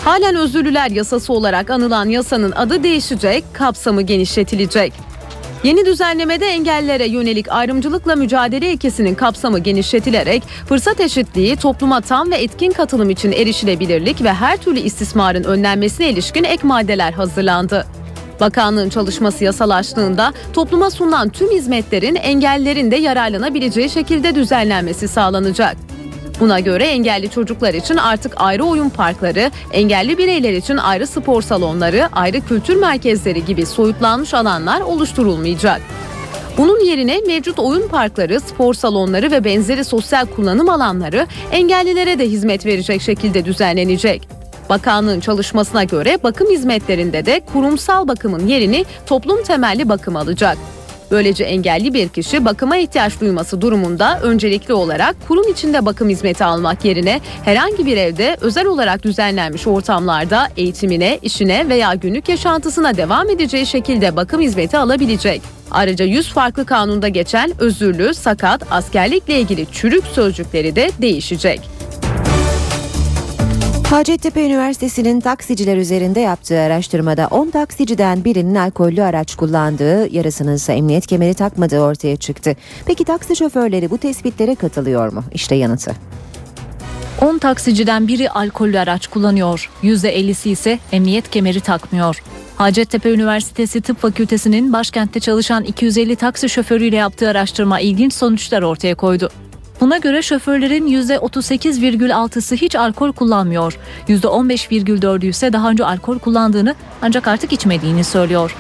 Halen 0.05 0.35
özürlüler 0.35 0.91
yasası 0.91 1.33
olarak 1.33 1.69
anılan 1.69 2.09
yasanın 2.09 2.51
adı 2.51 2.83
değişecek, 2.83 3.43
kapsamı 3.53 4.01
genişletilecek. 4.01 5.08
Yeni 5.63 5.85
düzenlemede 5.85 6.45
engellilere 6.45 7.07
yönelik 7.07 7.51
ayrımcılıkla 7.51 8.15
mücadele 8.15 8.71
ilkesinin 8.71 9.15
kapsamı 9.15 9.59
genişletilerek 9.59 10.43
fırsat 10.65 10.99
eşitliği, 10.99 11.55
topluma 11.55 12.01
tam 12.01 12.31
ve 12.31 12.35
etkin 12.35 12.71
katılım 12.71 13.09
için 13.09 13.31
erişilebilirlik 13.31 14.23
ve 14.23 14.33
her 14.33 14.57
türlü 14.57 14.79
istismarın 14.79 15.43
önlenmesine 15.43 16.09
ilişkin 16.09 16.43
ek 16.43 16.67
maddeler 16.67 17.13
hazırlandı. 17.13 17.85
Bakanlığın 18.39 18.89
çalışması 18.89 19.43
yasalaştığında 19.43 20.33
topluma 20.53 20.89
sunulan 20.89 21.29
tüm 21.29 21.51
hizmetlerin 21.51 22.15
engellilerin 22.15 22.91
de 22.91 22.95
yararlanabileceği 22.95 23.89
şekilde 23.89 24.35
düzenlenmesi 24.35 25.07
sağlanacak. 25.07 25.77
Buna 26.39 26.59
göre 26.59 26.83
engelli 26.87 27.29
çocuklar 27.29 27.73
için 27.73 27.95
artık 27.97 28.33
ayrı 28.35 28.63
oyun 28.63 28.89
parkları, 28.89 29.51
engelli 29.71 30.17
bireyler 30.17 30.53
için 30.53 30.77
ayrı 30.77 31.07
spor 31.07 31.41
salonları, 31.41 32.09
ayrı 32.11 32.41
kültür 32.41 32.75
merkezleri 32.75 33.45
gibi 33.45 33.65
soyutlanmış 33.65 34.33
alanlar 34.33 34.81
oluşturulmayacak. 34.81 35.81
Bunun 36.57 36.85
yerine 36.85 37.19
mevcut 37.27 37.59
oyun 37.59 37.87
parkları, 37.87 38.39
spor 38.39 38.73
salonları 38.73 39.31
ve 39.31 39.43
benzeri 39.43 39.83
sosyal 39.83 40.25
kullanım 40.25 40.69
alanları 40.69 41.27
engellilere 41.51 42.19
de 42.19 42.25
hizmet 42.25 42.65
verecek 42.65 43.01
şekilde 43.01 43.45
düzenlenecek. 43.45 44.27
Bakanlığın 44.69 45.19
çalışmasına 45.19 45.83
göre 45.83 46.17
bakım 46.23 46.49
hizmetlerinde 46.49 47.25
de 47.25 47.41
kurumsal 47.53 48.07
bakımın 48.07 48.47
yerini 48.47 48.85
toplum 49.05 49.43
temelli 49.43 49.89
bakım 49.89 50.15
alacak. 50.15 50.57
Böylece 51.11 51.43
engelli 51.43 51.93
bir 51.93 52.09
kişi 52.09 52.45
bakıma 52.45 52.77
ihtiyaç 52.77 53.21
duyması 53.21 53.61
durumunda 53.61 54.19
öncelikli 54.19 54.73
olarak 54.73 55.15
kurum 55.27 55.51
içinde 55.51 55.85
bakım 55.85 56.09
hizmeti 56.09 56.45
almak 56.45 56.85
yerine 56.85 57.21
herhangi 57.45 57.85
bir 57.85 57.97
evde 57.97 58.37
özel 58.41 58.65
olarak 58.65 59.03
düzenlenmiş 59.03 59.67
ortamlarda 59.67 60.47
eğitimine, 60.57 61.19
işine 61.21 61.69
veya 61.69 61.93
günlük 61.93 62.29
yaşantısına 62.29 62.97
devam 62.97 63.29
edeceği 63.29 63.65
şekilde 63.65 64.15
bakım 64.15 64.41
hizmeti 64.41 64.77
alabilecek. 64.77 65.41
Ayrıca 65.71 66.05
100 66.05 66.29
farklı 66.29 66.65
kanunda 66.65 67.07
geçen 67.07 67.61
özürlü, 67.61 68.13
sakat, 68.13 68.63
askerlikle 68.71 69.39
ilgili 69.39 69.65
çürük 69.71 70.03
sözcükleri 70.05 70.75
de 70.75 70.91
değişecek. 71.01 71.78
Hacettepe 73.89 74.45
Üniversitesi'nin 74.45 75.19
taksiciler 75.19 75.77
üzerinde 75.77 76.19
yaptığı 76.19 76.59
araştırmada 76.59 77.27
10 77.31 77.49
taksiciden 77.49 78.23
birinin 78.23 78.55
alkollü 78.55 79.03
araç 79.03 79.35
kullandığı, 79.35 80.15
yarısının 80.15 80.55
ise 80.55 80.73
emniyet 80.73 81.07
kemeri 81.07 81.33
takmadığı 81.33 81.79
ortaya 81.79 82.17
çıktı. 82.17 82.55
Peki 82.85 83.03
taksi 83.03 83.35
şoförleri 83.35 83.89
bu 83.89 83.97
tespitlere 83.97 84.55
katılıyor 84.55 85.13
mu? 85.13 85.23
İşte 85.33 85.55
yanıtı. 85.55 85.91
10 87.21 87.37
taksiciden 87.37 88.07
biri 88.07 88.29
alkollü 88.29 88.79
araç 88.79 89.07
kullanıyor. 89.07 89.69
%50'si 89.83 90.49
ise 90.49 90.79
emniyet 90.91 91.29
kemeri 91.29 91.61
takmıyor. 91.61 92.23
Hacettepe 92.55 93.13
Üniversitesi 93.13 93.81
Tıp 93.81 94.01
Fakültesi'nin 94.01 94.73
başkentte 94.73 95.19
çalışan 95.19 95.63
250 95.63 96.15
taksi 96.15 96.49
şoförüyle 96.49 96.95
yaptığı 96.95 97.29
araştırma 97.29 97.79
ilginç 97.79 98.13
sonuçlar 98.13 98.61
ortaya 98.61 98.95
koydu. 98.95 99.29
Buna 99.79 99.97
göre 99.97 100.21
şoförlerin 100.21 100.87
%38,6'sı 100.87 102.55
hiç 102.55 102.75
alkol 102.75 103.11
kullanmıyor. 103.11 103.79
%15,4'ü 104.07 105.25
ise 105.25 105.53
daha 105.53 105.69
önce 105.69 105.85
alkol 105.85 106.19
kullandığını 106.19 106.75
ancak 107.01 107.27
artık 107.27 107.53
içmediğini 107.53 108.03
söylüyor. 108.03 108.55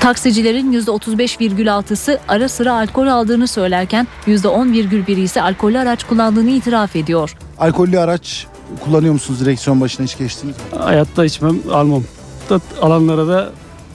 Taksicilerin 0.00 0.72
%35,6'sı 0.72 2.20
ara 2.28 2.48
sıra 2.48 2.74
alkol 2.74 3.06
aldığını 3.06 3.48
söylerken 3.48 4.08
%10,1'i 4.26 5.20
ise 5.20 5.42
alkollü 5.42 5.78
araç 5.78 6.04
kullandığını 6.04 6.50
itiraf 6.50 6.96
ediyor. 6.96 7.36
Alkollü 7.58 7.98
araç 7.98 8.46
kullanıyor 8.84 9.12
musunuz 9.12 9.40
direksiyon 9.40 9.80
başına 9.80 10.06
hiç 10.06 10.18
geçtiniz 10.18 10.56
mi? 10.56 10.78
Hayatta 10.78 11.24
içmem, 11.24 11.56
almam. 11.72 12.04
Da 12.50 12.60
alanlara 12.82 13.28
da 13.28 13.50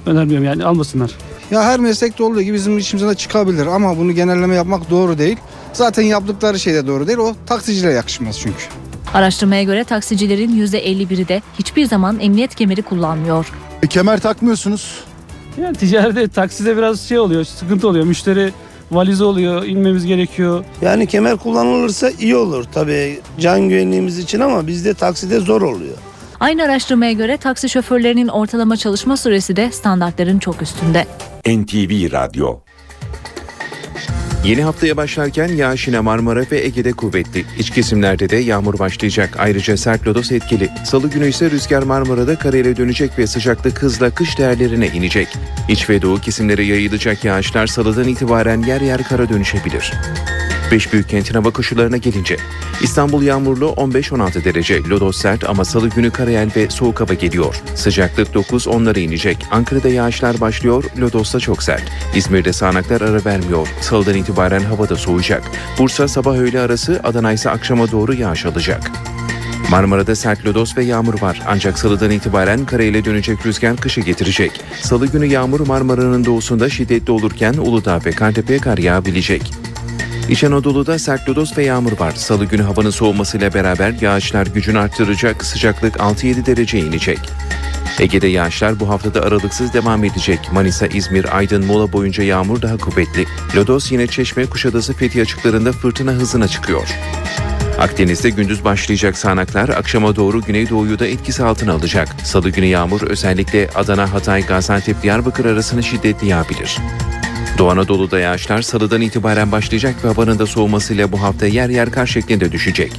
önermiyorum 0.06 0.46
yani 0.46 0.66
almasınlar. 0.66 1.12
Ya 1.52 1.64
her 1.64 1.80
meslekte 1.80 2.24
olduğu 2.24 2.42
gibi 2.42 2.54
bizim 2.54 2.78
işimize 2.78 3.08
de 3.08 3.16
çıkabilir 3.16 3.66
ama 3.66 3.98
bunu 3.98 4.12
genelleme 4.12 4.56
yapmak 4.56 4.90
doğru 4.90 5.18
değil. 5.18 5.38
Zaten 5.74 6.04
yaptıkları 6.04 6.60
şey 6.60 6.74
de 6.74 6.88
doğru 6.88 7.08
değil. 7.08 7.18
O 7.18 7.36
taksicilere 7.46 7.94
yakışmaz 7.94 8.40
çünkü. 8.40 8.64
Araştırmaya 9.14 9.64
göre 9.64 9.84
taksicilerin 9.84 10.66
%51'i 10.68 11.28
de 11.28 11.42
hiçbir 11.60 11.86
zaman 11.86 12.20
emniyet 12.20 12.56
kemeri 12.56 12.82
kullanmıyor. 12.82 13.52
E, 13.84 13.88
kemer 13.88 14.20
takmıyorsunuz. 14.20 15.04
Yani 15.62 15.78
ticarette 15.78 16.28
takside 16.28 16.78
biraz 16.78 17.02
şey 17.02 17.20
oluyor, 17.20 17.44
sıkıntı 17.44 17.88
oluyor. 17.88 18.06
Müşteri 18.06 18.52
valizi 18.92 19.24
oluyor, 19.24 19.64
inmemiz 19.66 20.06
gerekiyor. 20.06 20.64
Yani 20.82 21.08
kemer 21.08 21.38
kullanılırsa 21.38 22.10
iyi 22.20 22.36
olur 22.36 22.66
tabii 22.74 23.20
can 23.40 23.70
güvenliğimiz 23.70 24.20
için 24.20 24.40
ama 24.40 24.68
bizde 24.68 24.94
takside 24.94 25.40
zor 25.40 25.62
oluyor. 25.62 25.98
Aynı 26.40 26.64
araştırmaya 26.64 27.12
göre 27.12 27.38
taksi 27.38 27.70
şoförlerinin 27.70 28.28
ortalama 28.28 28.78
çalışma 28.78 29.18
süresi 29.18 29.56
de 29.56 29.72
standartların 29.72 30.40
çok 30.40 30.62
üstünde. 30.62 31.06
NTV 31.48 32.12
Radyo 32.12 32.60
Yeni 34.46 34.64
haftaya 34.64 34.98
başlarken 34.98 35.48
yağış 35.48 35.88
yine 35.88 36.00
Marmara 36.00 36.44
ve 36.52 36.66
Ege'de 36.66 36.94
kuvvetli. 36.94 37.46
İç 37.60 37.70
kesimlerde 37.70 38.30
de 38.30 38.36
yağmur 38.36 38.80
başlayacak. 38.80 39.36
Ayrıca 39.40 39.78
sert 39.78 40.08
lodos 40.08 40.32
etkili. 40.32 40.70
Salı 40.86 41.10
günü 41.10 41.28
ise 41.28 41.52
rüzgar 41.52 41.84
Marmara'da 41.84 42.36
karayla 42.36 42.78
dönecek 42.78 43.20
ve 43.20 43.28
sıcaklık 43.28 43.82
hızla 43.82 44.10
kış 44.10 44.38
değerlerine 44.38 44.88
inecek. 44.88 45.28
İç 45.70 45.90
ve 45.90 46.02
doğu 46.02 46.22
kesimlere 46.22 46.64
yayılacak 46.64 47.24
yağışlar 47.24 47.68
salıdan 47.68 48.08
itibaren 48.08 48.62
yer 48.62 48.82
yer 48.82 49.04
kara 49.04 49.30
dönüşebilir. 49.30 49.94
Beş 50.72 50.94
büyük 50.94 51.10
kentin 51.10 51.34
hava 51.34 51.50
koşullarına 51.50 51.98
gelince 51.98 52.38
İstanbul 52.82 53.24
yağmurlu 53.24 53.66
15-16 53.66 54.44
derece, 54.44 54.84
lodos 54.84 55.18
sert 55.18 55.50
ama 55.50 55.66
salı 55.66 55.90
günü 55.90 56.12
karayel 56.12 56.50
ve 56.56 56.70
soğuk 56.70 57.02
hava 57.02 57.14
geliyor. 57.14 57.62
Sıcaklık 57.76 58.28
9-10'lara 58.28 59.00
inecek. 59.00 59.46
Ankara'da 59.52 59.90
yağışlar 59.90 60.42
başlıyor, 60.42 60.84
lodosta 61.00 61.40
çok 61.40 61.64
sert. 61.64 61.84
İzmir'de 62.16 62.54
sağanaklar 62.54 63.02
ara 63.02 63.26
vermiyor. 63.26 63.68
Salıdan 63.82 64.16
itibaren 64.16 64.62
hava 64.62 64.90
da 64.90 64.96
soğuyacak. 64.96 65.44
Bursa 65.80 66.08
sabah 66.08 66.36
öğle 66.36 66.60
arası, 66.60 67.00
Adana 67.04 67.34
ise 67.34 67.50
akşama 67.50 67.92
doğru 67.92 68.14
yağış 68.14 68.46
alacak. 68.46 68.92
Marmara'da 69.70 70.16
sert 70.16 70.46
lodos 70.46 70.78
ve 70.78 70.84
yağmur 70.84 71.22
var. 71.22 71.42
Ancak 71.48 71.80
salıdan 71.80 72.12
itibaren 72.12 72.66
karayla 72.66 73.06
dönecek 73.06 73.46
rüzgar 73.46 73.78
kışı 73.78 74.02
getirecek. 74.02 74.62
Salı 74.82 75.08
günü 75.08 75.26
yağmur 75.26 75.60
Marmara'nın 75.60 76.26
doğusunda 76.26 76.70
şiddetli 76.70 77.12
olurken 77.12 77.54
Uludağ 77.54 78.00
ve 78.06 78.12
Kartepe'ye 78.12 78.60
kar 78.60 78.78
yağabilecek. 78.78 79.52
İç 80.30 80.44
Anadolu'da 80.44 81.00
sert 81.00 81.30
lodos 81.30 81.58
ve 81.58 81.64
yağmur 81.64 82.00
var. 82.00 82.12
Salı 82.12 82.46
günü 82.46 82.62
havanın 82.62 82.90
soğumasıyla 82.90 83.54
beraber 83.54 83.94
yağışlar 84.02 84.48
gücünü 84.48 84.80
arttıracak, 84.80 85.46
sıcaklık 85.46 85.96
6-7 85.96 86.46
derece 86.46 86.80
inecek. 86.80 87.20
Ege'de 88.00 88.28
yağışlar 88.28 88.80
bu 88.80 88.90
haftada 88.90 89.22
aralıksız 89.22 89.74
devam 89.74 90.04
edecek. 90.04 90.40
Manisa, 90.52 90.88
İzmir, 90.88 91.38
Aydın, 91.38 91.66
Mola 91.66 91.94
boyunca 91.94 92.24
yağmur 92.24 92.62
daha 92.62 92.78
kuvvetli. 92.78 93.26
Lodos 93.56 93.92
yine 93.92 94.08
Çeşme, 94.08 94.46
Kuşadası, 94.46 94.94
Fethiye 94.94 95.24
açıklarında 95.24 95.72
fırtına 95.72 96.12
hızına 96.12 96.48
çıkıyor. 96.48 96.88
Akdeniz'de 97.80 98.30
gündüz 98.30 98.64
başlayacak 98.64 99.18
sağanaklar 99.18 99.70
akşama 99.70 100.16
doğru 100.16 100.42
Güneydoğu'yu 100.42 101.00
da 101.00 101.08
etkisi 101.08 101.44
altına 101.44 101.74
alacak. 101.74 102.08
Salı 102.24 102.50
günü 102.50 102.66
yağmur 102.66 103.02
özellikle 103.02 103.70
Adana, 103.76 104.14
Hatay, 104.14 104.46
Gaziantep, 104.46 105.04
Diyarbakır 105.04 105.46
arasını 105.46 105.84
şiddetli 105.84 106.28
yağabilir. 106.28 106.78
Doğu 107.58 107.70
Anadolu'da 107.70 108.20
yağışlar 108.20 108.62
salıdan 108.62 109.02
itibaren 109.02 109.52
başlayacak 109.52 109.96
ve 110.04 110.08
havanın 110.08 110.40
da 110.40 110.46
soğumasıyla 110.46 111.12
bu 111.12 111.22
hafta 111.22 111.46
yer 111.46 111.70
yer 111.70 111.92
kar 111.92 112.06
şeklinde 112.06 112.52
düşecek. 112.52 112.92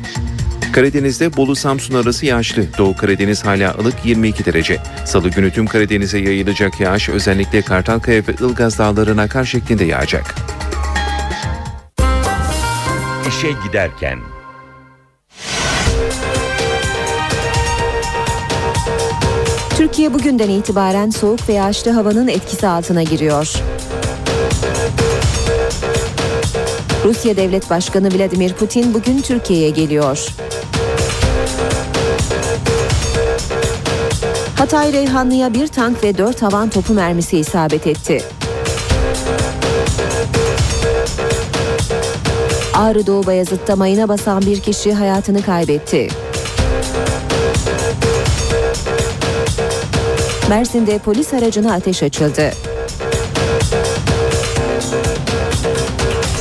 Karadeniz'de 0.72 1.36
Bolu 1.36 1.56
Samsun 1.56 1.94
arası 1.94 2.26
yağışlı. 2.26 2.64
Doğu 2.78 2.96
Karadeniz 2.96 3.44
hala 3.44 3.74
ılık 3.74 3.94
22 4.04 4.44
derece. 4.44 4.78
Salı 5.04 5.28
günü 5.28 5.50
tüm 5.50 5.66
Karadeniz'e 5.66 6.18
yayılacak 6.18 6.80
yağış 6.80 7.08
özellikle 7.08 7.62
Kartalkaya 7.62 8.22
ve 8.28 8.32
Ilgaz 8.32 8.78
dağlarına 8.78 9.28
kar 9.28 9.44
şeklinde 9.44 9.84
yağacak. 9.84 10.34
İşe 13.28 13.48
giderken 13.66 14.18
Türkiye 19.76 20.14
bugünden 20.14 20.50
itibaren 20.50 21.10
soğuk 21.10 21.48
ve 21.48 21.52
yağışlı 21.52 21.90
havanın 21.90 22.28
etkisi 22.28 22.68
altına 22.68 23.02
giriyor. 23.02 23.62
Rusya 27.06 27.36
Devlet 27.36 27.70
Başkanı 27.70 28.18
Vladimir 28.18 28.52
Putin 28.52 28.94
bugün 28.94 29.22
Türkiye'ye 29.22 29.70
geliyor. 29.70 30.26
Hatay 34.58 34.92
Reyhanlı'ya 34.92 35.54
bir 35.54 35.66
tank 35.66 36.04
ve 36.04 36.18
dört 36.18 36.42
havan 36.42 36.68
topu 36.68 36.94
mermisi 36.94 37.38
isabet 37.38 37.86
etti. 37.86 38.22
Ağrı 42.74 43.06
Doğu 43.06 43.26
Bayazıt'ta 43.26 43.76
mayına 43.76 44.08
basan 44.08 44.42
bir 44.42 44.60
kişi 44.60 44.92
hayatını 44.92 45.42
kaybetti. 45.42 46.08
Mersin'de 50.48 50.98
polis 50.98 51.34
aracına 51.34 51.74
ateş 51.74 52.02
açıldı. 52.02 52.52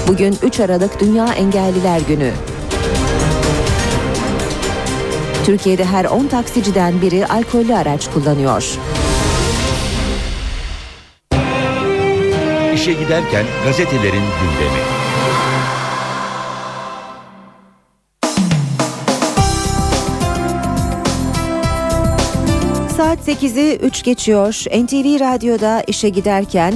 Bugün 0.07 0.37
3 0.43 0.59
Aralık 0.59 0.99
Dünya 0.99 1.33
Engelliler 1.33 2.01
Günü. 2.07 2.31
Türkiye'de 5.45 5.85
her 5.85 6.05
10 6.05 6.27
taksiciden 6.27 7.01
biri 7.01 7.27
alkollü 7.27 7.75
araç 7.75 8.09
kullanıyor. 8.13 8.63
İşe 12.73 12.93
giderken 12.93 13.45
gazetelerin 13.65 14.23
gündemi. 14.41 14.81
Saat 22.97 23.27
8'i 23.27 23.75
3 23.75 24.03
geçiyor. 24.03 24.63
NTV 24.83 25.19
Radyo'da 25.19 25.83
işe 25.87 26.09
giderken 26.09 26.73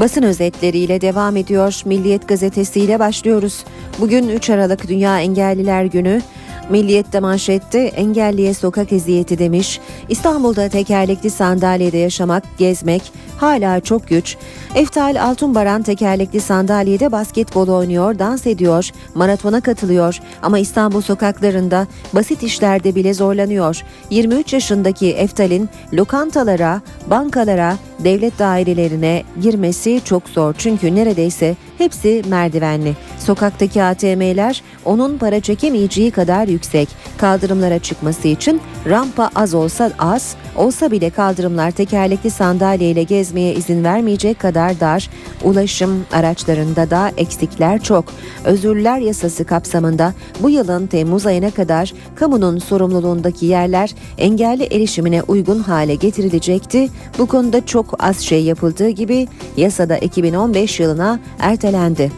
basın 0.00 0.22
özetleriyle 0.22 1.00
devam 1.00 1.36
ediyor. 1.36 1.82
Milliyet 1.84 2.28
gazetesiyle 2.28 2.98
başlıyoruz. 2.98 3.64
Bugün 4.00 4.28
3 4.28 4.50
Aralık 4.50 4.88
Dünya 4.88 5.20
Engelliler 5.20 5.84
Günü. 5.84 6.22
Milliyet'te 6.70 7.20
manşette 7.20 7.78
engelliye 7.78 8.54
sokak 8.54 8.92
eziyeti 8.92 9.38
demiş. 9.38 9.80
İstanbul'da 10.08 10.68
tekerlekli 10.68 11.30
sandalyede 11.30 11.98
yaşamak, 11.98 12.44
gezmek 12.58 13.02
hala 13.36 13.80
çok 13.80 14.08
güç. 14.08 14.36
Eftal 14.74 15.16
Altunbaran 15.20 15.82
tekerlekli 15.82 16.40
sandalyede 16.40 17.12
basketbol 17.12 17.68
oynuyor, 17.68 18.18
dans 18.18 18.46
ediyor, 18.46 18.90
maratona 19.14 19.60
katılıyor 19.60 20.20
ama 20.42 20.58
İstanbul 20.58 21.00
sokaklarında 21.00 21.86
basit 22.12 22.42
işlerde 22.42 22.94
bile 22.94 23.14
zorlanıyor. 23.14 23.82
23 24.10 24.52
yaşındaki 24.52 25.10
Eftal'in 25.10 25.68
lokantalara, 25.92 26.80
bankalara, 27.06 27.76
devlet 27.98 28.38
dairelerine 28.38 29.22
girmesi 29.42 30.00
çok 30.04 30.28
zor 30.28 30.54
çünkü 30.58 30.94
neredeyse 30.94 31.56
hepsi 31.78 32.22
merdivenli. 32.28 32.94
Sokaktaki 33.18 33.82
ATM'ler 33.82 34.62
onun 34.84 35.18
para 35.18 35.40
çekemeyeceği 35.40 36.10
kadar 36.10 36.48
yüksek. 36.48 36.88
Kaldırımlara 37.18 37.78
çıkması 37.78 38.28
için 38.28 38.60
rampa 38.86 39.30
az 39.34 39.54
olsa 39.54 39.90
az, 39.98 40.36
olsa 40.56 40.90
bile 40.90 41.10
kaldırımlar 41.10 41.70
tekerlekli 41.70 42.30
sandalyeyle 42.30 43.02
gezmeye 43.02 43.54
izin 43.54 43.84
vermeyecek 43.84 44.40
kadar 44.40 44.80
dar. 44.80 45.10
Ulaşım 45.44 46.06
araçlarında 46.12 46.90
da 46.90 47.10
eksikler 47.16 47.82
çok. 47.82 48.04
Özürler 48.44 48.98
yasası 48.98 49.44
kapsamında 49.44 50.14
bu 50.42 50.50
yılın 50.50 50.86
Temmuz 50.86 51.26
ayına 51.26 51.50
kadar 51.50 51.92
kamunun 52.14 52.58
sorumluluğundaki 52.58 53.46
yerler 53.46 53.94
engelli 54.18 54.64
erişimine 54.64 55.22
uygun 55.22 55.58
hale 55.58 55.94
getirilecekti. 55.94 56.88
Bu 57.18 57.26
konuda 57.26 57.66
çok 57.66 58.04
az 58.04 58.20
şey 58.20 58.42
yapıldığı 58.42 58.88
gibi 58.88 59.28
yasada 59.56 59.98
2015 59.98 60.80
yılına 60.80 61.20
ertelendi. 61.64 62.12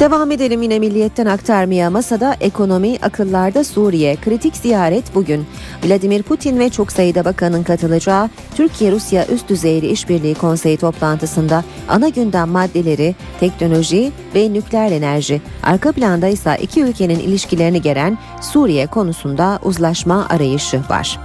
Devam 0.00 0.30
edelim 0.30 0.62
yine 0.62 0.78
milliyetten 0.78 1.26
aktarmaya 1.26 1.90
masada 1.90 2.36
ekonomi 2.40 2.98
akıllarda 3.02 3.64
Suriye 3.64 4.16
kritik 4.16 4.56
ziyaret 4.56 5.14
bugün. 5.14 5.46
Vladimir 5.84 6.22
Putin 6.22 6.58
ve 6.58 6.70
çok 6.70 6.92
sayıda 6.92 7.24
bakanın 7.24 7.62
katılacağı 7.62 8.30
Türkiye-Rusya 8.56 9.26
üst 9.26 9.48
düzeyli 9.48 9.86
işbirliği 9.86 10.34
konseyi 10.34 10.76
toplantısında 10.76 11.64
ana 11.88 12.08
gündem 12.08 12.48
maddeleri 12.48 13.14
teknoloji 13.40 14.12
ve 14.34 14.52
nükleer 14.52 14.92
enerji. 14.92 15.42
Arka 15.62 15.92
planda 15.92 16.28
ise 16.28 16.58
iki 16.62 16.82
ülkenin 16.82 17.18
ilişkilerini 17.18 17.82
geren 17.82 18.18
Suriye 18.40 18.86
konusunda 18.86 19.58
uzlaşma 19.62 20.26
arayışı 20.30 20.80
var. 20.90 21.20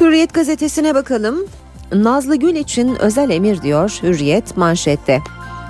Hürriyet 0.00 0.34
gazetesine 0.34 0.94
bakalım. 0.94 1.44
Nazlı 1.94 2.36
Gül 2.36 2.54
için 2.54 2.96
özel 3.00 3.30
emir 3.30 3.62
diyor 3.62 3.98
Hürriyet 4.02 4.56
manşette. 4.56 5.20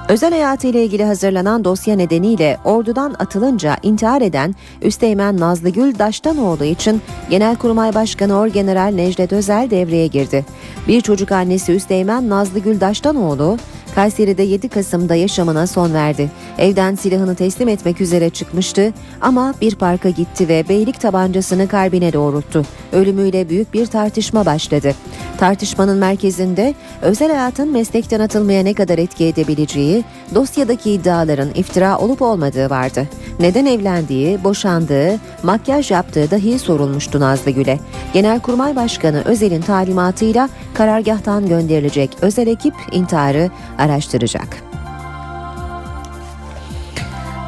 Özel 0.09 0.31
hayatıyla 0.31 0.81
ilgili 0.81 1.05
hazırlanan 1.05 1.65
dosya 1.65 1.97
nedeniyle 1.97 2.59
ordudan 2.65 3.15
atılınca 3.19 3.77
intihar 3.83 4.23
eden 4.23 4.55
Üsteğmen 4.83 5.41
Nazlıgül 5.41 5.99
Daştanoğlu 5.99 6.65
için 6.65 7.03
Genelkurmay 7.31 7.95
Başkanı 7.95 8.39
Orgeneral 8.39 8.95
Necdet 8.95 9.33
Özel 9.33 9.71
devreye 9.71 10.07
girdi. 10.07 10.45
Bir 10.89 11.01
çocuk 11.01 11.33
annesi 11.33 11.73
Üsteğmen 11.73 12.29
Nazlıgül 12.29 12.81
Daştanoğlu 12.81 13.59
Kayseri'de 13.95 14.43
7 14.43 14.69
Kasım'da 14.69 15.15
yaşamına 15.15 15.67
son 15.67 15.95
verdi. 15.95 16.31
Evden 16.59 16.95
silahını 16.95 17.35
teslim 17.35 17.69
etmek 17.69 18.01
üzere 18.01 18.31
çıkmıştı 18.31 18.93
ama 19.21 19.55
bir 19.61 19.75
parka 19.75 20.11
gitti 20.11 20.49
ve 20.49 20.65
beylik 20.69 21.01
tabancasını 21.01 21.69
kalbine 21.69 22.13
doğrulttu. 22.13 22.63
Ölümüyle 22.93 23.49
büyük 23.49 23.75
bir 23.75 23.87
tartışma 23.87 24.47
başladı. 24.47 24.95
Tartışmanın 25.39 25.99
merkezinde 25.99 26.75
özel 27.03 27.29
hayatın 27.29 27.73
meslekten 27.73 28.21
atılmaya 28.21 28.63
ne 28.63 28.75
kadar 28.75 28.99
etki 28.99 29.25
edebileceği, 29.25 30.05
dosyadaki 30.35 30.91
iddiaların 30.91 31.49
iftira 31.55 31.99
olup 31.99 32.23
olmadığı 32.23 32.71
vardı. 32.71 33.09
Neden 33.41 33.67
evlendiği, 33.67 34.45
boşandığı, 34.45 35.21
makyaj 35.43 35.91
yaptığı 35.91 36.31
dahi 36.31 36.59
sorulmuştu 36.59 37.21
Nazlı 37.21 37.51
Gül'e. 37.51 37.79
Genelkurmay 38.13 38.77
Başkanı 38.77 39.23
Özel'in 39.25 39.63
talimatıyla 39.63 40.49
karargahtan 40.75 41.49
gönderilecek 41.49 42.11
özel 42.23 42.47
ekip 42.47 42.75
intiharı 42.93 43.51
araştıracak. 43.85 44.57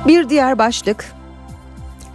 Bir 0.06 0.28
diğer 0.28 0.58
başlık 0.58 1.16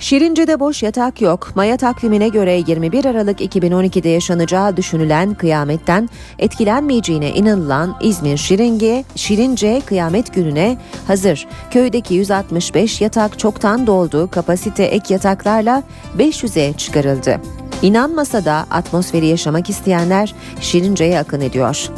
Şirince'de 0.02 0.60
boş 0.60 0.84
yatak 0.84 1.22
yok. 1.22 1.52
Maya 1.56 1.78
takvimine 1.78 2.28
göre 2.28 2.64
21 2.68 3.06
Aralık 3.06 3.42
2012'de 3.42 4.10
yaşanacağı 4.10 4.78
düşünülen 4.78 5.34
kıyametten 5.34 6.10
etkilenmeyeceğine 6.40 7.30
inanılan 7.30 7.96
İzmir 8.02 8.38
Şiringe, 8.38 9.06
Şirince 9.16 9.82
kıyamet 9.86 10.34
gününe 10.34 10.78
hazır. 11.08 11.48
Köydeki 11.72 12.14
165 12.14 13.02
yatak 13.02 13.40
çoktan 13.40 13.88
doldu. 13.88 14.30
Kapasite 14.32 14.84
ek 14.84 15.14
yataklarla 15.14 15.84
500'e 16.18 16.74
çıkarıldı. 16.74 17.42
İnanmasa 17.82 18.46
da 18.46 18.66
atmosferi 18.72 19.28
yaşamak 19.28 19.70
isteyenler 19.70 20.36
Şirince'ye 20.62 21.20
akın 21.20 21.42
ediyor. 21.42 21.90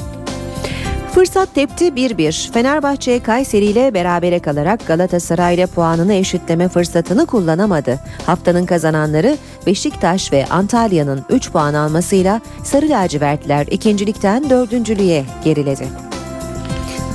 Fırsat 1.13 1.55
tepti 1.55 1.85
1-1. 1.85 2.51
Fenerbahçe 2.51 3.19
Kayseri 3.19 3.65
ile 3.65 3.93
berabere 3.93 4.39
kalarak 4.39 4.87
Galatasaray 4.87 5.55
ile 5.55 5.65
puanını 5.65 6.13
eşitleme 6.13 6.67
fırsatını 6.69 7.25
kullanamadı. 7.25 7.99
Haftanın 8.25 8.65
kazananları 8.65 9.37
Beşiktaş 9.65 10.33
ve 10.33 10.45
Antalya'nın 10.45 11.25
3 11.29 11.51
puan 11.51 11.73
almasıyla 11.73 12.41
Sarı 12.63 12.89
Lacivertler 12.89 13.67
ikincilikten 13.67 14.49
dördüncülüğe 14.49 15.25
geriledi. 15.43 15.87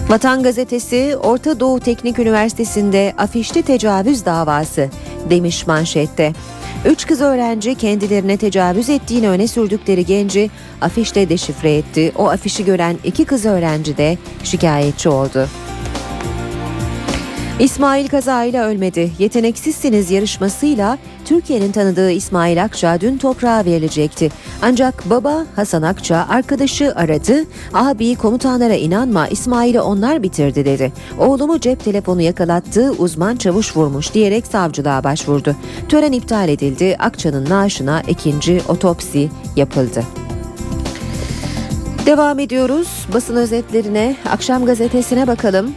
Vatan 0.08 0.42
Gazetesi 0.42 1.16
Orta 1.22 1.60
Doğu 1.60 1.80
Teknik 1.80 2.18
Üniversitesi'nde 2.18 3.14
afişli 3.18 3.62
tecavüz 3.62 4.24
davası 4.24 4.88
demiş 5.30 5.66
manşette. 5.66 6.32
Üç 6.88 7.06
kız 7.06 7.20
öğrenci 7.20 7.74
kendilerine 7.74 8.36
tecavüz 8.36 8.88
ettiğini 8.88 9.28
öne 9.28 9.48
sürdükleri 9.48 10.06
genci 10.06 10.50
afişle 10.80 11.28
deşifre 11.28 11.76
etti. 11.76 12.12
O 12.16 12.28
afişi 12.28 12.64
gören 12.64 12.96
iki 13.04 13.24
kız 13.24 13.44
öğrenci 13.44 13.96
de 13.96 14.18
şikayetçi 14.44 15.08
oldu. 15.08 15.48
İsmail 17.60 18.08
kazayla 18.08 18.66
ölmedi. 18.66 19.10
Yeteneksizsiniz 19.18 20.10
yarışmasıyla 20.10 20.98
Türkiye'nin 21.24 21.72
tanıdığı 21.72 22.10
İsmail 22.10 22.64
Akça 22.64 23.00
dün 23.00 23.18
toprağa 23.18 23.64
verilecekti. 23.64 24.30
Ancak 24.62 25.10
baba 25.10 25.46
Hasan 25.56 25.82
Akça 25.82 26.26
arkadaşı 26.28 26.92
aradı. 26.94 27.44
Abi 27.74 28.14
komutanlara 28.14 28.74
inanma 28.74 29.28
İsmail'i 29.28 29.80
onlar 29.80 30.22
bitirdi 30.22 30.64
dedi. 30.64 30.92
Oğlumu 31.18 31.60
cep 31.60 31.84
telefonu 31.84 32.22
yakalattı 32.22 32.90
uzman 32.98 33.36
çavuş 33.36 33.76
vurmuş 33.76 34.14
diyerek 34.14 34.46
savcılığa 34.46 35.04
başvurdu. 35.04 35.56
Tören 35.88 36.12
iptal 36.12 36.48
edildi. 36.48 36.96
Akça'nın 36.98 37.50
naaşına 37.50 38.02
ikinci 38.08 38.60
otopsi 38.68 39.28
yapıldı. 39.56 40.02
Devam 42.06 42.38
ediyoruz. 42.38 42.88
Basın 43.14 43.36
özetlerine, 43.36 44.16
akşam 44.30 44.66
gazetesine 44.66 45.26
bakalım. 45.26 45.74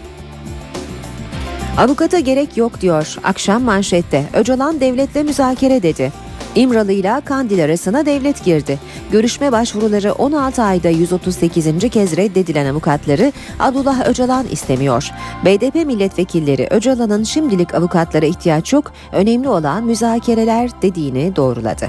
Avukata 1.77 2.19
gerek 2.19 2.57
yok 2.57 2.81
diyor 2.81 3.15
akşam 3.23 3.63
manşette. 3.63 4.25
Öcalan 4.33 4.79
devletle 4.79 5.23
müzakere 5.23 5.83
dedi. 5.83 6.11
İmralı 6.55 6.91
ile 6.91 7.21
Kandil 7.25 7.63
arasına 7.63 8.05
devlet 8.05 8.45
girdi. 8.45 8.79
Görüşme 9.11 9.51
başvuruları 9.51 10.13
16 10.13 10.63
ayda 10.63 10.89
138. 10.89 11.89
kez 11.89 12.17
reddedilen 12.17 12.65
avukatları 12.65 13.31
Abdullah 13.59 14.07
Öcalan 14.07 14.45
istemiyor. 14.51 15.11
BDP 15.45 15.75
milletvekilleri 15.75 16.67
Öcalan'ın 16.71 17.23
şimdilik 17.23 17.75
avukatlara 17.75 18.25
ihtiyaç 18.25 18.73
yok, 18.73 18.91
önemli 19.11 19.49
olan 19.49 19.83
müzakereler 19.83 20.69
dediğini 20.81 21.35
doğruladı. 21.35 21.87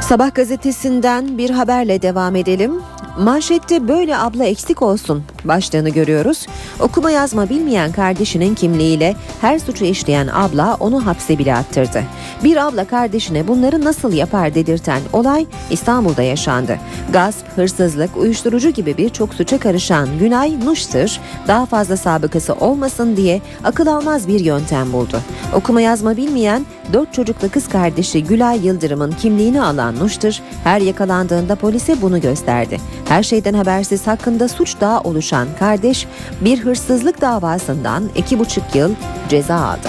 Sabah 0.00 0.34
gazetesinden 0.34 1.38
bir 1.38 1.50
haberle 1.50 2.02
devam 2.02 2.36
edelim. 2.36 2.72
Manşette 3.18 3.88
böyle 3.88 4.16
abla 4.16 4.44
eksik 4.44 4.82
olsun 4.82 5.22
başlığını 5.44 5.88
görüyoruz. 5.88 6.46
Okuma 6.80 7.10
yazma 7.10 7.48
bilmeyen 7.48 7.92
kardeşinin 7.92 8.54
kimliğiyle 8.54 9.16
her 9.40 9.58
suçu 9.58 9.84
işleyen 9.84 10.28
abla 10.32 10.76
onu 10.80 11.06
hapse 11.06 11.38
bile 11.38 11.54
attırdı. 11.54 12.02
Bir 12.44 12.66
abla 12.66 12.84
kardeşine 12.84 13.48
bunları 13.48 13.84
nasıl 13.84 14.12
yapar 14.12 14.54
dedirten 14.54 15.00
olay 15.12 15.46
İstanbul'da 15.70 16.22
yaşandı. 16.22 16.78
Gasp, 17.12 17.46
hırsızlık, 17.56 18.16
uyuşturucu 18.16 18.70
gibi 18.70 18.96
birçok 18.96 19.34
suça 19.34 19.58
karışan 19.58 20.08
Günay 20.18 20.64
Nuştır 20.64 21.20
daha 21.48 21.66
fazla 21.66 21.96
sabıkası 21.96 22.54
olmasın 22.54 23.16
diye 23.16 23.40
akıl 23.64 23.86
almaz 23.86 24.28
bir 24.28 24.40
yöntem 24.40 24.92
buldu. 24.92 25.20
Okuma 25.54 25.80
yazma 25.80 26.16
bilmeyen 26.16 26.66
dört 26.92 27.14
çocuklu 27.14 27.50
kız 27.50 27.68
kardeşi 27.68 28.24
Gülay 28.24 28.66
Yıldırım'ın 28.66 29.12
kimliğini 29.12 29.62
alan 29.62 29.98
Nuştır 29.98 30.42
her 30.64 30.80
yakalandığında 30.80 31.54
polise 31.54 32.02
bunu 32.02 32.20
gösterdi. 32.20 32.80
Her 33.08 33.22
şeyden 33.22 33.54
habersiz 33.54 34.06
hakkında 34.06 34.48
suç 34.48 34.80
daha 34.80 35.00
oluşan 35.00 35.48
kardeş 35.58 36.06
bir 36.40 36.58
hırsızlık 36.58 37.20
davasından 37.20 38.04
iki 38.16 38.38
buçuk 38.38 38.74
yıl 38.74 38.94
ceza 39.28 39.56
aldı. 39.56 39.88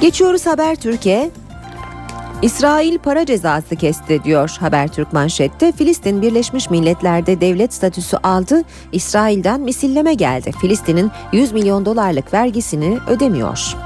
Geçiyoruz 0.00 0.46
Haber 0.46 0.76
Türkiye. 0.76 1.30
İsrail 2.42 2.98
para 2.98 3.26
cezası 3.26 3.76
kesti 3.76 4.24
diyor 4.24 4.56
Habertürk 4.60 5.12
manşette. 5.12 5.72
Filistin 5.72 6.22
Birleşmiş 6.22 6.70
Milletler'de 6.70 7.40
devlet 7.40 7.74
statüsü 7.74 8.16
aldı. 8.16 8.62
İsrail'den 8.92 9.60
misilleme 9.60 10.14
geldi. 10.14 10.52
Filistin'in 10.60 11.10
100 11.32 11.52
milyon 11.52 11.86
dolarlık 11.86 12.34
vergisini 12.34 12.98
ödemiyor. 13.08 13.76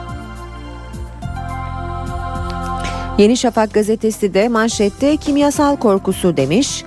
Yeni 3.19 3.37
Şafak 3.37 3.75
gazetesi 3.75 4.35
de 4.35 4.49
manşette 4.49 5.17
kimyasal 5.17 5.77
korkusu 5.77 6.37
demiş. 6.37 6.85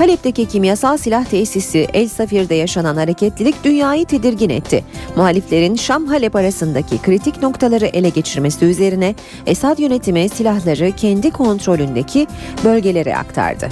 Halep'teki 0.00 0.48
kimyasal 0.48 0.96
silah 0.96 1.24
tesisi 1.24 1.88
El 1.92 2.08
Safir'de 2.08 2.54
yaşanan 2.54 2.96
hareketlilik 2.96 3.64
dünyayı 3.64 4.06
tedirgin 4.06 4.50
etti. 4.50 4.84
Muhaliflerin 5.16 5.74
Şam-Halep 5.74 6.36
arasındaki 6.36 7.02
kritik 7.02 7.42
noktaları 7.42 7.86
ele 7.86 8.08
geçirmesi 8.08 8.64
üzerine 8.64 9.14
Esad 9.46 9.78
yönetimi 9.78 10.28
silahları 10.28 10.92
kendi 10.92 11.30
kontrolündeki 11.30 12.26
bölgelere 12.64 13.16
aktardı. 13.16 13.68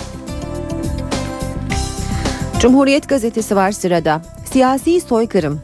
Cumhuriyet 2.61 3.09
gazetesi 3.09 3.57
var 3.57 3.73
sırada. 3.73 4.23
Siyasi 4.53 5.01
soykırım 5.01 5.61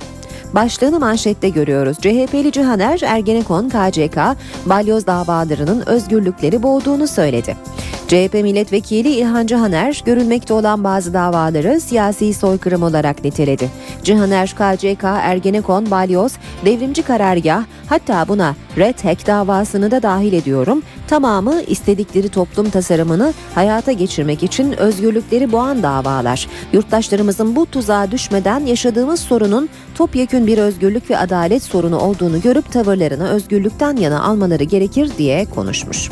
Başlığını 0.55 1.01
manşette 1.01 1.49
görüyoruz. 1.49 1.97
CHP'li 1.97 2.53
Cihaner 2.53 3.01
Ergenekon 3.05 3.69
KCK 3.69 4.19
balyoz 4.67 5.07
davalarının 5.07 5.87
özgürlükleri 5.87 6.63
boğduğunu 6.63 7.07
söyledi. 7.07 7.57
CHP 8.09 8.35
milletvekili 8.35 9.09
İlhan 9.09 9.47
Cihaner 9.47 10.03
görülmekte 10.05 10.55
olan 10.55 10.85
bazı 10.85 11.15
davaları 11.15 11.81
siyasi 11.81 12.35
soykırım 12.35 12.83
olarak 12.83 13.25
niteledi. 13.25 13.71
Cihaner 14.03 14.51
KCK, 14.51 15.05
Ergenekon, 15.05 15.91
Balyoz, 15.91 16.33
devrimci 16.65 17.03
karargah 17.03 17.65
hatta 17.87 18.29
buna 18.29 18.55
Red 18.79 19.05
Hack 19.05 19.27
davasını 19.27 19.91
da 19.91 20.03
dahil 20.03 20.33
ediyorum. 20.33 20.83
Tamamı 21.09 21.63
istedikleri 21.63 22.29
toplum 22.29 22.71
tasarımını 22.71 23.33
hayata 23.55 23.93
geçirmek 23.93 24.43
için 24.43 24.73
özgürlükleri 24.73 25.53
boğan 25.53 25.83
davalar. 25.83 26.49
Yurttaşlarımızın 26.73 27.57
bu 27.57 27.67
tuzağa 27.67 28.11
düşmeden 28.11 28.61
yaşadığımız 28.67 29.21
sorunun 29.21 29.69
topyekün 29.95 30.47
bir 30.47 30.59
özgürlük 30.59 31.11
ve 31.11 31.19
adalet 31.19 31.63
sorunu 31.63 31.99
olduğunu 31.99 32.41
görüp 32.41 32.73
tavırlarını 32.73 33.29
özgürlükten 33.29 33.97
yana 33.97 34.23
almaları 34.23 34.65
gerekir 34.65 35.11
diye 35.19 35.45
konuşmuş. 35.45 36.11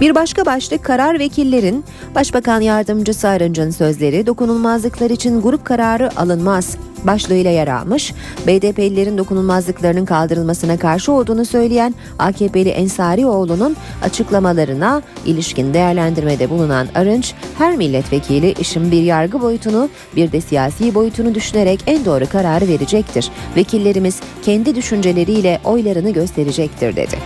Bir 0.00 0.14
başka 0.14 0.46
başlık 0.46 0.84
karar 0.84 1.18
vekillerin 1.18 1.84
Başbakan 2.14 2.60
Yardımcısı 2.60 3.28
Arınç'ın 3.28 3.70
sözleri 3.70 4.26
dokunulmazlıklar 4.26 5.10
için 5.10 5.42
grup 5.42 5.64
kararı 5.64 6.20
alınmaz 6.20 6.76
başlığıyla 7.04 7.50
yer 7.50 7.68
almış. 7.68 8.14
BDP'lilerin 8.46 9.18
dokunulmazlıklarının 9.18 10.04
kaldırılmasına 10.04 10.76
karşı 10.76 11.12
olduğunu 11.12 11.44
söyleyen 11.44 11.94
AKP'li 12.18 12.68
Ensarioğlu'nun 12.68 13.76
açıklamalarına 14.02 15.02
ilişkin 15.26 15.74
değerlendirmede 15.74 16.50
bulunan 16.50 16.86
Arınç, 16.94 17.34
her 17.58 17.76
milletvekili 17.76 18.52
işin 18.52 18.90
bir 18.90 19.02
yargı 19.02 19.42
boyutunu 19.42 19.88
bir 20.16 20.32
de 20.32 20.40
siyasi 20.40 20.94
boyutunu 20.94 21.34
düşünerek 21.34 21.80
en 21.86 22.04
doğru 22.04 22.26
kararı 22.28 22.68
verecektir. 22.68 23.30
Vekillerimiz 23.56 24.20
kendi 24.42 24.74
düşünceleriyle 24.74 25.60
oylarını 25.64 26.10
gösterecektir 26.10 26.96
dedi. 26.96 27.16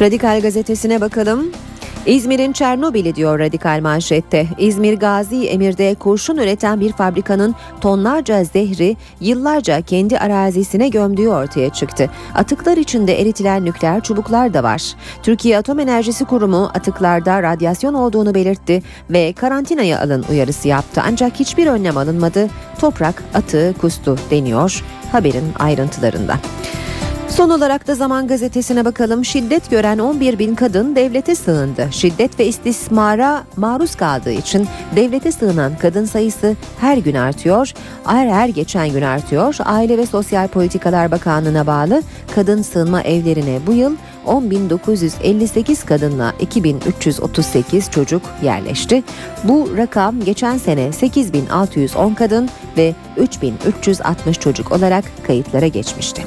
Radikal 0.00 0.40
gazetesine 0.40 1.00
bakalım. 1.00 1.50
İzmir'in 2.06 2.52
Çernobil'i 2.52 3.14
diyor 3.14 3.38
radikal 3.38 3.80
manşette. 3.80 4.46
İzmir 4.58 4.94
Gazi 4.94 5.46
Emir'de 5.46 5.94
kurşun 5.94 6.36
üreten 6.36 6.80
bir 6.80 6.92
fabrikanın 6.92 7.54
tonlarca 7.80 8.44
zehri 8.44 8.96
yıllarca 9.20 9.80
kendi 9.80 10.18
arazisine 10.18 10.88
gömdüğü 10.88 11.28
ortaya 11.28 11.70
çıktı. 11.70 12.10
Atıklar 12.34 12.76
içinde 12.76 13.20
eritilen 13.20 13.64
nükleer 13.64 14.00
çubuklar 14.00 14.54
da 14.54 14.62
var. 14.62 14.82
Türkiye 15.22 15.58
Atom 15.58 15.80
Enerjisi 15.80 16.24
Kurumu 16.24 16.70
atıklarda 16.74 17.42
radyasyon 17.42 17.94
olduğunu 17.94 18.34
belirtti 18.34 18.82
ve 19.10 19.32
karantinaya 19.32 20.00
alın 20.00 20.24
uyarısı 20.30 20.68
yaptı. 20.68 21.02
Ancak 21.06 21.40
hiçbir 21.40 21.66
önlem 21.66 21.96
alınmadı. 21.96 22.48
Toprak 22.80 23.22
atığı 23.34 23.74
kustu 23.80 24.16
deniyor 24.30 24.84
haberin 25.12 25.52
ayrıntılarında. 25.58 26.38
Son 27.28 27.50
olarak 27.50 27.86
da 27.86 27.94
Zaman 27.94 28.26
Gazetesi'ne 28.26 28.84
bakalım. 28.84 29.24
Şiddet 29.24 29.70
gören 29.70 29.98
11 29.98 30.38
bin 30.38 30.54
kadın 30.54 30.96
devlete 30.96 31.34
sığındı. 31.34 31.88
Şiddet 31.90 32.38
ve 32.40 32.46
istismara 32.46 33.44
maruz 33.56 33.94
kaldığı 33.94 34.32
için 34.32 34.68
devlete 34.96 35.32
sığınan 35.32 35.72
kadın 35.78 36.04
sayısı 36.04 36.56
her 36.80 36.96
gün 36.96 37.14
artıyor. 37.14 37.72
Her 38.04 38.28
her 38.28 38.48
geçen 38.48 38.88
gün 38.88 39.02
artıyor. 39.02 39.56
Aile 39.64 39.98
ve 39.98 40.06
Sosyal 40.06 40.48
Politikalar 40.48 41.10
Bakanlığı'na 41.10 41.66
bağlı 41.66 42.02
kadın 42.34 42.62
sığınma 42.62 43.02
evlerine 43.02 43.58
bu 43.66 43.72
yıl 43.72 43.96
10.958 44.26 45.86
kadınla 45.86 46.34
2.338 46.40 47.90
çocuk 47.90 48.22
yerleşti. 48.42 49.02
Bu 49.44 49.68
rakam 49.76 50.20
geçen 50.20 50.58
sene 50.58 50.86
8.610 50.88 52.14
kadın 52.14 52.48
ve 52.76 52.94
3.360 53.18 54.40
çocuk 54.40 54.72
olarak 54.72 55.04
kayıtlara 55.26 55.66
geçmişti. 55.66 56.22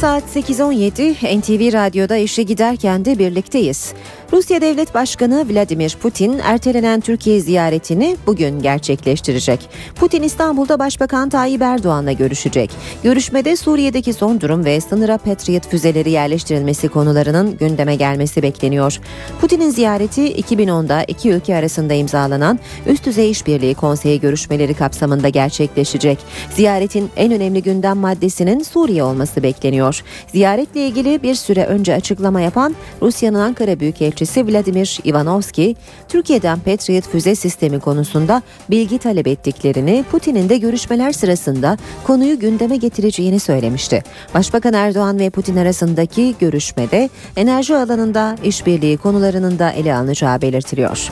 Saat 0.00 0.22
8.17 0.36 1.38
NTV 1.40 1.72
Radyo'da 1.72 2.16
işe 2.16 2.42
giderken 2.42 3.04
de 3.04 3.18
birlikteyiz. 3.18 3.94
Rusya 4.32 4.60
Devlet 4.60 4.94
Başkanı 4.94 5.46
Vladimir 5.50 5.96
Putin 6.02 6.38
ertelenen 6.38 7.00
Türkiye 7.00 7.40
ziyaretini 7.40 8.16
bugün 8.26 8.62
gerçekleştirecek. 8.62 9.68
Putin 9.94 10.22
İstanbul'da 10.22 10.78
Başbakan 10.78 11.28
Tayyip 11.28 11.62
Erdoğan'la 11.62 12.12
görüşecek. 12.12 12.70
Görüşmede 13.02 13.56
Suriye'deki 13.56 14.12
son 14.12 14.40
durum 14.40 14.64
ve 14.64 14.80
sınıra 14.80 15.18
Patriot 15.18 15.68
füzeleri 15.68 16.10
yerleştirilmesi 16.10 16.88
konularının 16.88 17.56
gündeme 17.56 17.96
gelmesi 17.96 18.42
bekleniyor. 18.42 19.00
Putin'in 19.40 19.70
ziyareti 19.70 20.32
2010'da 20.32 21.04
iki 21.04 21.30
ülke 21.30 21.56
arasında 21.56 21.94
imzalanan 21.94 22.58
Üst 22.86 23.06
Düzey 23.06 23.30
İşbirliği 23.30 23.74
Konseyi 23.74 24.20
görüşmeleri 24.20 24.74
kapsamında 24.74 25.28
gerçekleşecek. 25.28 26.18
Ziyaretin 26.54 27.10
en 27.16 27.32
önemli 27.32 27.62
gündem 27.62 27.96
maddesinin 27.96 28.62
Suriye 28.62 29.02
olması 29.02 29.42
bekleniyor. 29.42 30.02
Ziyaretle 30.32 30.86
ilgili 30.86 31.22
bir 31.22 31.34
süre 31.34 31.64
önce 31.64 31.94
açıklama 31.94 32.40
yapan 32.40 32.74
Rusya'nın 33.02 33.40
Ankara 33.40 33.80
Büyükelçisi 33.80 34.19
Vladimir 34.20 34.98
Ivanovski, 35.04 35.76
Türkiye'den 36.08 36.58
Patriot 36.58 37.08
füze 37.08 37.34
sistemi 37.34 37.80
konusunda 37.80 38.42
bilgi 38.70 38.98
talep 38.98 39.26
ettiklerini, 39.26 40.04
Putin'in 40.10 40.48
de 40.48 40.58
görüşmeler 40.58 41.12
sırasında 41.12 41.78
konuyu 42.06 42.38
gündeme 42.38 42.76
getireceğini 42.76 43.40
söylemişti. 43.40 44.02
Başbakan 44.34 44.74
Erdoğan 44.74 45.18
ve 45.18 45.30
Putin 45.30 45.56
arasındaki 45.56 46.34
görüşmede 46.40 47.10
enerji 47.36 47.76
alanında 47.76 48.36
işbirliği 48.44 48.96
konularının 48.96 49.58
da 49.58 49.70
ele 49.70 49.94
alınacağı 49.94 50.42
belirtiliyor. 50.42 51.10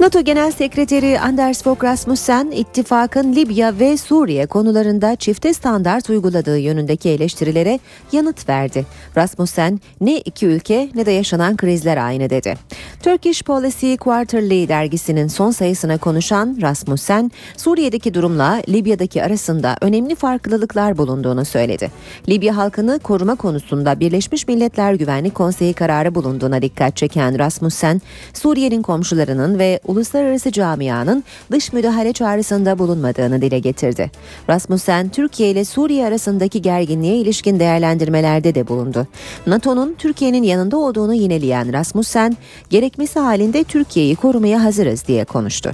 NATO 0.00 0.20
Genel 0.20 0.52
Sekreteri 0.52 1.20
Anders 1.20 1.62
Fogh 1.62 1.84
Rasmussen, 1.84 2.50
ittifakın 2.50 3.32
Libya 3.32 3.78
ve 3.78 3.96
Suriye 3.96 4.46
konularında 4.46 5.16
çifte 5.16 5.54
standart 5.54 6.10
uyguladığı 6.10 6.58
yönündeki 6.58 7.08
eleştirilere 7.08 7.78
yanıt 8.12 8.48
verdi. 8.48 8.86
Rasmussen, 9.16 9.80
ne 10.00 10.18
iki 10.18 10.46
ülke 10.46 10.90
ne 10.94 11.06
de 11.06 11.10
yaşanan 11.10 11.56
krizler 11.56 11.96
aynı 11.96 12.30
dedi. 12.30 12.54
Turkish 13.02 13.42
Policy 13.42 13.94
Quarterly 13.94 14.68
dergisinin 14.68 15.28
son 15.28 15.50
sayısına 15.50 15.98
konuşan 15.98 16.58
Rasmussen, 16.62 17.30
Suriye'deki 17.56 18.14
durumla 18.14 18.62
Libya'daki 18.68 19.22
arasında 19.22 19.76
önemli 19.80 20.14
farklılıklar 20.14 20.98
bulunduğunu 20.98 21.44
söyledi. 21.44 21.90
Libya 22.28 22.56
halkını 22.56 22.98
koruma 22.98 23.34
konusunda 23.34 24.00
Birleşmiş 24.00 24.48
Milletler 24.48 24.94
Güvenlik 24.94 25.34
Konseyi 25.34 25.72
kararı 25.72 26.14
bulunduğuna 26.14 26.62
dikkat 26.62 26.96
çeken 26.96 27.38
Rasmussen, 27.38 28.02
Suriye'nin 28.32 28.82
komşularının 28.82 29.58
ve 29.58 29.80
uluslararası 29.86 30.52
camianın 30.52 31.24
dış 31.52 31.72
müdahale 31.72 32.12
çağrısında 32.12 32.78
bulunmadığını 32.78 33.42
dile 33.42 33.58
getirdi. 33.58 34.10
Rasmussen, 34.50 35.08
Türkiye 35.08 35.50
ile 35.50 35.64
Suriye 35.64 36.06
arasındaki 36.06 36.62
gerginliğe 36.62 37.16
ilişkin 37.16 37.60
değerlendirmelerde 37.60 38.54
de 38.54 38.68
bulundu. 38.68 39.06
NATO'nun 39.46 39.94
Türkiye'nin 39.98 40.42
yanında 40.42 40.76
olduğunu 40.76 41.14
yineleyen 41.14 41.72
Rasmussen, 41.72 42.36
gerekmesi 42.70 43.20
halinde 43.20 43.64
Türkiye'yi 43.64 44.16
korumaya 44.16 44.64
hazırız 44.64 45.06
diye 45.08 45.24
konuştu. 45.24 45.70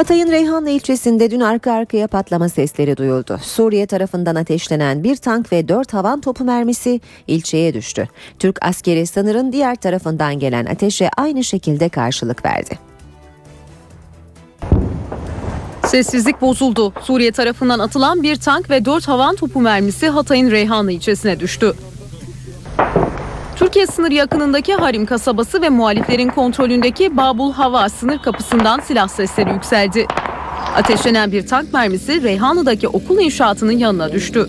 Hatay'ın 0.00 0.30
Reyhanlı 0.30 0.70
ilçesinde 0.70 1.30
dün 1.30 1.40
arka 1.40 1.72
arkaya 1.72 2.06
patlama 2.06 2.48
sesleri 2.48 2.96
duyuldu. 2.96 3.38
Suriye 3.42 3.86
tarafından 3.86 4.34
ateşlenen 4.34 5.04
bir 5.04 5.16
tank 5.16 5.52
ve 5.52 5.68
dört 5.68 5.94
havan 5.94 6.20
topu 6.20 6.44
mermisi 6.44 7.00
ilçeye 7.26 7.74
düştü. 7.74 8.08
Türk 8.38 8.64
askeri 8.64 9.06
sınırın 9.06 9.52
diğer 9.52 9.76
tarafından 9.76 10.38
gelen 10.38 10.66
ateşe 10.66 11.10
aynı 11.16 11.44
şekilde 11.44 11.88
karşılık 11.88 12.44
verdi. 12.44 12.78
Sessizlik 15.86 16.40
bozuldu. 16.40 16.92
Suriye 17.02 17.32
tarafından 17.32 17.78
atılan 17.78 18.22
bir 18.22 18.36
tank 18.36 18.70
ve 18.70 18.84
4 18.84 19.08
havan 19.08 19.36
topu 19.36 19.60
mermisi 19.60 20.08
Hatay'ın 20.08 20.50
Reyhanlı 20.50 20.92
ilçesine 20.92 21.40
düştü. 21.40 21.74
Türkiye 23.70 23.86
sınır 23.86 24.10
yakınındaki 24.10 24.74
Harim 24.74 25.06
kasabası 25.06 25.62
ve 25.62 25.68
muhaliflerin 25.68 26.28
kontrolündeki 26.28 27.16
Babul 27.16 27.52
Hava 27.52 27.88
sınır 27.88 28.18
kapısından 28.18 28.80
silah 28.80 29.08
sesleri 29.08 29.52
yükseldi. 29.52 30.06
Ateşlenen 30.76 31.32
bir 31.32 31.46
tank 31.46 31.72
mermisi 31.72 32.22
Reyhanlı'daki 32.22 32.88
okul 32.88 33.18
inşaatının 33.18 33.72
yanına 33.72 34.12
düştü. 34.12 34.48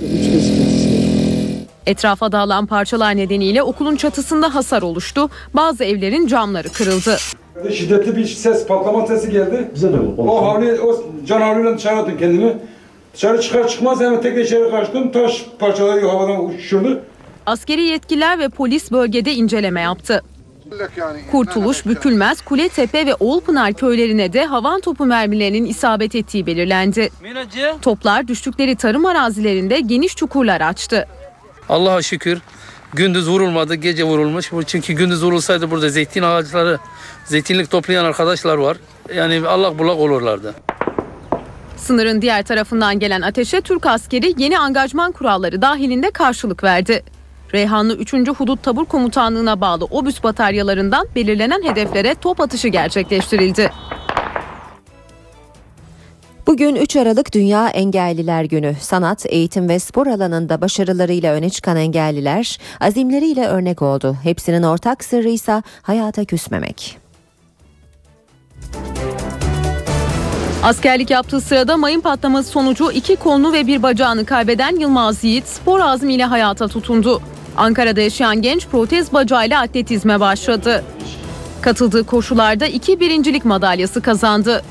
Etrafa 1.86 2.32
dağılan 2.32 2.66
parçalar 2.66 3.18
nedeniyle 3.18 3.64
okulun 3.64 3.96
çatısında 3.96 4.56
hasar 4.56 4.82
oluştu. 4.82 5.30
Bazı 5.54 5.84
evlerin 5.84 6.28
camları 6.28 6.70
kırıldı. 6.70 7.18
Şiddetli 7.74 8.16
bir 8.16 8.26
ses, 8.26 8.68
patlama 8.68 9.08
sesi 9.08 9.32
geldi. 9.32 9.72
Bize 9.76 9.94
de 9.94 9.98
O 10.18 10.46
havli, 10.46 10.82
o 10.82 11.04
can 11.26 11.42
havliyle 11.42 11.78
dışarı 11.78 11.96
attım 11.96 12.18
kendimi. 12.20 12.58
Dışarı 13.14 13.42
çıkar 13.42 13.68
çıkmaz 13.68 14.02
hemen 14.02 14.22
tek 14.22 14.46
içeri 14.46 14.72
kaçtım. 14.72 15.12
Taş 15.12 15.46
parçaları 15.60 16.08
havadan 16.08 16.46
uçuşurdu. 16.46 17.02
Askeri 17.46 17.82
yetkililer 17.82 18.40
ve 18.40 18.50
polis 18.50 18.92
bölgede 18.92 19.34
inceleme 19.34 19.82
yaptı. 19.82 20.22
Kurtuluş, 21.32 21.86
Bükülmez, 21.86 22.42
Kuletepe 22.42 23.06
ve 23.06 23.16
Oğulpınar 23.16 23.74
köylerine 23.74 24.34
de 24.34 24.46
havan 24.46 24.82
topu 24.82 25.06
mermilerinin 25.06 25.66
isabet 25.66 26.16
ettiği 26.16 26.46
belirlendi. 26.46 27.10
Toplar 27.82 28.28
düştükleri 28.28 28.76
tarım 28.76 29.06
arazilerinde 29.06 29.80
geniş 29.80 30.16
çukurlar 30.16 30.62
açtı. 30.62 31.08
Allah'a 31.70 32.02
şükür 32.02 32.42
gündüz 32.94 33.30
vurulmadı, 33.30 33.76
gece 33.76 34.04
vurulmuş. 34.04 34.52
Bu 34.52 34.64
Çünkü 34.64 34.94
gündüz 34.94 35.24
vurulsaydı 35.24 35.72
burada 35.72 35.90
zeytin 35.90 36.24
ağaçları, 36.24 36.80
zeytinlik 37.26 37.72
toplayan 37.72 38.06
arkadaşlar 38.06 38.58
var. 38.58 38.78
Yani 39.16 39.48
Allah 39.48 39.80
bulak 39.80 39.98
olurlardı. 39.98 40.54
Sınırın 41.78 42.22
diğer 42.22 42.44
tarafından 42.44 43.00
gelen 43.00 43.22
ateşe 43.22 43.62
Türk 43.62 43.86
askeri 43.86 44.34
yeni 44.38 44.60
angajman 44.60 45.12
kuralları 45.12 45.62
dahilinde 45.62 46.12
karşılık 46.12 46.64
verdi. 46.64 47.04
Reyhanlı 47.54 47.96
3. 47.96 48.14
Hudut 48.14 48.64
Tabur 48.64 48.86
Komutanlığı'na 48.86 49.62
bağlı 49.62 49.86
obüs 49.86 50.24
bataryalarından 50.24 51.08
belirlenen 51.16 51.64
hedeflere 51.64 52.16
top 52.16 52.42
atışı 52.42 52.68
gerçekleştirildi. 52.68 53.72
Bugün 56.48 56.76
3 56.76 56.96
Aralık 56.96 57.34
Dünya 57.34 57.70
Engelliler 57.70 58.44
Günü. 58.44 58.76
Sanat, 58.80 59.26
eğitim 59.30 59.70
ve 59.70 59.80
spor 59.80 60.08
alanında 60.08 60.62
başarılarıyla 60.62 61.34
öne 61.34 61.50
çıkan 61.50 61.78
engelliler 61.78 62.60
azimleriyle 62.80 63.48
örnek 63.48 63.82
oldu. 63.82 64.18
Hepsinin 64.24 64.64
ortak 64.64 65.04
sırrı 65.04 65.30
ise 65.30 65.64
hayata 65.82 66.26
küsmemek. 66.26 66.98
Askerlik 70.64 71.10
yaptığı 71.10 71.42
sırada 71.42 71.78
mayın 71.78 72.02
patlaması 72.02 72.50
sonucu 72.50 72.92
iki 72.92 73.16
kolunu 73.16 73.54
ve 73.54 73.68
bir 73.68 73.84
bacağını 73.84 74.26
kaybeden 74.26 74.80
Yılmaz 74.80 75.24
Yiğit 75.24 75.48
spor 75.48 75.80
azmiyle 75.80 76.26
hayata 76.26 76.68
tutundu. 76.68 77.22
Ankara'da 77.58 78.02
yaşayan 78.02 78.42
genç 78.42 78.68
protez 78.68 79.14
bacağıyla 79.14 79.62
atletizme 79.62 80.20
başladı. 80.20 80.84
Katıldığı 81.62 82.04
koşularda 82.04 82.66
iki 82.66 83.00
birincilik 83.00 83.46
madalyası 83.46 84.02
kazandı. 84.02 84.62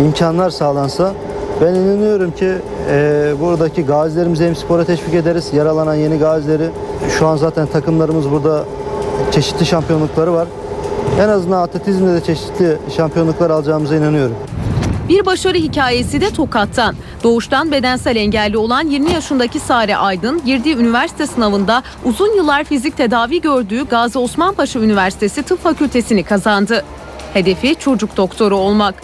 İmkanlar 0.00 0.50
sağlansa 0.50 1.14
ben 1.60 1.74
inanıyorum 1.74 2.30
ki 2.30 2.52
e, 2.90 3.32
buradaki 3.40 3.86
gazilerimizi 3.86 4.46
hem 4.46 4.56
spora 4.56 4.84
teşvik 4.84 5.14
ederiz. 5.14 5.50
Yaralanan 5.52 5.94
yeni 5.94 6.18
gazileri. 6.18 6.70
Şu 7.18 7.26
an 7.26 7.36
zaten 7.36 7.66
takımlarımız 7.66 8.30
burada 8.30 8.64
çeşitli 9.32 9.66
şampiyonlukları 9.66 10.32
var. 10.32 10.48
En 11.20 11.28
azından 11.28 11.62
atletizmde 11.62 12.14
de 12.14 12.20
çeşitli 12.20 12.76
şampiyonluklar 12.96 13.50
alacağımıza 13.50 13.96
inanıyorum. 13.96 14.36
Bir 15.08 15.26
başarı 15.26 15.58
hikayesi 15.58 16.20
de 16.20 16.30
Tokat'tan. 16.30 16.96
Doğuştan 17.22 17.72
bedensel 17.72 18.16
engelli 18.16 18.58
olan 18.58 18.88
20 18.88 19.12
yaşındaki 19.12 19.60
Sare 19.60 19.96
Aydın 19.96 20.44
girdiği 20.44 20.76
üniversite 20.76 21.26
sınavında 21.26 21.82
uzun 22.04 22.36
yıllar 22.36 22.64
fizik 22.64 22.96
tedavi 22.96 23.40
gördüğü 23.40 23.84
Gazi 23.86 24.18
Osman 24.18 24.54
Üniversitesi 24.76 25.42
Tıp 25.42 25.62
Fakültesini 25.62 26.22
kazandı. 26.22 26.84
Hedefi 27.34 27.74
çocuk 27.74 28.16
doktoru 28.16 28.56
olmak. 28.56 28.94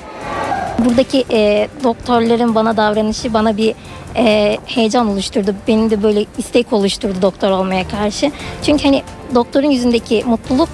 Buradaki 0.84 1.24
e, 1.30 1.68
doktorların 1.84 2.54
bana 2.54 2.76
davranışı 2.76 3.34
bana 3.34 3.56
bir 3.56 3.74
e, 4.16 4.58
heyecan 4.66 5.08
oluşturdu. 5.08 5.54
Benim 5.68 5.90
de 5.90 6.02
böyle 6.02 6.26
istek 6.38 6.72
oluşturdu 6.72 7.22
doktor 7.22 7.50
olmaya 7.50 7.88
karşı. 7.88 8.32
Çünkü 8.62 8.84
hani 8.84 9.02
doktorun 9.34 9.70
yüzündeki 9.70 10.24
mutluluk 10.26 10.68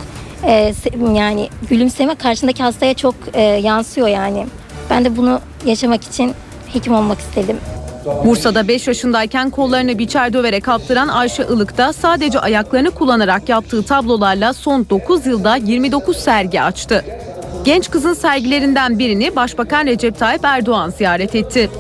e, 0.46 0.74
yani 1.14 1.48
gülümseme 1.70 2.14
karşındaki 2.14 2.62
hastaya 2.62 2.94
çok 2.94 3.14
e, 3.34 3.42
yansıyor 3.42 4.08
yani. 4.08 4.46
Ben 4.90 5.04
de 5.04 5.16
bunu 5.16 5.40
yaşamak 5.66 6.04
için 6.04 6.34
hekim 6.72 6.94
olmak 6.94 7.18
istedim. 7.18 7.56
Bursa'da 8.24 8.68
5 8.68 8.86
yaşındayken 8.88 9.50
kollarını 9.50 9.98
biçer 9.98 10.32
döverek 10.32 10.64
kaptıran 10.64 11.08
Ayşe 11.08 11.42
Ilık 11.42 11.78
da 11.78 11.92
sadece 11.92 12.40
ayaklarını 12.40 12.90
kullanarak 12.90 13.48
yaptığı 13.48 13.82
tablolarla 13.82 14.52
son 14.52 14.86
9 14.90 15.26
yılda 15.26 15.56
29 15.56 16.16
sergi 16.16 16.62
açtı. 16.62 17.04
Genç 17.64 17.90
kızın 17.90 18.14
sergilerinden 18.14 18.98
birini 18.98 19.36
Başbakan 19.36 19.86
Recep 19.86 20.18
Tayyip 20.18 20.44
Erdoğan 20.44 20.90
ziyaret 20.90 21.34
etti. 21.34 21.70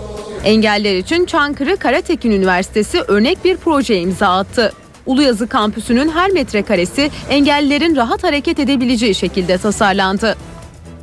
Engeller 0.44 0.96
için 0.96 1.24
Çankırı 1.24 1.76
Karatekin 1.76 2.30
Üniversitesi 2.30 3.00
örnek 3.00 3.44
bir 3.44 3.56
projeye 3.56 4.00
imza 4.00 4.28
attı. 4.28 4.72
Uluyazı 5.06 5.46
kampüsünün 5.46 6.08
her 6.08 6.30
metrekaresi 6.30 7.10
engellilerin 7.30 7.96
rahat 7.96 8.24
hareket 8.24 8.58
edebileceği 8.58 9.14
şekilde 9.14 9.58
tasarlandı. 9.58 10.36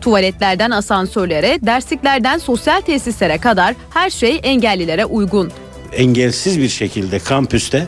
Tuvaletlerden 0.01 0.71
asansörlere, 0.71 1.59
dersliklerden 1.61 2.37
sosyal 2.37 2.81
tesislere 2.81 3.37
kadar 3.37 3.75
her 3.89 4.09
şey 4.09 4.39
engellilere 4.43 5.05
uygun. 5.05 5.51
Engelsiz 5.93 6.59
bir 6.59 6.69
şekilde 6.69 7.19
kampüste 7.19 7.87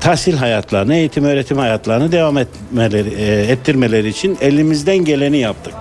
tahsil 0.00 0.36
hayatlarını, 0.36 0.94
eğitim 0.94 1.24
öğretim 1.24 1.58
hayatlarını 1.58 2.12
devam 2.12 2.38
etmeleri, 2.38 3.14
e, 3.14 3.52
ettirmeleri 3.52 4.08
için 4.08 4.38
elimizden 4.40 4.96
geleni 4.96 5.38
yaptık. 5.38 5.74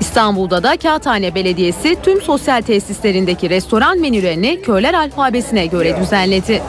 İstanbul'da 0.00 0.62
da 0.62 0.76
Kağıthane 0.76 1.34
Belediyesi 1.34 1.96
tüm 2.02 2.22
sosyal 2.22 2.62
tesislerindeki 2.62 3.50
restoran 3.50 4.00
menülerini 4.00 4.62
köyler 4.62 4.94
alfabesine 4.94 5.66
göre 5.66 6.00
düzenledi. 6.00 6.62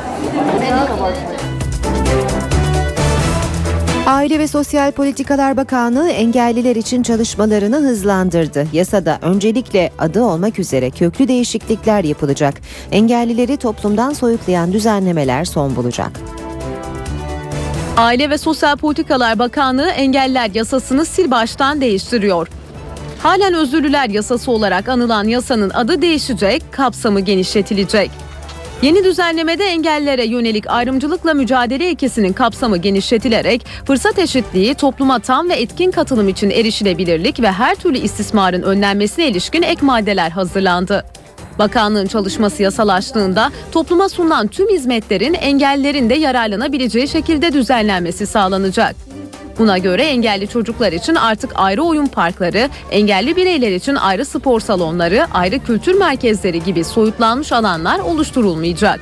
Aile 4.19 4.39
ve 4.39 4.47
Sosyal 4.47 4.91
Politikalar 4.91 5.57
Bakanlığı 5.57 6.09
engelliler 6.09 6.75
için 6.75 7.03
çalışmalarını 7.03 7.75
hızlandırdı. 7.75 8.67
Yasada 8.73 9.19
öncelikle 9.21 9.91
adı 9.99 10.23
olmak 10.23 10.59
üzere 10.59 10.89
köklü 10.89 11.27
değişiklikler 11.27 12.03
yapılacak. 12.03 12.53
Engellileri 12.91 13.57
toplumdan 13.57 14.13
soyutlayan 14.13 14.73
düzenlemeler 14.73 15.45
son 15.45 15.75
bulacak. 15.75 16.11
Aile 17.97 18.29
ve 18.29 18.37
Sosyal 18.37 18.77
Politikalar 18.77 19.39
Bakanlığı 19.39 19.89
engeller 19.89 20.49
yasasını 20.53 21.05
sil 21.13 21.27
baştan 21.31 21.81
değiştiriyor. 21.81 22.47
Halen 23.23 23.53
özürlüler 23.53 24.09
yasası 24.09 24.51
olarak 24.51 24.89
anılan 24.89 25.23
yasanın 25.23 25.69
adı 25.69 26.01
değişecek, 26.01 26.63
kapsamı 26.71 27.19
genişletilecek. 27.19 28.11
Yeni 28.81 29.03
düzenlemede 29.03 29.65
engellilere 29.65 30.25
yönelik 30.25 30.67
ayrımcılıkla 30.67 31.33
mücadele 31.33 31.89
ilkesinin 31.91 32.33
kapsamı 32.33 32.77
genişletilerek 32.77 33.65
fırsat 33.85 34.19
eşitliği, 34.19 34.73
topluma 34.73 35.19
tam 35.19 35.49
ve 35.49 35.53
etkin 35.53 35.91
katılım 35.91 36.29
için 36.29 36.49
erişilebilirlik 36.49 37.39
ve 37.39 37.51
her 37.51 37.75
türlü 37.75 37.97
istismarın 37.97 38.61
önlenmesine 38.61 39.27
ilişkin 39.27 39.61
ek 39.61 39.85
maddeler 39.85 40.29
hazırlandı. 40.29 41.05
Bakanlığın 41.59 42.07
çalışması 42.07 42.63
yasalaştığında 42.63 43.51
topluma 43.71 44.09
sunulan 44.09 44.47
tüm 44.47 44.69
hizmetlerin 44.69 45.33
engellilerin 45.33 46.09
de 46.09 46.15
yararlanabileceği 46.15 47.07
şekilde 47.07 47.53
düzenlenmesi 47.53 48.27
sağlanacak. 48.27 49.08
Buna 49.59 49.77
göre 49.77 50.03
engelli 50.03 50.47
çocuklar 50.47 50.91
için 50.91 51.15
artık 51.15 51.51
ayrı 51.55 51.83
oyun 51.83 52.05
parkları, 52.05 52.69
engelli 52.91 53.35
bireyler 53.35 53.71
için 53.71 53.95
ayrı 53.95 54.25
spor 54.25 54.59
salonları, 54.59 55.25
ayrı 55.33 55.59
kültür 55.59 55.93
merkezleri 55.93 56.63
gibi 56.63 56.83
soyutlanmış 56.83 57.51
alanlar 57.51 57.99
oluşturulmayacak. 57.99 58.99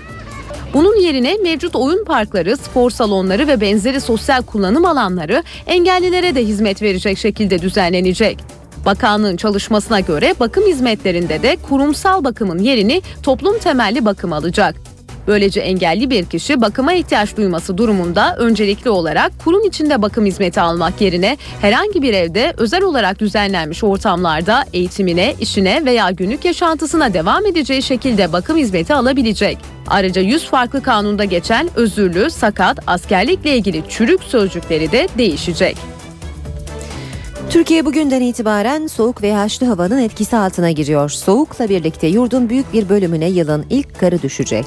Bunun 0.74 0.96
yerine 0.96 1.38
mevcut 1.44 1.76
oyun 1.76 2.06
parkları, 2.06 2.58
spor 2.58 2.92
salonları 2.92 3.48
ve 3.48 3.62
benzeri 3.62 4.02
sosyal 4.02 4.44
kullanım 4.44 4.86
alanları 4.86 5.44
engellilere 5.68 6.36
de 6.36 6.46
hizmet 6.46 6.82
verecek 6.82 7.18
şekilde 7.18 7.62
düzenlenecek. 7.62 8.40
Bakanlığın 8.86 9.38
çalışmasına 9.38 10.00
göre 10.00 10.36
bakım 10.40 10.64
hizmetlerinde 10.68 11.42
de 11.42 11.58
kurumsal 11.70 12.24
bakımın 12.24 12.60
yerini 12.60 13.02
toplum 13.24 13.60
temelli 13.60 14.06
bakım 14.06 14.34
alacak. 14.34 14.97
Böylece 15.28 15.60
engelli 15.60 16.10
bir 16.10 16.26
kişi 16.26 16.62
bakıma 16.62 16.94
ihtiyaç 16.94 17.38
duyması 17.38 17.78
durumunda 17.78 18.36
öncelikli 18.38 18.90
olarak 18.90 19.32
kurum 19.44 19.66
içinde 19.66 20.02
bakım 20.02 20.26
hizmeti 20.26 20.62
almak 20.62 21.02
yerine 21.02 21.38
herhangi 21.62 22.02
bir 22.02 22.14
evde 22.14 22.54
özel 22.58 22.84
olarak 22.84 23.20
düzenlenmiş 23.20 23.84
ortamlarda 23.84 24.64
eğitimine, 24.74 25.36
işine 25.40 25.86
veya 25.86 26.12
günlük 26.12 26.46
yaşantısına 26.46 27.14
devam 27.14 27.46
edeceği 27.46 27.82
şekilde 27.82 28.34
bakım 28.34 28.58
hizmeti 28.58 28.94
alabilecek. 28.94 29.58
Ayrıca 29.88 30.22
100 30.22 30.46
farklı 30.46 30.84
kanunda 30.84 31.24
geçen 31.24 31.70
özürlü, 31.76 32.30
sakat, 32.30 32.80
askerlikle 32.88 33.58
ilgili 33.58 33.84
çürük 33.90 34.24
sözcükleri 34.24 34.92
de 34.92 35.08
değişecek. 35.18 35.78
Türkiye 37.50 37.86
bugünden 37.86 38.22
itibaren 38.22 38.88
soğuk 38.88 39.22
ve 39.22 39.28
yağışlı 39.28 39.68
havanın 39.68 40.00
etkisi 40.00 40.38
altına 40.38 40.72
giriyor. 40.72 41.10
Soğukla 41.10 41.70
birlikte 41.70 42.08
yurdun 42.08 42.50
büyük 42.50 42.74
bir 42.74 42.90
bölümüne 42.90 43.30
yılın 43.30 43.66
ilk 43.70 44.00
karı 44.00 44.22
düşecek. 44.22 44.66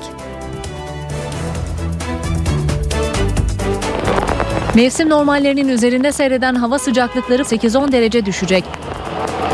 Mevsim 4.74 5.08
normallerinin 5.08 5.68
üzerinde 5.68 6.12
seyreden 6.12 6.54
hava 6.54 6.78
sıcaklıkları 6.78 7.42
8-10 7.42 7.92
derece 7.92 8.26
düşecek. 8.26 8.64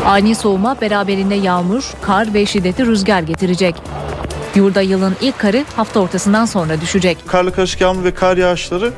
Ani 0.05 0.35
soğuma 0.35 0.81
beraberinde 0.81 1.35
yağmur, 1.35 1.93
kar 2.01 2.33
ve 2.33 2.45
şiddetli 2.45 2.85
rüzgar 2.85 3.21
getirecek. 3.21 3.75
Yurda 4.55 4.81
yılın 4.81 5.15
ilk 5.21 5.39
karı 5.39 5.65
hafta 5.75 5.99
ortasından 5.99 6.45
sonra 6.45 6.81
düşecek. 6.81 7.17
Karlı 7.27 7.53
karışık 7.53 7.81
yağmur 7.81 8.03
ve 8.03 8.13
kar 8.13 8.37
yağışları 8.37 8.93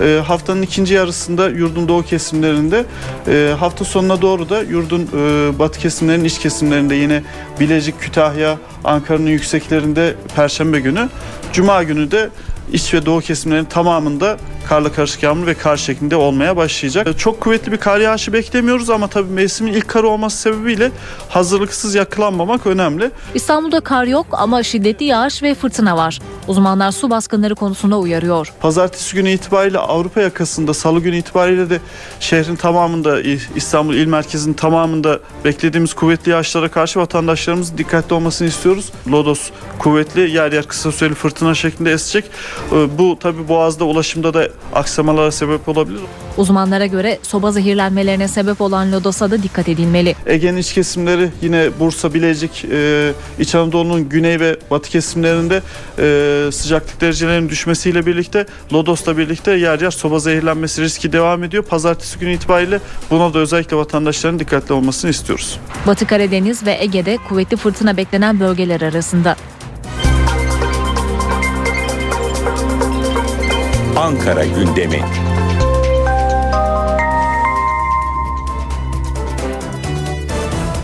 e, 0.00 0.20
haftanın 0.26 0.62
ikinci 0.62 0.94
yarısında 0.94 1.48
yurdun 1.48 1.88
doğu 1.88 2.02
kesimlerinde 2.02 2.84
e, 3.28 3.54
hafta 3.58 3.84
sonuna 3.84 4.22
doğru 4.22 4.48
da 4.48 4.62
yurdun 4.62 5.02
e, 5.02 5.58
batı 5.58 5.78
kesimlerinin 5.80 6.24
iç 6.24 6.38
kesimlerinde 6.38 6.94
yine 6.94 7.22
Bilecik, 7.60 8.00
Kütahya, 8.00 8.58
Ankara'nın 8.84 9.26
yükseklerinde 9.26 10.14
Perşembe 10.36 10.80
günü. 10.80 11.08
Cuma 11.52 11.82
günü 11.82 12.10
de 12.10 12.28
iç 12.72 12.94
ve 12.94 13.06
doğu 13.06 13.20
kesimlerin 13.20 13.64
tamamında 13.64 14.36
karla 14.70 14.92
karışık 14.92 15.22
yağmur 15.22 15.46
ve 15.46 15.54
kar 15.54 15.76
şeklinde 15.76 16.16
olmaya 16.16 16.56
başlayacak. 16.56 17.06
E, 17.06 17.12
Çok 17.12 17.40
kuvvetli 17.40 17.72
bir 17.72 17.76
kar 17.76 18.00
yağışı 18.00 18.32
beklemiyoruz 18.32 18.90
ama 18.90 19.06
tabii 19.08 19.32
mevsimin 19.32 19.72
ilk 19.72 19.88
karı 19.88 20.08
olması 20.08 20.36
sebebiyle 20.38 20.90
hazırlıksız 21.28 21.94
yakalanmamak 21.94 22.66
önemli. 22.66 23.10
İstanbul'da 23.34 23.80
kar 23.80 24.04
yok 24.04 24.26
ama 24.32 24.62
şiddetli 24.62 25.04
yağış 25.06 25.42
ve 25.42 25.54
fırtına 25.54 25.96
var. 25.96 26.18
Uzmanlar 26.48 26.92
su 26.92 27.10
baskınları 27.10 27.54
konusunda 27.54 27.98
uyarıyor. 27.98 28.52
Pazartesi 28.60 29.14
günü 29.16 29.30
itibariyle 29.30 29.78
Avrupa 29.78 30.20
yakasında, 30.20 30.74
salı 30.74 31.00
günü 31.00 31.16
itibariyle 31.16 31.70
de 31.70 31.78
şehrin 32.20 32.56
tamamında, 32.56 33.20
İstanbul 33.56 33.94
il 33.94 34.06
merkezinin 34.06 34.54
tamamında 34.54 35.20
beklediğimiz 35.44 35.94
kuvvetli 35.94 36.30
yağışlara 36.30 36.68
karşı 36.68 37.00
vatandaşlarımızın 37.00 37.78
dikkatli 37.78 38.14
olmasını 38.14 38.48
istiyoruz. 38.48 38.92
Lodos 39.08 39.50
kuvvetli, 39.78 40.30
yer 40.30 40.52
yer 40.52 40.64
kısa 40.66 40.92
süreli 40.92 41.14
fırtına 41.14 41.54
şeklinde 41.54 41.92
esecek. 41.92 42.24
Ee, 42.72 42.98
Bu 42.98 43.18
tabii 43.20 43.48
Boğaz'da 43.48 43.84
ulaşımda 43.84 44.34
da 44.34 44.48
aksamalara 44.74 45.32
sebep 45.32 45.68
olabilir. 45.68 46.00
Uzmanlara 46.36 46.86
göre 46.86 47.18
soba 47.22 47.52
zehirlenmelerine 47.52 48.28
sebep 48.28 48.60
olan 48.60 48.92
lodosa 48.92 49.30
da 49.30 49.42
dikkat 49.42 49.68
edilmeli. 49.68 50.16
Ege'nin 50.26 50.56
iç 50.56 50.72
kesimleri 50.72 51.30
yine 51.42 51.70
Bursa, 51.80 52.14
Bilecik, 52.14 52.64
e, 52.72 53.12
İç 53.38 53.54
Anadolu'nun 53.54 54.08
güney 54.08 54.40
ve 54.40 54.56
batı 54.70 54.90
kesimlerinde 54.90 55.62
e, 55.98 56.52
sıcaklık 56.52 57.00
derecelerinin 57.00 57.48
düşmesiyle 57.48 58.06
birlikte 58.06 58.46
Lodos'la 58.72 59.18
birlikte 59.18 59.52
yer 59.52 59.80
yer 59.80 59.90
soba 59.90 60.18
zehirlenmesi 60.18 60.82
riski 60.82 61.12
devam 61.12 61.44
ediyor. 61.44 61.62
Pazartesi 61.62 62.18
günü 62.18 62.32
itibariyle 62.32 62.80
buna 63.10 63.34
da 63.34 63.38
özellikle 63.38 63.76
vatandaşların 63.76 64.38
dikkatli 64.38 64.72
olmasını 64.72 65.10
istiyoruz. 65.10 65.58
Batı 65.86 66.06
Karadeniz 66.06 66.66
ve 66.66 66.76
Ege'de 66.80 67.18
kuvvetli 67.28 67.56
fırtına 67.56 67.96
beklenen 67.96 68.40
bölgeler 68.40 68.80
arasında. 68.80 69.36
Ankara 74.00 74.44
gündemi. 74.44 75.00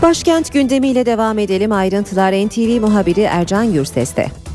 Başkent 0.01 0.53
gündemiyle 0.53 1.05
devam 1.05 1.39
edelim. 1.39 1.71
Ayrıntılar 1.71 2.33
NTV 2.33 2.81
muhabiri 2.81 3.21
Ercan 3.21 3.73
Gürses'te. 3.73 4.46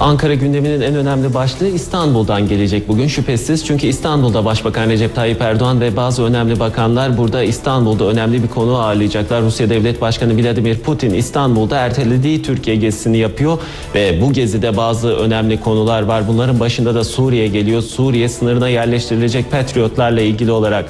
Ankara 0.00 0.34
gündeminin 0.34 0.80
en 0.80 0.94
önemli 0.94 1.34
başlığı 1.34 1.68
İstanbul'dan 1.68 2.48
gelecek 2.48 2.88
bugün 2.88 3.06
şüphesiz. 3.06 3.66
Çünkü 3.66 3.86
İstanbul'da 3.86 4.44
Başbakan 4.44 4.88
Recep 4.88 5.14
Tayyip 5.14 5.40
Erdoğan 5.40 5.80
ve 5.80 5.96
bazı 5.96 6.22
önemli 6.24 6.60
bakanlar 6.60 7.18
burada 7.18 7.42
İstanbul'da 7.42 8.04
önemli 8.04 8.42
bir 8.42 8.48
konu 8.48 8.78
ağırlayacaklar. 8.78 9.42
Rusya 9.42 9.70
Devlet 9.70 10.00
Başkanı 10.00 10.42
Vladimir 10.42 10.78
Putin 10.78 11.14
İstanbul'da 11.14 11.78
ertelediği 11.78 12.42
Türkiye 12.42 12.76
gezisini 12.76 13.18
yapıyor 13.18 13.58
ve 13.94 14.20
bu 14.20 14.32
gezide 14.32 14.76
bazı 14.76 15.08
önemli 15.08 15.60
konular 15.60 16.02
var. 16.02 16.28
Bunların 16.28 16.60
başında 16.60 16.94
da 16.94 17.04
Suriye 17.04 17.46
geliyor. 17.46 17.82
Suriye 17.82 18.28
sınırına 18.28 18.68
yerleştirilecek 18.68 19.50
patriotlarla 19.50 20.20
ilgili 20.20 20.50
olarak 20.50 20.84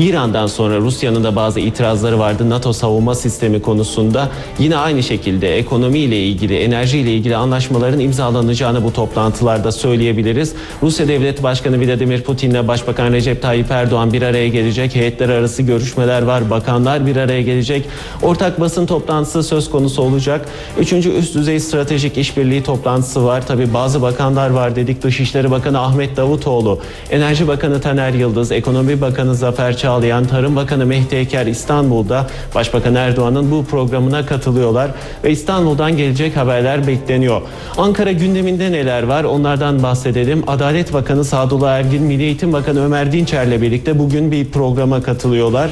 İran'dan 0.00 0.46
sonra 0.46 0.78
Rusya'nın 0.78 1.24
da 1.24 1.36
bazı 1.36 1.60
itirazları 1.60 2.18
vardı 2.18 2.50
NATO 2.50 2.72
savunma 2.72 3.14
sistemi 3.14 3.62
konusunda. 3.62 4.28
Yine 4.58 4.76
aynı 4.76 5.02
şekilde 5.02 5.58
ekonomiyle 5.58 6.22
ilgili, 6.22 6.56
enerjiyle 6.56 7.14
ilgili 7.14 7.36
anlaşmaların 7.36 8.00
imzalanacağını 8.00 8.84
bu 8.84 8.92
toplantılarda 8.92 9.72
söyleyebiliriz. 9.72 10.54
Rusya 10.82 11.08
Devlet 11.08 11.42
Başkanı 11.42 11.86
Vladimir 11.86 12.22
Putin 12.22 12.50
ile 12.50 12.68
Başbakan 12.68 13.12
Recep 13.12 13.42
Tayyip 13.42 13.70
Erdoğan 13.70 14.12
bir 14.12 14.22
araya 14.22 14.48
gelecek. 14.48 14.94
Heyetler 14.94 15.28
arası 15.28 15.62
görüşmeler 15.62 16.22
var. 16.22 16.50
Bakanlar 16.50 17.06
bir 17.06 17.16
araya 17.16 17.42
gelecek. 17.42 17.84
Ortak 18.22 18.60
basın 18.60 18.86
toplantısı 18.86 19.42
söz 19.42 19.70
konusu 19.70 20.02
olacak. 20.02 20.48
Üçüncü 20.78 21.10
üst 21.10 21.34
düzey 21.34 21.60
stratejik 21.60 22.18
işbirliği 22.18 22.62
toplantısı 22.62 23.24
var. 23.24 23.46
Tabi 23.46 23.74
bazı 23.74 24.02
bakanlar 24.02 24.50
var 24.50 24.76
dedik. 24.76 25.02
Dışişleri 25.02 25.50
Bakanı 25.50 25.80
Ahmet 25.80 26.16
Davutoğlu, 26.16 26.78
Enerji 27.10 27.48
Bakanı 27.48 27.80
Taner 27.80 28.12
Yıldız, 28.12 28.52
Ekonomi 28.52 29.00
Bakanı 29.00 29.34
Zafer 29.34 29.76
Çağlayan, 29.90 30.26
Tarım 30.26 30.56
Bakanı 30.56 30.86
Mehdi 30.86 31.16
Eker 31.16 31.46
İstanbul'da 31.46 32.26
Başbakan 32.54 32.94
Erdoğan'ın 32.94 33.50
bu 33.50 33.64
programına 33.64 34.26
katılıyorlar 34.26 34.90
ve 35.24 35.30
İstanbul'dan 35.30 35.96
gelecek 35.96 36.36
haberler 36.36 36.86
bekleniyor. 36.86 37.42
Ankara 37.78 38.12
gündeminde 38.12 38.72
neler 38.72 39.02
var 39.02 39.24
onlardan 39.24 39.82
bahsedelim. 39.82 40.42
Adalet 40.46 40.92
Bakanı 40.92 41.24
Sadullah 41.24 41.70
Ergin, 41.70 42.02
Milli 42.02 42.22
Eğitim 42.22 42.52
Bakanı 42.52 42.84
Ömer 42.84 43.12
Dinçer'le 43.12 43.62
birlikte 43.62 43.98
bugün 43.98 44.32
bir 44.32 44.50
programa 44.50 45.02
katılıyorlar 45.02 45.70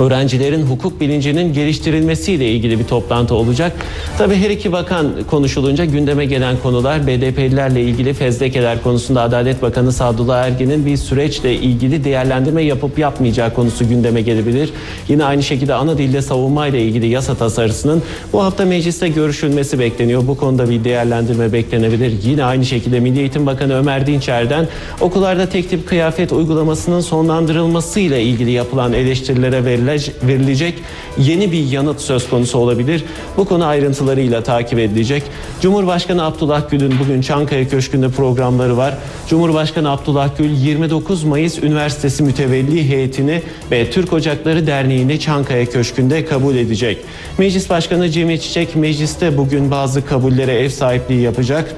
öğrencilerin 0.00 0.62
hukuk 0.62 1.00
bilincinin 1.00 1.52
geliştirilmesiyle 1.52 2.48
ilgili 2.52 2.78
bir 2.78 2.84
toplantı 2.84 3.34
olacak. 3.34 3.72
Tabii 4.18 4.34
her 4.34 4.50
iki 4.50 4.72
bakan 4.72 5.08
konuşulunca 5.30 5.84
gündeme 5.84 6.24
gelen 6.24 6.56
konular 6.62 7.06
BDP'lilerle 7.06 7.82
ilgili 7.82 8.14
fezlekeler 8.14 8.82
konusunda 8.82 9.22
Adalet 9.22 9.62
Bakanı 9.62 9.92
Sadullah 9.92 10.46
Ergin'in 10.46 10.86
bir 10.86 10.96
süreçle 10.96 11.54
ilgili 11.54 12.04
değerlendirme 12.04 12.62
yapıp 12.62 12.98
yapmayacağı 12.98 13.54
konusu 13.54 13.88
gündeme 13.88 14.20
gelebilir. 14.22 14.70
Yine 15.08 15.24
aynı 15.24 15.42
şekilde 15.42 15.74
ana 15.74 15.98
dilde 15.98 16.22
savunma 16.22 16.66
ile 16.66 16.82
ilgili 16.82 17.06
yasa 17.06 17.34
tasarısının 17.34 18.02
bu 18.32 18.42
hafta 18.42 18.64
mecliste 18.64 19.08
görüşülmesi 19.08 19.78
bekleniyor. 19.78 20.26
Bu 20.26 20.36
konuda 20.36 20.70
bir 20.70 20.84
değerlendirme 20.84 21.52
beklenebilir. 21.52 22.12
Yine 22.24 22.44
aynı 22.44 22.64
şekilde 22.64 23.00
Milli 23.00 23.18
Eğitim 23.18 23.46
Bakanı 23.46 23.74
Ömer 23.74 24.06
Dinçer'den 24.06 24.68
okullarda 25.00 25.48
tek 25.48 25.70
tip 25.70 25.88
kıyafet 25.88 26.32
uygulamasının 26.32 27.00
sonlandırılması 27.00 28.00
ile 28.00 28.22
ilgili 28.22 28.50
yapılan 28.50 28.92
eleştirilere 28.92 29.64
verilen 29.64 29.89
verilecek 30.22 30.74
yeni 31.18 31.52
bir 31.52 31.70
yanıt 31.70 32.00
söz 32.00 32.30
konusu 32.30 32.58
olabilir. 32.58 33.04
Bu 33.36 33.44
konu 33.44 33.66
ayrıntılarıyla 33.66 34.42
takip 34.42 34.78
edilecek. 34.78 35.22
Cumhurbaşkanı 35.60 36.24
Abdullah 36.24 36.70
Gül'ün 36.70 36.94
bugün 37.04 37.20
Çankaya 37.20 37.68
Köşkü'nde 37.68 38.08
programları 38.08 38.76
var. 38.76 38.94
Cumhurbaşkanı 39.28 39.90
Abdullah 39.90 40.38
Gül 40.38 40.50
29 40.50 41.24
Mayıs 41.24 41.58
Üniversitesi 41.58 42.22
mütevelli 42.22 42.88
heyetini 42.88 43.42
ve 43.70 43.90
Türk 43.90 44.12
Ocakları 44.12 44.66
Derneği'ni 44.66 45.20
Çankaya 45.20 45.66
Köşkü'nde 45.66 46.24
kabul 46.24 46.54
edecek. 46.56 46.98
Meclis 47.38 47.70
Başkanı 47.70 48.08
Cemil 48.08 48.38
Çiçek 48.38 48.76
mecliste 48.76 49.38
bugün 49.38 49.70
bazı 49.70 50.06
kabullere 50.06 50.52
ev 50.52 50.68
sahipliği 50.68 51.20
yapacak. 51.20 51.74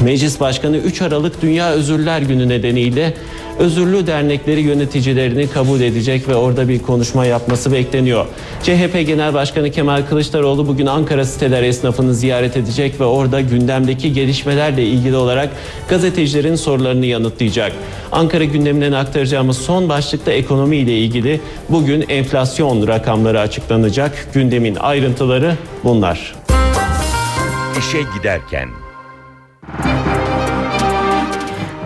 Meclis 0.00 0.40
Başkanı 0.40 0.76
3 0.76 1.02
Aralık 1.02 1.42
Dünya 1.42 1.70
Özürler 1.70 2.22
Günü 2.22 2.48
nedeniyle 2.48 3.14
özürlü 3.58 4.06
dernekleri 4.06 4.60
yöneticilerini 4.60 5.48
kabul 5.48 5.80
edecek 5.80 6.28
ve 6.28 6.34
orada 6.34 6.68
bir 6.68 6.82
konuşma 6.82 7.26
yapması 7.26 7.72
bekleniyor. 7.72 8.26
CHP 8.62 9.06
Genel 9.06 9.34
Başkanı 9.34 9.70
Kemal 9.70 10.02
Kılıçdaroğlu 10.08 10.68
bugün 10.68 10.86
Ankara 10.86 11.24
siteler 11.24 11.62
esnafını 11.62 12.14
ziyaret 12.14 12.56
edecek 12.56 13.00
ve 13.00 13.04
orada 13.04 13.40
gündemdeki 13.40 14.12
gelişmelerle 14.12 14.84
ilgili 14.84 15.16
olarak 15.16 15.50
gazetecilerin 15.88 16.56
sorularını 16.56 17.06
yanıtlayacak. 17.06 17.72
Ankara 18.12 18.44
gündeminden 18.44 18.92
aktaracağımız 18.92 19.58
son 19.58 19.88
başlıkta 19.88 20.32
ekonomi 20.32 20.76
ile 20.76 20.98
ilgili 20.98 21.40
bugün 21.68 22.04
enflasyon 22.08 22.86
rakamları 22.86 23.40
açıklanacak. 23.40 24.28
Gündemin 24.34 24.74
ayrıntıları 24.74 25.56
bunlar. 25.84 26.34
İşe 27.78 27.98
giderken. 28.18 28.81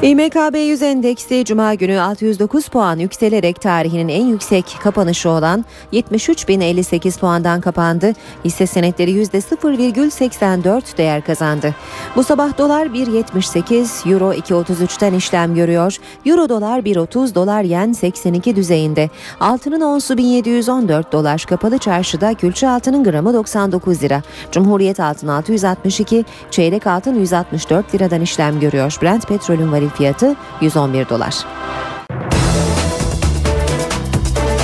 İMKB 0.06 0.56
100 0.56 0.82
endeksi 0.82 1.44
Cuma 1.44 1.74
günü 1.74 2.00
609 2.00 2.68
puan 2.68 2.98
yükselerek 2.98 3.60
tarihinin 3.60 4.08
en 4.08 4.26
yüksek 4.26 4.76
kapanışı 4.82 5.30
olan 5.30 5.64
73.058 5.92 7.20
puandan 7.20 7.60
kapandı. 7.60 8.12
Hisse 8.44 8.66
senetleri 8.66 9.10
%0,84 9.10 10.96
değer 10.96 11.24
kazandı. 11.24 11.74
Bu 12.16 12.24
sabah 12.24 12.58
dolar 12.58 12.86
1.78, 12.86 14.12
euro 14.12 14.32
2.33'ten 14.32 15.14
işlem 15.14 15.54
görüyor. 15.54 15.96
Euro 16.26 16.48
dolar 16.48 16.78
1.30, 16.78 17.34
dolar 17.34 17.62
yen 17.62 17.92
82 17.92 18.56
düzeyinde. 18.56 19.10
Altının 19.40 19.80
onsu 19.80 20.18
1714 20.18 21.12
dolar. 21.12 21.44
Kapalı 21.48 21.78
çarşıda 21.78 22.34
külçe 22.34 22.68
altının 22.68 23.04
gramı 23.04 23.34
99 23.34 24.02
lira. 24.02 24.22
Cumhuriyet 24.52 25.00
altın 25.00 25.28
662, 25.28 26.24
çeyrek 26.50 26.86
altın 26.86 27.20
164 27.20 27.94
liradan 27.94 28.20
işlem 28.20 28.60
görüyor. 28.60 28.96
Brent 29.02 29.28
petrolün 29.28 29.72
varil 29.72 29.95
fiyatı 29.96 30.36
111 30.60 31.08
dolar. 31.08 31.46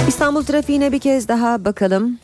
İstanbul 0.09 0.43
trafiğine 0.43 0.93
bir 0.93 0.99
kez 0.99 1.29
daha 1.29 1.65
bakalım. 1.65 2.19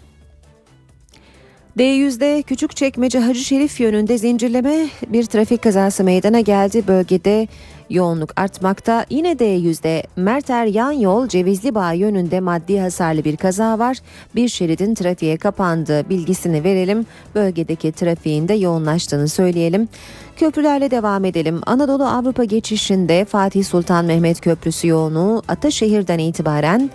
D100'de 1.78 2.42
Küçükçekmece 2.42 3.18
Hacı 3.18 3.40
Şerif 3.40 3.80
yönünde 3.80 4.18
zincirleme 4.18 4.86
bir 5.06 5.24
trafik 5.24 5.62
kazası 5.62 6.04
meydana 6.04 6.40
geldi. 6.40 6.88
Bölgede 6.88 7.48
yoğunluk 7.90 8.40
artmakta. 8.40 9.06
Yine 9.10 9.32
D100'de 9.32 10.02
Merter 10.16 10.66
yan 10.66 10.92
yol 10.92 11.28
Cevizli 11.28 11.74
Bağ 11.74 11.92
yönünde 11.92 12.40
maddi 12.40 12.80
hasarlı 12.80 13.24
bir 13.24 13.36
kaza 13.36 13.78
var. 13.78 13.96
Bir 14.34 14.48
şeridin 14.48 14.94
trafiğe 14.94 15.36
kapandığı 15.36 16.08
bilgisini 16.08 16.64
verelim. 16.64 17.06
Bölgedeki 17.34 17.92
trafiğin 17.92 18.48
de 18.48 18.54
yoğunlaştığını 18.54 19.28
söyleyelim. 19.28 19.88
Köprülerle 20.36 20.90
devam 20.90 21.24
edelim. 21.24 21.60
Anadolu 21.66 22.04
Avrupa 22.04 22.44
geçişinde 22.44 23.24
Fatih 23.24 23.64
Sultan 23.64 24.04
Mehmet 24.04 24.40
Köprüsü 24.40 24.88
yoğunluğu 24.88 25.42
Ataşehir'den 25.48 26.18
itibaren 26.18 26.90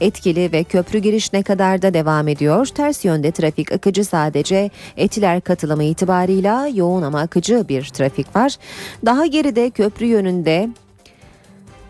etkili 0.00 0.52
ve 0.52 0.64
köprü 0.64 0.98
girişine 0.98 1.42
kadar 1.42 1.82
da 1.82 1.94
devam 1.94 2.28
ediyor. 2.28 2.66
Ters 2.66 3.04
yönde 3.04 3.30
trafik 3.30 3.72
akıcı 3.72 4.04
sadece 4.04 4.70
Etiler 4.96 5.40
katılımı 5.40 5.84
itibarıyla 5.84 6.68
yoğun 6.74 7.02
ama 7.02 7.20
akıcı 7.20 7.68
bir 7.68 7.84
trafik 7.84 8.36
var. 8.36 8.56
Daha 9.06 9.26
geride 9.26 9.70
köprü 9.70 10.06
yönünde 10.06 10.37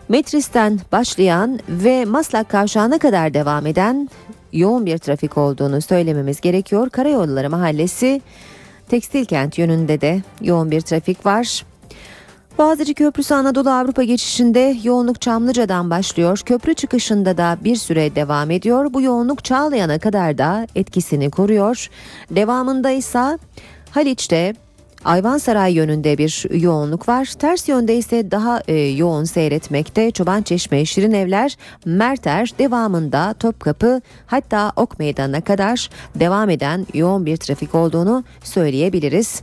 Metris'ten 0.09 0.79
başlayan 0.91 1.59
ve 1.69 2.05
Maslak 2.05 2.49
Kavşağı'na 2.49 2.99
kadar 2.99 3.33
devam 3.33 3.65
eden 3.65 4.09
yoğun 4.53 4.85
bir 4.85 4.97
trafik 4.97 5.37
olduğunu 5.37 5.81
söylememiz 5.81 6.41
gerekiyor. 6.41 6.89
Karayolları 6.89 7.49
Mahallesi 7.49 8.21
Tekstil 8.89 9.25
Kent 9.25 9.57
yönünde 9.57 10.01
de 10.01 10.21
yoğun 10.41 10.71
bir 10.71 10.81
trafik 10.81 11.25
var. 11.25 11.65
Boğaziçi 12.57 12.93
Köprüsü 12.93 13.33
Anadolu 13.33 13.69
Avrupa 13.69 14.03
geçişinde 14.03 14.77
yoğunluk 14.83 15.21
Çamlıca'dan 15.21 15.89
başlıyor. 15.89 16.41
Köprü 16.45 16.73
çıkışında 16.73 17.37
da 17.37 17.57
bir 17.63 17.75
süre 17.75 18.15
devam 18.15 18.51
ediyor. 18.51 18.93
Bu 18.93 19.01
yoğunluk 19.01 19.43
Çağlayan'a 19.43 19.99
kadar 19.99 20.37
da 20.37 20.67
etkisini 20.75 21.31
koruyor. 21.31 21.89
Devamında 22.31 22.91
ise 22.91 23.37
Haliç'te 23.91 24.53
Ayvansaray 25.05 25.73
yönünde 25.73 26.17
bir 26.17 26.61
yoğunluk 26.61 27.07
var. 27.07 27.25
Ters 27.25 27.69
yönde 27.69 27.95
ise 27.95 28.31
daha 28.31 28.61
e, 28.67 28.73
yoğun 28.75 29.23
seyretmekte. 29.23 30.11
Çobançeşme, 30.11 30.85
Şirinevler, 30.85 31.57
Merter 31.85 32.53
devamında 32.59 33.33
Topkapı 33.33 34.01
hatta 34.27 34.71
Ok 34.75 34.99
Meydanı'na 34.99 35.41
kadar 35.41 35.89
devam 36.15 36.49
eden 36.49 36.87
yoğun 36.93 37.25
bir 37.25 37.37
trafik 37.37 37.75
olduğunu 37.75 38.23
söyleyebiliriz. 38.43 39.41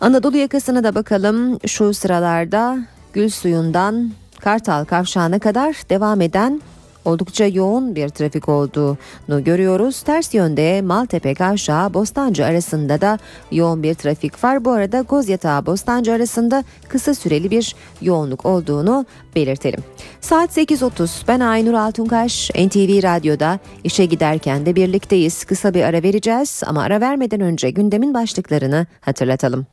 Anadolu 0.00 0.36
yakasına 0.36 0.84
da 0.84 0.94
bakalım. 0.94 1.58
Şu 1.66 1.94
sıralarda 1.94 2.78
Gül 3.12 3.28
Suyu'ndan 3.28 4.12
Kartal 4.40 4.84
Kavşağı'na 4.84 5.38
kadar 5.38 5.74
devam 5.90 6.20
eden 6.20 6.60
oldukça 7.04 7.46
yoğun 7.46 7.94
bir 7.96 8.08
trafik 8.08 8.48
olduğunu 8.48 9.44
görüyoruz. 9.44 10.02
Ters 10.02 10.34
yönde 10.34 10.82
Maltepe 10.82 11.34
Kavşağı 11.34 11.94
Bostancı 11.94 12.44
arasında 12.44 13.00
da 13.00 13.18
yoğun 13.52 13.82
bir 13.82 13.94
trafik 13.94 14.44
var. 14.44 14.64
Bu 14.64 14.70
arada 14.70 15.00
Gozyatağı 15.00 15.66
Bostancı 15.66 16.12
arasında 16.12 16.64
kısa 16.88 17.14
süreli 17.14 17.50
bir 17.50 17.74
yoğunluk 18.02 18.46
olduğunu 18.46 19.06
belirtelim. 19.36 19.80
Saat 20.20 20.56
8.30 20.56 21.10
ben 21.28 21.40
Aynur 21.40 21.74
Altunkaş 21.74 22.50
NTV 22.50 23.02
Radyo'da 23.02 23.58
işe 23.84 24.04
giderken 24.04 24.66
de 24.66 24.76
birlikteyiz. 24.76 25.44
Kısa 25.44 25.74
bir 25.74 25.82
ara 25.82 26.02
vereceğiz 26.02 26.62
ama 26.66 26.82
ara 26.82 27.00
vermeden 27.00 27.40
önce 27.40 27.70
gündemin 27.70 28.14
başlıklarını 28.14 28.86
hatırlatalım. 29.00 29.66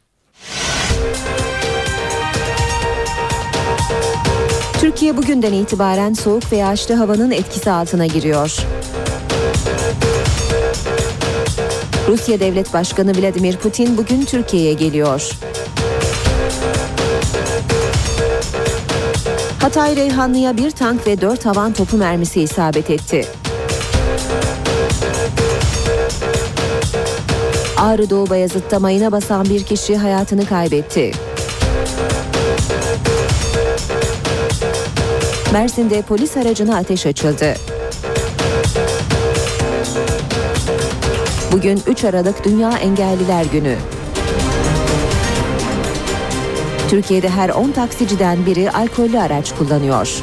Türkiye 4.81 5.17
bugünden 5.17 5.53
itibaren 5.53 6.13
soğuk 6.13 6.51
ve 6.51 6.57
yağışlı 6.57 6.95
havanın 6.95 7.31
etkisi 7.31 7.71
altına 7.71 8.05
giriyor. 8.05 8.57
Rusya 12.07 12.39
Devlet 12.39 12.73
Başkanı 12.73 13.21
Vladimir 13.21 13.57
Putin 13.57 13.97
bugün 13.97 14.25
Türkiye'ye 14.25 14.73
geliyor. 14.73 15.31
Hatay 19.59 19.95
Reyhanlı'ya 19.95 20.57
bir 20.57 20.71
tank 20.71 21.07
ve 21.07 21.21
dört 21.21 21.45
havan 21.45 21.73
topu 21.73 21.97
mermisi 21.97 22.41
isabet 22.41 22.89
etti. 22.89 23.25
Ağrı 27.77 28.09
Doğu 28.09 28.29
Bayazıt'ta 28.29 28.79
mayına 28.79 29.11
basan 29.11 29.45
bir 29.45 29.63
kişi 29.63 29.97
hayatını 29.97 30.45
kaybetti. 30.45 31.11
Mersin'de 35.51 36.01
polis 36.01 36.37
aracına 36.37 36.77
ateş 36.77 37.05
açıldı. 37.05 37.53
Bugün 41.51 41.81
3 41.87 42.03
Aralık 42.03 42.45
Dünya 42.45 42.71
Engelliler 42.71 43.45
Günü. 43.45 43.75
Türkiye'de 46.89 47.29
her 47.29 47.49
10 47.49 47.71
taksiciden 47.71 48.45
biri 48.45 48.71
alkollü 48.71 49.19
araç 49.19 49.55
kullanıyor. 49.55 50.21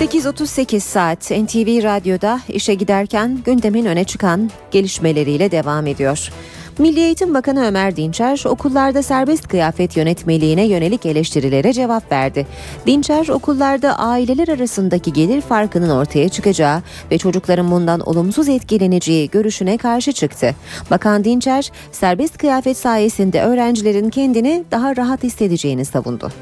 ...8.38 0.00 0.80
saat 0.80 1.30
NTV 1.30 1.82
Radyo'da 1.84 2.40
işe 2.48 2.74
giderken 2.74 3.38
gündemin 3.44 3.84
öne 3.84 4.04
çıkan 4.04 4.50
gelişmeleriyle 4.70 5.50
devam 5.50 5.86
ediyor. 5.86 6.30
Milli 6.78 7.00
Eğitim 7.00 7.34
Bakanı 7.34 7.66
Ömer 7.66 7.96
Dinçer 7.96 8.42
okullarda 8.46 9.02
serbest 9.02 9.48
kıyafet 9.48 9.96
yönetmeliğine 9.96 10.66
yönelik 10.66 11.06
eleştirilere 11.06 11.72
cevap 11.72 12.12
verdi. 12.12 12.46
Dinçer 12.86 13.28
okullarda 13.28 13.98
aileler 13.98 14.48
arasındaki 14.48 15.12
gelir 15.12 15.40
farkının 15.40 15.90
ortaya 15.90 16.28
çıkacağı 16.28 16.82
ve 17.10 17.18
çocukların 17.18 17.70
bundan 17.70 18.00
olumsuz 18.00 18.48
etkileneceği 18.48 19.30
görüşüne 19.30 19.78
karşı 19.78 20.12
çıktı. 20.12 20.54
Bakan 20.90 21.24
Dinçer 21.24 21.70
serbest 21.92 22.38
kıyafet 22.38 22.76
sayesinde 22.76 23.42
öğrencilerin 23.42 24.10
kendini 24.10 24.64
daha 24.70 24.96
rahat 24.96 25.22
hissedeceğini 25.22 25.84
savundu. 25.84 26.32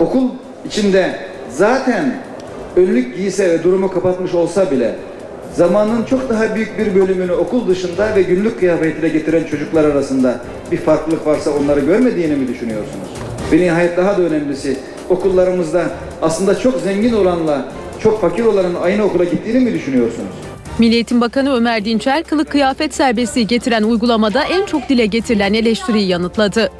Okul 0.00 0.28
içinde 0.66 1.18
zaten 1.50 2.14
önlük 2.76 3.16
giyse 3.16 3.50
ve 3.50 3.64
durumu 3.64 3.92
kapatmış 3.92 4.34
olsa 4.34 4.70
bile 4.70 5.09
zamanın 5.54 6.04
çok 6.04 6.30
daha 6.30 6.54
büyük 6.54 6.78
bir 6.78 6.94
bölümünü 6.94 7.32
okul 7.32 7.68
dışında 7.68 8.16
ve 8.16 8.22
günlük 8.22 8.58
kıyafetiyle 8.58 9.08
getiren 9.08 9.44
çocuklar 9.44 9.84
arasında 9.84 10.40
bir 10.72 10.76
farklılık 10.76 11.26
varsa 11.26 11.50
onları 11.50 11.80
görmediğini 11.80 12.36
mi 12.36 12.48
düşünüyorsunuz? 12.48 13.08
Ve 13.52 13.56
nihayet 13.56 13.96
daha 13.96 14.18
da 14.18 14.22
önemlisi 14.22 14.76
okullarımızda 15.08 15.84
aslında 16.22 16.58
çok 16.58 16.80
zengin 16.80 17.12
olanla 17.12 17.68
çok 18.02 18.20
fakir 18.20 18.44
olanın 18.44 18.74
aynı 18.74 19.04
okula 19.04 19.24
gittiğini 19.24 19.60
mi 19.60 19.72
düşünüyorsunuz? 19.72 20.30
Milli 20.78 20.94
Eğitim 20.94 21.20
Bakanı 21.20 21.56
Ömer 21.56 21.84
Dinçer 21.84 22.24
kılık 22.24 22.50
kıyafet 22.50 22.94
serbestliği 22.94 23.46
getiren 23.46 23.82
uygulamada 23.82 24.44
en 24.44 24.66
çok 24.66 24.88
dile 24.88 25.06
getirilen 25.06 25.54
eleştiriyi 25.54 26.08
yanıtladı. 26.08 26.70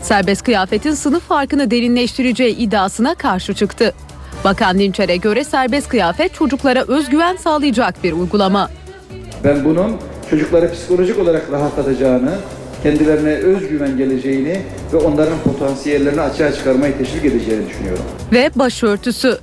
Serbest 0.00 0.42
kıyafetin 0.42 0.92
sınıf 0.92 1.22
farkını 1.22 1.70
derinleştireceği 1.70 2.56
iddiasına 2.56 3.14
karşı 3.14 3.54
çıktı. 3.54 3.92
Bakan 4.46 4.78
Dinçer'e 4.78 5.16
göre 5.16 5.44
serbest 5.44 5.88
kıyafet 5.88 6.34
çocuklara 6.34 6.84
özgüven 6.88 7.36
sağlayacak 7.36 8.04
bir 8.04 8.12
uygulama. 8.12 8.70
Ben 9.44 9.64
bunun 9.64 9.96
çocukları 10.30 10.72
psikolojik 10.72 11.18
olarak 11.18 11.52
rahatlatacağını, 11.52 12.32
kendilerine 12.82 13.34
özgüven 13.34 13.96
geleceğini 13.96 14.60
ve 14.92 14.96
onların 14.96 15.38
potansiyellerini 15.44 16.20
açığa 16.20 16.52
çıkarmayı 16.52 16.98
teşvik 16.98 17.24
edeceğini 17.24 17.68
düşünüyorum. 17.68 18.02
Ve 18.32 18.50
başörtüsü. 18.54 19.38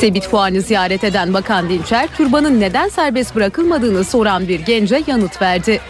Sebit 0.00 0.28
Fuar'ını 0.28 0.60
ziyaret 0.60 1.04
eden 1.04 1.34
Bakan 1.34 1.68
Dinçer, 1.68 2.08
türbanın 2.16 2.60
neden 2.60 2.88
serbest 2.88 3.36
bırakılmadığını 3.36 4.04
soran 4.04 4.48
bir 4.48 4.60
gence 4.60 5.02
yanıt 5.06 5.42
verdi. 5.42 5.80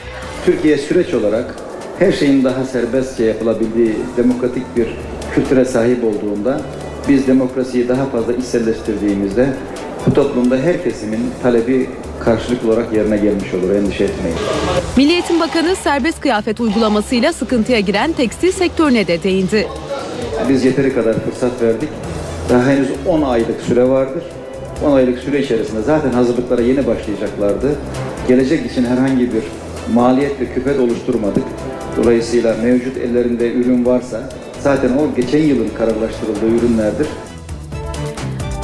Türkiye 0.44 0.78
süreç 0.78 1.14
olarak 1.14 1.54
her 1.98 2.12
şeyin 2.12 2.44
daha 2.44 2.64
serbestçe 2.64 3.24
yapılabildiği 3.24 3.94
demokratik 4.16 4.76
bir 4.76 4.88
kültüre 5.34 5.64
sahip 5.64 6.04
olduğunda 6.04 6.60
biz 7.08 7.26
demokrasiyi 7.26 7.88
daha 7.88 8.06
fazla 8.06 8.32
içselleştirdiğimizde 8.32 9.48
bu 10.06 10.14
toplumda 10.14 10.56
her 10.56 10.84
kesimin 10.84 11.20
talebi 11.42 11.90
karşılık 12.24 12.64
olarak 12.64 12.92
yerine 12.92 13.16
gelmiş 13.16 13.54
olur. 13.54 13.74
Endişe 13.74 14.04
etmeyin. 14.04 14.36
Milli 14.96 15.12
Eğitim 15.12 15.40
Bakanı 15.40 15.76
serbest 15.76 16.20
kıyafet 16.20 16.60
uygulamasıyla 16.60 17.32
sıkıntıya 17.32 17.80
giren 17.80 18.12
tekstil 18.12 18.52
sektörüne 18.52 19.06
de 19.06 19.22
değindi. 19.22 19.68
Biz 20.48 20.64
yeteri 20.64 20.94
kadar 20.94 21.14
fırsat 21.14 21.62
verdik. 21.62 21.88
Daha 22.50 22.66
henüz 22.66 22.88
10 23.06 23.22
aylık 23.22 23.60
süre 23.60 23.88
vardır. 23.88 24.22
10 24.84 24.92
aylık 24.92 25.18
süre 25.18 25.42
içerisinde 25.42 25.82
zaten 25.82 26.10
hazırlıklara 26.10 26.62
yeni 26.62 26.86
başlayacaklardı. 26.86 27.74
Gelecek 28.28 28.70
için 28.70 28.84
herhangi 28.84 29.32
bir 29.32 29.42
maliyet 29.94 30.40
ve 30.40 30.46
küpet 30.54 30.80
oluşturmadık. 30.80 31.44
Dolayısıyla 31.96 32.56
mevcut 32.62 32.96
ellerinde 32.96 33.52
ürün 33.52 33.84
varsa 33.84 34.28
zaten 34.64 34.98
o 34.98 35.14
geçen 35.14 35.42
yılın 35.42 35.68
kararlaştırıldığı 35.78 36.46
ürünlerdir. 36.46 37.06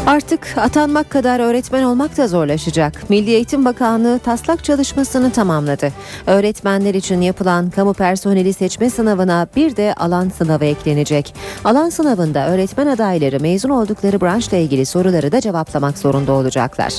Artık 0.06 0.54
atanmak 0.56 1.10
kadar 1.10 1.40
öğretmen 1.40 1.82
olmak 1.82 2.16
da 2.16 2.28
zorlaşacak. 2.28 3.10
Milli 3.10 3.30
Eğitim 3.30 3.64
Bakanlığı 3.64 4.18
taslak 4.18 4.64
çalışmasını 4.64 5.30
tamamladı. 5.32 5.92
Öğretmenler 6.26 6.94
için 6.94 7.20
yapılan 7.20 7.70
kamu 7.70 7.94
personeli 7.94 8.52
seçme 8.52 8.90
sınavına 8.90 9.46
bir 9.56 9.76
de 9.76 9.94
alan 9.94 10.28
sınavı 10.28 10.64
eklenecek. 10.64 11.34
Alan 11.64 11.90
sınavında 11.90 12.48
öğretmen 12.48 12.86
adayları 12.86 13.40
mezun 13.40 13.70
oldukları 13.70 14.20
branşla 14.20 14.56
ilgili 14.56 14.86
soruları 14.86 15.32
da 15.32 15.40
cevaplamak 15.40 15.98
zorunda 15.98 16.32
olacaklar. 16.32 16.92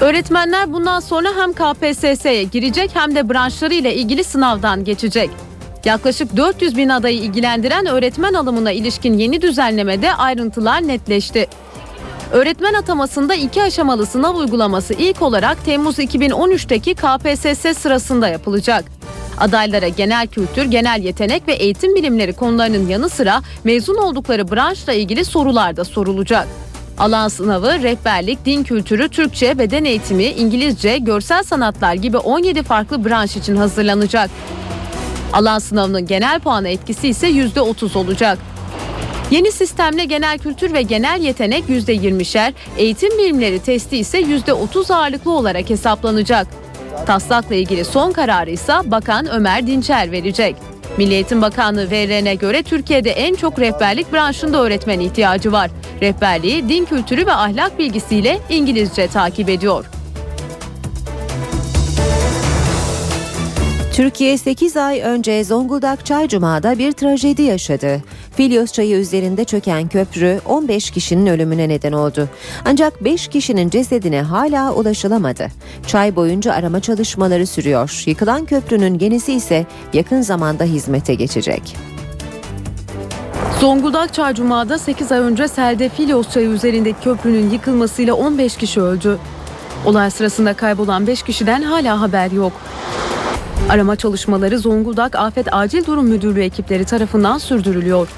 Öğretmenler 0.00 0.72
bundan 0.72 1.00
sonra 1.00 1.28
hem 1.36 1.52
KPSS'ye 1.52 2.42
girecek 2.42 2.90
hem 2.94 3.14
de 3.14 3.30
branşları 3.30 3.74
ile 3.74 3.94
ilgili 3.94 4.24
sınavdan 4.24 4.84
geçecek. 4.84 5.30
Yaklaşık 5.84 6.36
400 6.36 6.76
bin 6.76 6.88
adayı 6.88 7.18
ilgilendiren 7.18 7.86
öğretmen 7.86 8.34
alımına 8.34 8.72
ilişkin 8.72 9.18
yeni 9.18 9.42
düzenlemede 9.42 10.14
ayrıntılar 10.14 10.88
netleşti. 10.88 11.46
Öğretmen 12.32 12.74
atamasında 12.74 13.34
iki 13.34 13.62
aşamalı 13.62 14.06
sınav 14.06 14.36
uygulaması 14.36 14.94
ilk 14.94 15.22
olarak 15.22 15.64
Temmuz 15.64 15.98
2013'teki 15.98 16.94
KPSS 16.94 17.78
sırasında 17.78 18.28
yapılacak. 18.28 18.84
Adaylara 19.38 19.88
genel 19.88 20.26
kültür, 20.26 20.64
genel 20.64 21.02
yetenek 21.02 21.48
ve 21.48 21.52
eğitim 21.52 21.94
bilimleri 21.94 22.32
konularının 22.32 22.88
yanı 22.88 23.08
sıra 23.08 23.42
mezun 23.64 23.96
oldukları 23.96 24.50
branşla 24.50 24.92
ilgili 24.92 25.24
sorular 25.24 25.76
da 25.76 25.84
sorulacak. 25.84 26.48
Alan 26.98 27.28
sınavı 27.28 27.82
rehberlik, 27.82 28.44
din 28.44 28.62
kültürü, 28.62 29.08
Türkçe, 29.08 29.58
beden 29.58 29.84
eğitimi, 29.84 30.24
İngilizce, 30.24 30.98
görsel 30.98 31.42
sanatlar 31.42 31.94
gibi 31.94 32.18
17 32.18 32.62
farklı 32.62 33.04
branş 33.04 33.36
için 33.36 33.56
hazırlanacak. 33.56 34.30
Alan 35.32 35.58
sınavının 35.58 36.06
genel 36.06 36.40
puanı 36.40 36.68
etkisi 36.68 37.08
ise 37.08 37.30
%30 37.30 37.98
olacak. 37.98 38.38
Yeni 39.30 39.52
sistemle 39.52 40.04
genel 40.04 40.38
kültür 40.38 40.72
ve 40.72 40.82
genel 40.82 41.20
yetenek 41.20 41.64
%20'şer, 41.68 42.52
eğitim 42.76 43.18
bilimleri 43.18 43.58
testi 43.58 43.96
ise 43.96 44.20
%30 44.20 44.94
ağırlıklı 44.94 45.32
olarak 45.32 45.70
hesaplanacak. 45.70 46.46
Taslakla 47.06 47.54
ilgili 47.54 47.84
son 47.84 48.12
kararı 48.12 48.50
ise 48.50 48.72
Bakan 48.84 49.26
Ömer 49.30 49.66
Dinçer 49.66 50.12
verecek. 50.12 50.56
Milli 50.96 51.14
Eğitim 51.14 51.42
Bakanlığı 51.42 51.90
verilerine 51.90 52.34
göre 52.34 52.62
Türkiye'de 52.62 53.10
en 53.10 53.34
çok 53.34 53.58
rehberlik 53.58 54.12
branşında 54.12 54.62
öğretmen 54.62 55.00
ihtiyacı 55.00 55.52
var. 55.52 55.70
Rehberliği 56.02 56.68
din 56.68 56.84
kültürü 56.84 57.26
ve 57.26 57.32
ahlak 57.32 57.78
bilgisiyle 57.78 58.38
İngilizce 58.50 59.08
takip 59.08 59.48
ediyor. 59.48 59.84
Türkiye 63.98 64.38
8 64.38 64.76
ay 64.76 65.00
önce 65.00 65.44
Zonguldak 65.44 66.06
Çaycuma'da 66.06 66.78
bir 66.78 66.92
trajedi 66.92 67.42
yaşadı. 67.42 68.02
Filyos 68.36 68.72
çayı 68.72 68.96
üzerinde 68.96 69.44
çöken 69.44 69.88
köprü 69.88 70.40
15 70.46 70.90
kişinin 70.90 71.26
ölümüne 71.26 71.68
neden 71.68 71.92
oldu. 71.92 72.28
Ancak 72.64 73.04
5 73.04 73.28
kişinin 73.28 73.70
cesedine 73.70 74.22
hala 74.22 74.72
ulaşılamadı. 74.72 75.48
Çay 75.86 76.16
boyunca 76.16 76.52
arama 76.52 76.80
çalışmaları 76.80 77.46
sürüyor. 77.46 78.02
Yıkılan 78.06 78.44
köprünün 78.44 78.98
yenisi 78.98 79.32
ise 79.32 79.66
yakın 79.92 80.20
zamanda 80.20 80.64
hizmete 80.64 81.14
geçecek. 81.14 81.76
Zonguldak 83.60 84.14
Çarcuma'da 84.14 84.78
8 84.78 85.12
ay 85.12 85.18
önce 85.18 85.48
selde 85.48 85.88
Filyos 85.88 86.32
çayı 86.32 86.48
üzerindeki 86.48 87.00
köprünün 87.00 87.50
yıkılmasıyla 87.50 88.14
15 88.14 88.56
kişi 88.56 88.80
öldü. 88.80 89.18
Olay 89.86 90.10
sırasında 90.10 90.54
kaybolan 90.54 91.06
5 91.06 91.22
kişiden 91.22 91.62
hala 91.62 92.00
haber 92.00 92.30
yok. 92.30 92.52
Arama 93.68 93.96
çalışmaları 93.96 94.58
Zonguldak 94.58 95.16
Afet 95.16 95.54
Acil 95.54 95.86
Durum 95.86 96.06
Müdürlüğü 96.06 96.42
ekipleri 96.42 96.84
tarafından 96.84 97.38
sürdürülüyor. 97.38 98.08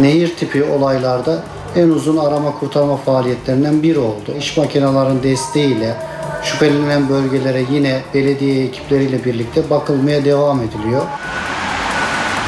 Nehir 0.00 0.36
tipi 0.36 0.64
olaylarda 0.64 1.42
en 1.76 1.88
uzun 1.88 2.16
arama 2.16 2.58
kurtarma 2.58 2.96
faaliyetlerinden 2.96 3.82
biri 3.82 3.98
oldu. 3.98 4.34
İş 4.38 4.56
makinelerinin 4.56 5.22
desteğiyle 5.22 5.96
şüphelenen 6.42 7.08
bölgelere 7.08 7.64
yine 7.70 8.00
belediye 8.14 8.64
ekipleriyle 8.64 9.24
birlikte 9.24 9.70
bakılmaya 9.70 10.24
devam 10.24 10.60
ediliyor. 10.60 11.02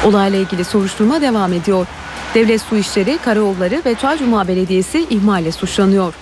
Olayla 0.05 0.39
ilgili 0.39 0.63
soruşturma 0.65 1.21
devam 1.21 1.53
ediyor. 1.53 1.87
Devlet 2.35 2.61
Su 2.61 2.77
İşleri, 2.77 3.17
Karayolları 3.17 3.81
ve 3.85 3.95
Çaycuma 3.95 4.47
Belediyesi 4.47 5.05
ihmalle 5.09 5.51
suçlanıyor. 5.51 6.13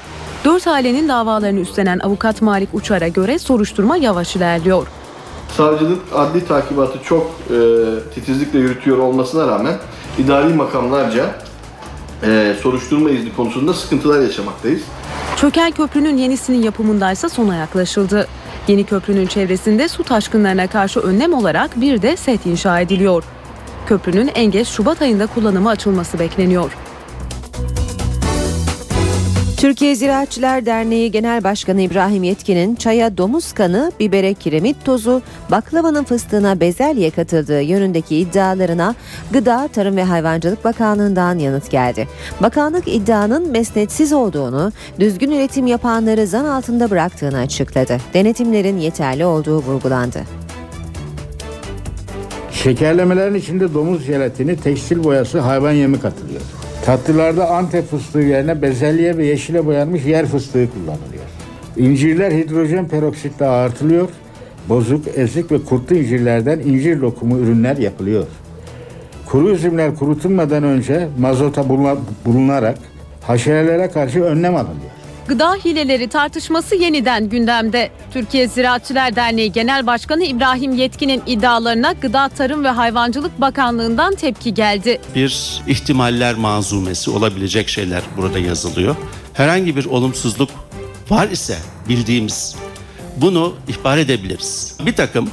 Dört 0.46 0.68
ailenin 0.68 1.08
davalarını 1.10 1.60
üstlenen 1.60 2.00
avukat 2.00 2.42
Malik 2.42 2.70
Uçar'a 2.74 3.08
göre 3.08 3.40
soruşturma 3.40 3.98
yavaş 3.98 4.36
ilerliyor. 4.36 4.88
Savcılık 5.58 6.02
adli 6.16 6.46
takibatı 6.48 7.04
çok 7.04 7.32
e, 7.50 7.58
titizlikle 8.14 8.60
yürütüyor 8.60 8.98
olmasına 8.98 9.48
rağmen 9.48 9.76
idari 10.18 10.54
makamlarca 10.54 11.36
e, 12.24 12.56
soruşturma 12.62 13.10
izni 13.10 13.36
konusunda 13.36 13.74
sıkıntılar 13.74 14.22
yaşamaktayız. 14.22 14.82
Çöken 15.36 15.72
köprünün 15.72 16.18
yenisinin 16.18 16.62
yapımındaysa 16.62 17.30
sona 17.30 17.56
yaklaşıldı. 17.56 18.28
Yeni 18.68 18.84
köprünün 18.84 19.28
çevresinde 19.28 19.88
su 19.88 20.04
taşkınlarına 20.04 20.68
karşı 20.68 21.00
önlem 21.00 21.34
olarak 21.34 21.82
bir 21.82 22.02
de 22.02 22.18
set 22.18 22.46
inşa 22.46 22.80
ediliyor. 22.80 23.24
Köprünün 23.86 24.32
en 24.36 24.52
geç 24.52 24.68
Şubat 24.68 25.02
ayında 25.02 25.28
kullanıma 25.28 25.70
açılması 25.70 26.20
bekleniyor. 26.20 26.72
Türkiye 29.62 29.96
Ziraatçılar 29.96 30.66
Derneği 30.66 31.12
Genel 31.12 31.44
Başkanı 31.44 31.82
İbrahim 31.82 32.24
Yetkin'in 32.24 32.76
çaya 32.76 33.18
domuz 33.18 33.54
kanı, 33.54 33.92
bibere 34.00 34.34
kiremit 34.34 34.86
tozu, 34.86 35.22
baklavanın 35.52 36.04
fıstığına 36.04 36.60
bezelye 36.60 37.10
katıldığı 37.10 37.62
yönündeki 37.62 38.18
iddialarına 38.18 38.96
Gıda, 39.32 39.70
Tarım 39.74 39.98
ve 39.98 40.04
Hayvancılık 40.04 40.66
Bakanlığı'ndan 40.66 41.40
yanıt 41.40 41.72
geldi. 41.72 42.08
Bakanlık 42.42 42.88
iddianın 42.88 43.52
mesnetsiz 43.52 44.14
olduğunu, 44.14 44.72
düzgün 45.00 45.32
üretim 45.32 45.68
yapanları 45.68 46.28
zan 46.28 46.46
altında 46.46 46.90
bıraktığını 46.90 47.38
açıkladı. 47.38 47.98
Denetimlerin 48.14 48.78
yeterli 48.78 49.26
olduğu 49.26 49.58
vurgulandı. 49.58 50.20
Şekerlemelerin 52.52 53.36
içinde 53.36 53.74
domuz 53.74 54.04
jelatini, 54.04 54.58
tekstil 54.58 55.04
boyası, 55.04 55.40
hayvan 55.40 55.72
yemi 55.72 56.00
katılıyor. 56.00 56.42
Tatlılarda 56.86 57.50
Antep 57.50 57.90
fıstığı 57.90 58.20
yerine 58.20 58.62
bezelye 58.62 59.18
ve 59.18 59.26
yeşile 59.26 59.66
boyanmış 59.66 60.06
yer 60.06 60.26
fıstığı 60.26 60.70
kullanılıyor. 60.72 61.24
İncirler 61.78 62.32
hidrojen 62.32 62.88
peroksitle 62.88 63.46
ağırtılıyor. 63.46 64.10
Bozuk, 64.70 65.06
ezik 65.16 65.52
ve 65.52 65.62
kurtlu 65.64 65.96
incirlerden 65.96 66.60
incir 66.60 66.98
lokumu 66.98 67.38
ürünler 67.38 67.78
yapılıyor. 67.78 68.28
Kuru 69.26 69.50
üzümler 69.50 69.96
kurutulmadan 69.96 70.64
önce 70.64 71.08
mazota 71.20 71.70
bulunarak 72.26 72.78
haşerelere 73.22 73.90
karşı 73.90 74.24
önlem 74.24 74.56
alınıyor. 74.56 74.91
Gıda 75.28 75.54
hileleri 75.54 76.08
tartışması 76.08 76.76
yeniden 76.76 77.30
gündemde. 77.30 77.92
Türkiye 78.14 78.48
Ziraatçılar 78.48 79.16
Derneği 79.16 79.52
Genel 79.52 79.88
Başkanı 79.88 80.24
İbrahim 80.24 80.76
Yetkin'in 80.76 81.24
iddialarına 81.28 81.92
Gıda 81.92 82.30
Tarım 82.30 82.64
ve 82.64 82.70
Hayvancılık 82.70 83.42
Bakanlığı'ndan 83.42 84.16
tepki 84.16 84.54
geldi. 84.54 85.02
Bir 85.16 85.62
ihtimaller 85.68 86.36
manzumesi 86.36 87.12
olabilecek 87.12 87.70
şeyler 87.70 88.02
burada 88.18 88.40
yazılıyor. 88.40 88.96
Herhangi 89.34 89.76
bir 89.76 89.86
olumsuzluk 89.86 90.50
var 91.10 91.28
ise 91.28 91.58
bildiğimiz 91.90 92.56
bunu 93.18 93.56
ihbar 93.68 93.98
edebiliriz. 93.98 94.78
Bir 94.86 94.96
takım 94.96 95.30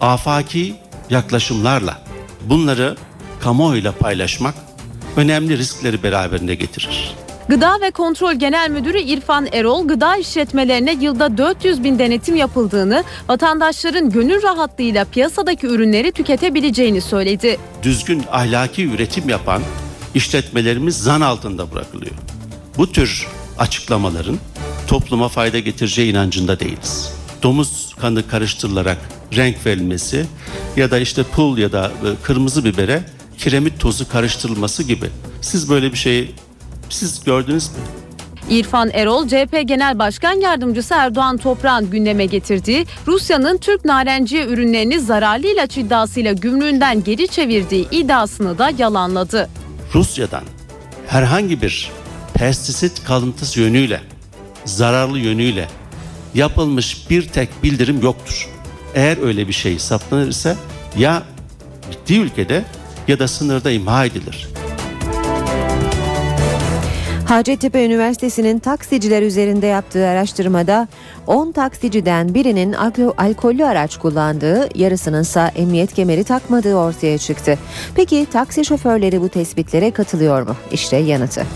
afaki 0.00 0.74
yaklaşımlarla 1.10 2.02
bunları 2.44 2.96
kamuoyuyla 3.40 3.92
paylaşmak 3.92 4.54
önemli 5.16 5.58
riskleri 5.58 6.02
beraberinde 6.02 6.54
getirir. 6.54 7.14
Gıda 7.48 7.80
ve 7.80 7.90
Kontrol 7.90 8.34
Genel 8.34 8.70
Müdürü 8.70 8.98
İrfan 8.98 9.48
Erol, 9.52 9.88
gıda 9.88 10.16
işletmelerine 10.16 10.92
yılda 11.00 11.38
400 11.38 11.84
bin 11.84 11.98
denetim 11.98 12.36
yapıldığını, 12.36 13.04
vatandaşların 13.28 14.10
gönül 14.10 14.42
rahatlığıyla 14.42 15.04
piyasadaki 15.04 15.66
ürünleri 15.66 16.12
tüketebileceğini 16.12 17.00
söyledi. 17.00 17.58
Düzgün 17.82 18.22
ahlaki 18.32 18.88
üretim 18.88 19.28
yapan 19.28 19.62
işletmelerimiz 20.14 20.96
zan 20.98 21.20
altında 21.20 21.72
bırakılıyor. 21.72 22.14
Bu 22.76 22.92
tür 22.92 23.26
açıklamaların 23.58 24.38
topluma 24.88 25.28
fayda 25.28 25.58
getireceği 25.58 26.12
inancında 26.12 26.60
değiliz. 26.60 27.12
Domuz 27.42 27.94
kanı 28.00 28.28
karıştırılarak 28.28 28.98
renk 29.36 29.66
verilmesi 29.66 30.26
ya 30.76 30.90
da 30.90 30.98
işte 30.98 31.22
pul 31.22 31.58
ya 31.58 31.72
da 31.72 31.90
kırmızı 32.22 32.64
bibere 32.64 33.02
kiremit 33.38 33.80
tozu 33.80 34.08
karıştırılması 34.08 34.82
gibi. 34.82 35.06
Siz 35.40 35.70
böyle 35.70 35.92
bir 35.92 35.98
şeyi 35.98 36.34
siz 36.88 37.24
gördünüz 37.24 37.68
mü? 37.68 37.74
İrfan 38.50 38.90
Erol, 38.92 39.28
CHP 39.28 39.62
Genel 39.64 39.98
Başkan 39.98 40.32
Yardımcısı 40.40 40.94
Erdoğan 40.94 41.36
Toprağ'ın 41.36 41.90
gündeme 41.90 42.26
getirdiği 42.26 42.86
Rusya'nın 43.06 43.58
Türk 43.58 43.84
narenciye 43.84 44.46
ürünlerini 44.46 45.00
zararlı 45.00 45.46
ilaç 45.46 45.78
iddiasıyla 45.78 46.32
gümrüğünden 46.32 47.04
geri 47.04 47.28
çevirdiği 47.28 47.88
iddiasını 47.90 48.58
da 48.58 48.70
yalanladı. 48.78 49.48
Rusya'dan 49.94 50.42
herhangi 51.06 51.62
bir 51.62 51.90
pestisit 52.34 53.04
kalıntısı 53.04 53.60
yönüyle, 53.60 54.00
zararlı 54.64 55.18
yönüyle 55.18 55.68
yapılmış 56.34 57.10
bir 57.10 57.28
tek 57.28 57.62
bildirim 57.62 58.00
yoktur. 58.02 58.48
Eğer 58.94 59.22
öyle 59.22 59.48
bir 59.48 59.52
şey 59.52 59.78
saptanırsa 59.78 60.56
ya 60.98 61.22
gittiği 61.90 62.20
ülkede 62.20 62.64
ya 63.08 63.18
da 63.18 63.28
sınırda 63.28 63.70
imha 63.70 64.04
edilir. 64.04 64.48
Hacettepe 67.28 67.84
Üniversitesi'nin 67.86 68.58
taksiciler 68.58 69.22
üzerinde 69.22 69.66
yaptığı 69.66 70.06
araştırmada 70.06 70.88
10 71.26 71.52
taksiciden 71.52 72.34
birinin 72.34 72.72
alko- 72.72 73.14
alkollü 73.18 73.64
araç 73.64 73.96
kullandığı, 73.96 74.68
yarısının 74.78 75.22
ise 75.22 75.50
emniyet 75.56 75.94
kemeri 75.94 76.24
takmadığı 76.24 76.74
ortaya 76.74 77.18
çıktı. 77.18 77.58
Peki 77.94 78.26
taksi 78.32 78.64
şoförleri 78.64 79.20
bu 79.20 79.28
tespitlere 79.28 79.90
katılıyor 79.90 80.42
mu? 80.42 80.56
İşte 80.72 80.96
yanıtı. 80.96 81.46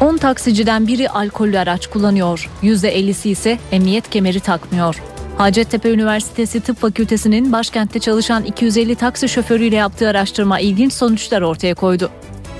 10 0.00 0.16
taksiciden 0.16 0.86
biri 0.86 1.10
alkollü 1.10 1.58
araç 1.58 1.86
kullanıyor. 1.86 2.50
%50'si 2.62 3.28
ise 3.28 3.58
emniyet 3.72 4.10
kemeri 4.10 4.40
takmıyor. 4.40 5.02
Hacettepe 5.38 5.90
Üniversitesi 5.90 6.60
Tıp 6.60 6.80
Fakültesi'nin 6.80 7.52
başkentte 7.52 7.98
çalışan 7.98 8.44
250 8.44 8.94
taksi 8.94 9.28
şoförüyle 9.28 9.76
yaptığı 9.76 10.08
araştırma 10.08 10.60
ilginç 10.60 10.92
sonuçlar 10.92 11.42
ortaya 11.42 11.74
koydu. 11.74 12.10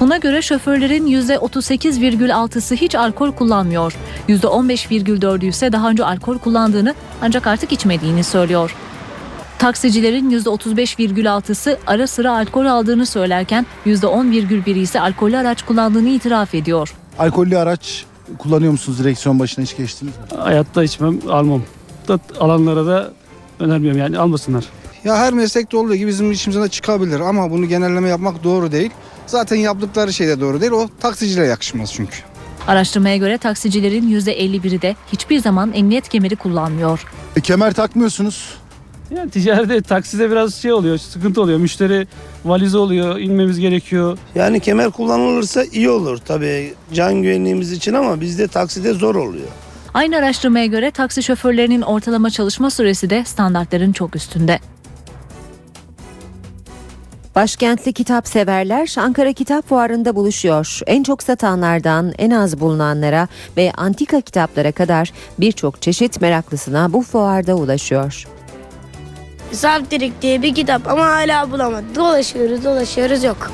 Buna 0.00 0.16
göre 0.16 0.42
şoförlerin 0.42 1.06
%38,6'sı 1.06 2.74
hiç 2.74 2.94
alkol 2.94 3.32
kullanmıyor. 3.32 3.96
%15,4'ü 4.28 5.46
ise 5.46 5.72
daha 5.72 5.90
önce 5.90 6.04
alkol 6.04 6.38
kullandığını 6.38 6.94
ancak 7.22 7.46
artık 7.46 7.72
içmediğini 7.72 8.24
söylüyor. 8.24 8.76
Taksicilerin 9.58 10.30
%35,6'sı 10.30 11.78
ara 11.86 12.06
sıra 12.06 12.32
alkol 12.36 12.66
aldığını 12.66 13.06
söylerken 13.06 13.66
%10,1'i 13.86 14.80
ise 14.80 15.00
alkollü 15.00 15.36
araç 15.36 15.62
kullandığını 15.62 16.08
itiraf 16.08 16.54
ediyor. 16.54 16.94
Alkollü 17.18 17.58
araç 17.58 18.04
kullanıyor 18.38 18.72
musunuz? 18.72 18.98
Direksiyon 18.98 19.38
başına 19.38 19.64
hiç 19.64 19.76
geçtiniz 19.76 20.14
mi? 20.16 20.38
Hayatta 20.38 20.84
içmem, 20.84 21.18
almam. 21.30 21.62
Da 22.08 22.18
alanlara 22.40 22.86
da 22.86 23.10
önermiyorum 23.60 24.00
yani 24.00 24.18
almasınlar. 24.18 24.64
Ya 25.04 25.16
her 25.16 25.32
meslekte 25.32 25.76
olduğu 25.76 25.94
gibi 25.94 26.08
bizim 26.08 26.32
işimize 26.32 26.62
de 26.62 26.68
çıkabilir 26.68 27.20
ama 27.20 27.50
bunu 27.50 27.68
genelleme 27.68 28.08
yapmak 28.08 28.44
doğru 28.44 28.72
değil. 28.72 28.90
Zaten 29.26 29.56
yaptıkları 29.56 30.12
şey 30.12 30.28
de 30.28 30.40
doğru 30.40 30.60
değil. 30.60 30.72
O 30.72 30.88
taksicilere 31.00 31.46
yakışmaz 31.46 31.92
çünkü. 31.92 32.16
Araştırmaya 32.66 33.16
göre 33.16 33.38
taksicilerin 33.38 34.20
%51'i 34.20 34.82
de 34.82 34.96
hiçbir 35.12 35.38
zaman 35.38 35.72
emniyet 35.74 36.08
kemeri 36.08 36.36
kullanmıyor. 36.36 37.04
E, 37.36 37.40
kemer 37.40 37.72
takmıyorsunuz. 37.72 38.54
Yani 39.16 39.30
ticarette, 39.30 39.80
takside 39.82 40.30
biraz 40.30 40.54
şey 40.54 40.72
oluyor, 40.72 40.98
sıkıntı 40.98 41.42
oluyor. 41.42 41.58
Müşteri 41.58 42.06
valizi 42.44 42.76
oluyor, 42.76 43.18
inmemiz 43.18 43.58
gerekiyor. 43.58 44.18
Yani 44.34 44.60
kemer 44.60 44.90
kullanılırsa 44.90 45.64
iyi 45.72 45.90
olur 45.90 46.18
tabii 46.18 46.74
can 46.92 47.14
güvenliğimiz 47.22 47.72
için 47.72 47.94
ama 47.94 48.20
bizde 48.20 48.48
takside 48.48 48.92
zor 48.92 49.14
oluyor. 49.14 49.48
Aynı 49.94 50.16
araştırmaya 50.16 50.66
göre 50.66 50.90
taksi 50.90 51.22
şoförlerinin 51.22 51.82
ortalama 51.82 52.30
çalışma 52.30 52.70
süresi 52.70 53.10
de 53.10 53.24
standartların 53.24 53.92
çok 53.92 54.16
üstünde. 54.16 54.58
Başkentli 57.40 57.92
kitap 57.92 58.28
severler 58.28 58.94
Ankara 58.98 59.32
Kitap 59.32 59.68
Fuarı'nda 59.68 60.16
buluşuyor. 60.16 60.80
En 60.86 61.02
çok 61.02 61.22
satanlardan 61.22 62.12
en 62.18 62.30
az 62.30 62.60
bulunanlara 62.60 63.28
ve 63.56 63.72
antika 63.76 64.20
kitaplara 64.20 64.72
kadar 64.72 65.12
birçok 65.38 65.82
çeşit 65.82 66.20
meraklısına 66.20 66.92
bu 66.92 67.02
fuarda 67.02 67.54
ulaşıyor. 67.54 68.28
Zaptirik 69.52 70.22
diye 70.22 70.42
bir 70.42 70.54
kitap 70.54 70.88
ama 70.88 71.06
hala 71.06 71.50
bulamadık. 71.50 71.96
Dolaşıyoruz 71.96 72.64
dolaşıyoruz 72.64 73.24
yok. 73.24 73.50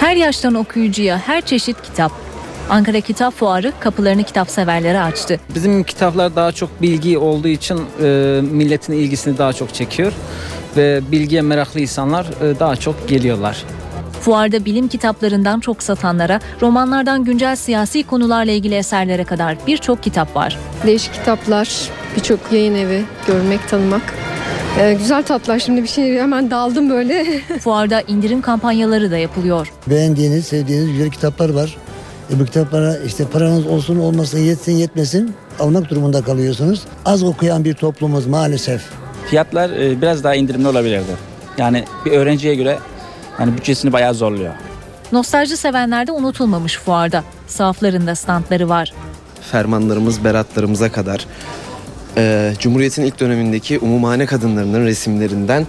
Her 0.00 0.16
yaştan 0.16 0.54
okuyucuya 0.54 1.18
her 1.18 1.40
çeşit 1.40 1.82
kitap. 1.82 2.12
Ankara 2.70 3.00
Kitap 3.00 3.34
Fuarı 3.34 3.72
kapılarını 3.80 4.22
kitap 4.24 4.50
severlere 4.50 5.00
açtı. 5.00 5.40
Bizim 5.54 5.84
kitaplar 5.84 6.36
daha 6.36 6.52
çok 6.52 6.82
bilgi 6.82 7.18
olduğu 7.18 7.48
için 7.48 7.80
e, 8.02 8.40
milletin 8.42 8.92
ilgisini 8.92 9.38
daha 9.38 9.52
çok 9.52 9.74
çekiyor 9.74 10.12
ve 10.76 11.00
bilgiye 11.12 11.42
meraklı 11.42 11.80
insanlar 11.80 12.26
e, 12.26 12.58
daha 12.60 12.76
çok 12.76 13.08
geliyorlar. 13.08 13.64
Fuarda 14.20 14.64
bilim 14.64 14.88
kitaplarından 14.88 15.60
çok 15.60 15.82
satanlara, 15.82 16.40
romanlardan 16.62 17.24
güncel 17.24 17.56
siyasi 17.56 18.02
konularla 18.02 18.52
ilgili 18.52 18.74
eserlere 18.74 19.24
kadar 19.24 19.56
birçok 19.66 20.02
kitap 20.02 20.36
var. 20.36 20.58
Değişik 20.86 21.14
kitaplar, 21.14 21.90
birçok 22.16 22.52
yayın 22.52 22.74
evi 22.74 23.04
görmek, 23.26 23.68
tanımak. 23.68 24.14
Ee, 24.80 24.92
güzel 24.92 25.22
tatlar 25.22 25.58
şimdi 25.58 25.82
bir 25.82 25.88
şey 25.88 26.18
hemen 26.18 26.50
daldım 26.50 26.90
böyle. 26.90 27.40
Fuarda 27.60 28.00
indirim 28.00 28.42
kampanyaları 28.42 29.10
da 29.10 29.16
yapılıyor. 29.16 29.72
Beğendiğiniz, 29.86 30.46
sevdiğiniz 30.46 30.92
güzel 30.92 31.10
kitaplar 31.10 31.50
var. 31.50 31.76
E, 32.34 32.40
bu 32.40 32.44
kitaplara 32.44 32.98
işte 32.98 33.24
paranız 33.24 33.66
olsun 33.66 33.98
olmasın, 33.98 34.38
yetsin 34.38 34.72
yetmesin 34.72 35.34
almak 35.58 35.90
durumunda 35.90 36.22
kalıyorsunuz. 36.22 36.82
Az 37.04 37.22
okuyan 37.22 37.64
bir 37.64 37.74
toplumuz 37.74 38.26
maalesef. 38.26 38.82
Fiyatlar 39.30 39.70
e, 39.70 40.02
biraz 40.02 40.24
daha 40.24 40.34
indirimli 40.34 40.68
olabilirdi. 40.68 41.16
Yani 41.58 41.84
bir 42.04 42.12
öğrenciye 42.12 42.54
göre 42.54 42.78
yani 43.40 43.56
bütçesini 43.56 43.92
bayağı 43.92 44.14
zorluyor. 44.14 44.54
Nostalji 45.12 45.56
sevenler 45.56 46.06
de 46.06 46.12
unutulmamış 46.12 46.78
fuarda. 46.78 47.24
Sahaflarında 47.46 48.14
standları 48.14 48.68
var. 48.68 48.92
fermanlarımız, 49.52 50.24
beratlarımıza 50.24 50.92
kadar 50.92 51.26
e, 52.16 52.52
Cumhuriyet'in 52.58 53.02
ilk 53.02 53.20
dönemindeki 53.20 53.78
umumhane 53.78 54.26
kadınlarının 54.26 54.84
resimlerinden 54.84 55.66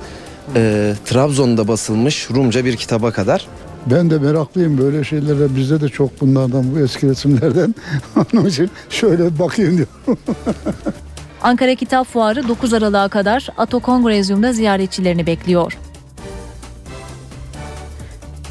e, 0.55 0.93
Trabzon'da 1.05 1.67
basılmış 1.67 2.29
Rumca 2.31 2.65
bir 2.65 2.75
kitaba 2.75 3.11
kadar. 3.11 3.47
Ben 3.85 4.09
de 4.09 4.17
meraklıyım 4.17 4.77
böyle 4.77 5.03
şeylere. 5.03 5.55
Bizde 5.55 5.81
de 5.81 5.89
çok 5.89 6.21
bunlardan 6.21 6.75
bu 6.75 6.79
eski 6.79 7.09
resimlerden. 7.09 7.75
Onun 8.33 8.45
için 8.45 8.69
şöyle 8.89 9.39
bakayım 9.39 9.77
diyorum. 9.77 10.21
Ankara 11.47 11.75
Kitap 11.75 12.07
Fuarı 12.07 12.47
9 12.47 12.73
Aralık'a 12.73 13.07
kadar 13.07 13.47
Ato 13.57 13.79
Kongrezyum'da 13.79 14.53
ziyaretçilerini 14.53 15.27
bekliyor. 15.27 15.77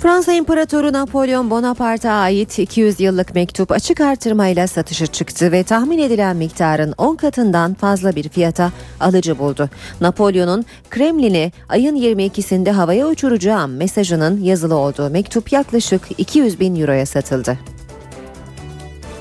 Fransa 0.00 0.32
İmparatoru 0.32 0.92
Napolyon 0.92 1.50
Bonaparte'a 1.50 2.12
ait 2.12 2.58
200 2.58 3.00
yıllık 3.00 3.34
mektup 3.34 3.72
açık 3.72 4.00
artırmayla 4.00 4.66
satışa 4.66 5.06
çıktı 5.06 5.52
ve 5.52 5.62
tahmin 5.62 5.98
edilen 5.98 6.36
miktarın 6.36 6.94
10 6.98 7.16
katından 7.16 7.74
fazla 7.74 8.16
bir 8.16 8.28
fiyata 8.28 8.72
alıcı 9.00 9.38
buldu. 9.38 9.70
Napolyon'un 10.00 10.64
Kremlin'i 10.90 11.52
ayın 11.68 11.96
22'sinde 11.96 12.70
havaya 12.70 13.06
uçuracağım 13.06 13.76
mesajının 13.76 14.42
yazılı 14.42 14.74
olduğu 14.74 15.10
mektup 15.10 15.52
yaklaşık 15.52 16.02
200 16.18 16.60
bin 16.60 16.80
euroya 16.80 17.06
satıldı. 17.06 17.58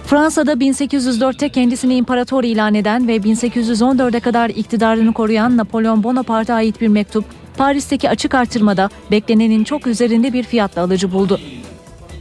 Fransa'da 0.05 0.53
1804'te 0.53 1.49
kendisini 1.49 1.95
imparator 1.95 2.43
ilan 2.43 2.75
eden 2.75 3.07
ve 3.07 3.17
1814'e 3.17 4.19
kadar 4.19 4.49
iktidarını 4.49 5.13
koruyan 5.13 5.57
Napolyon 5.57 6.03
Bonaparte'a 6.03 6.55
ait 6.55 6.81
bir 6.81 6.87
mektup 6.87 7.25
Paris'teki 7.57 8.09
açık 8.09 8.35
artırmada 8.35 8.89
beklenenin 9.11 9.63
çok 9.63 9.87
üzerinde 9.87 10.33
bir 10.33 10.43
fiyatla 10.43 10.81
alıcı 10.81 11.11
buldu. 11.11 11.39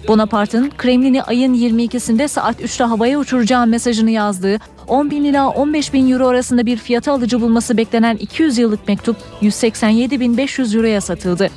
Bonaparte'ın 0.09 0.71
Kremlin'i 0.79 1.23
ayın 1.23 1.55
22'sinde 1.55 2.29
saat 2.29 2.61
3'te 2.61 2.85
havaya 2.85 3.19
uçuracağım 3.19 3.71
mesajını 3.71 4.11
yazdığı 4.11 4.59
10 4.89 5.11
bin 5.11 5.25
ila 5.25 5.49
15 5.49 5.93
bin 5.93 6.13
euro 6.13 6.27
arasında 6.27 6.67
bir 6.67 6.77
fiyata 6.77 7.13
alıcı 7.13 7.41
bulması 7.41 7.77
beklenen 7.77 8.17
200 8.17 8.59
yıllık 8.59 8.89
mektup 8.89 9.17
187.500 9.43 10.77
euroya 10.77 11.01
satıldı. 11.01 11.51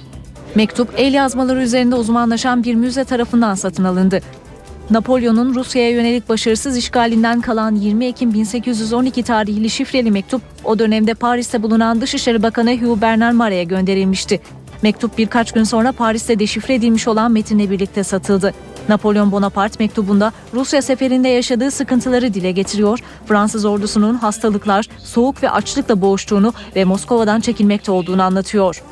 Mektup 0.55 0.93
el 0.97 1.13
yazmaları 1.13 1.61
üzerinde 1.61 1.95
uzmanlaşan 1.95 2.63
bir 2.63 2.75
müze 2.75 3.03
tarafından 3.03 3.55
satın 3.55 3.83
alındı. 3.83 4.21
Napolyon'un 4.91 5.55
Rusya'ya 5.55 5.89
yönelik 5.89 6.29
başarısız 6.29 6.77
işgalinden 6.77 7.41
kalan 7.41 7.75
20 7.75 8.05
Ekim 8.05 8.33
1812 8.33 9.23
tarihli 9.23 9.69
şifreli 9.69 10.11
mektup 10.11 10.41
o 10.63 10.79
dönemde 10.79 11.13
Paris'te 11.13 11.63
bulunan 11.63 12.01
Dışişleri 12.01 12.43
Bakanı 12.43 12.77
Hugh 12.77 13.01
Bernard 13.01 13.33
Mare'ye 13.33 13.63
gönderilmişti. 13.63 14.41
Mektup 14.81 15.17
birkaç 15.17 15.51
gün 15.51 15.63
sonra 15.63 15.91
Paris'te 15.91 16.39
deşifre 16.39 16.73
edilmiş 16.73 17.07
olan 17.07 17.31
metinle 17.31 17.69
birlikte 17.69 18.03
satıldı. 18.03 18.53
Napolyon 18.89 19.31
Bonaparte 19.31 19.83
mektubunda 19.83 20.31
Rusya 20.53 20.81
seferinde 20.81 21.27
yaşadığı 21.27 21.71
sıkıntıları 21.71 22.33
dile 22.33 22.51
getiriyor, 22.51 22.99
Fransız 23.25 23.65
ordusunun 23.65 24.15
hastalıklar, 24.15 24.85
soğuk 24.97 25.43
ve 25.43 25.49
açlıkla 25.49 26.01
boğuştuğunu 26.01 26.53
ve 26.75 26.85
Moskova'dan 26.85 27.39
çekilmekte 27.39 27.91
olduğunu 27.91 28.23
anlatıyor. 28.23 28.83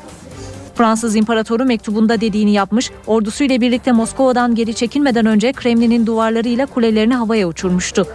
Fransız 0.76 1.16
imparatoru 1.16 1.64
mektubunda 1.64 2.20
dediğini 2.20 2.52
yapmış, 2.52 2.90
ordusuyla 3.06 3.60
birlikte 3.60 3.92
Moskova'dan 3.92 4.54
geri 4.54 4.74
çekilmeden 4.74 5.26
önce 5.26 5.52
Kremlin'in 5.52 6.06
duvarlarıyla 6.06 6.66
kulelerini 6.66 7.14
havaya 7.14 7.48
uçurmuştu. 7.48 8.06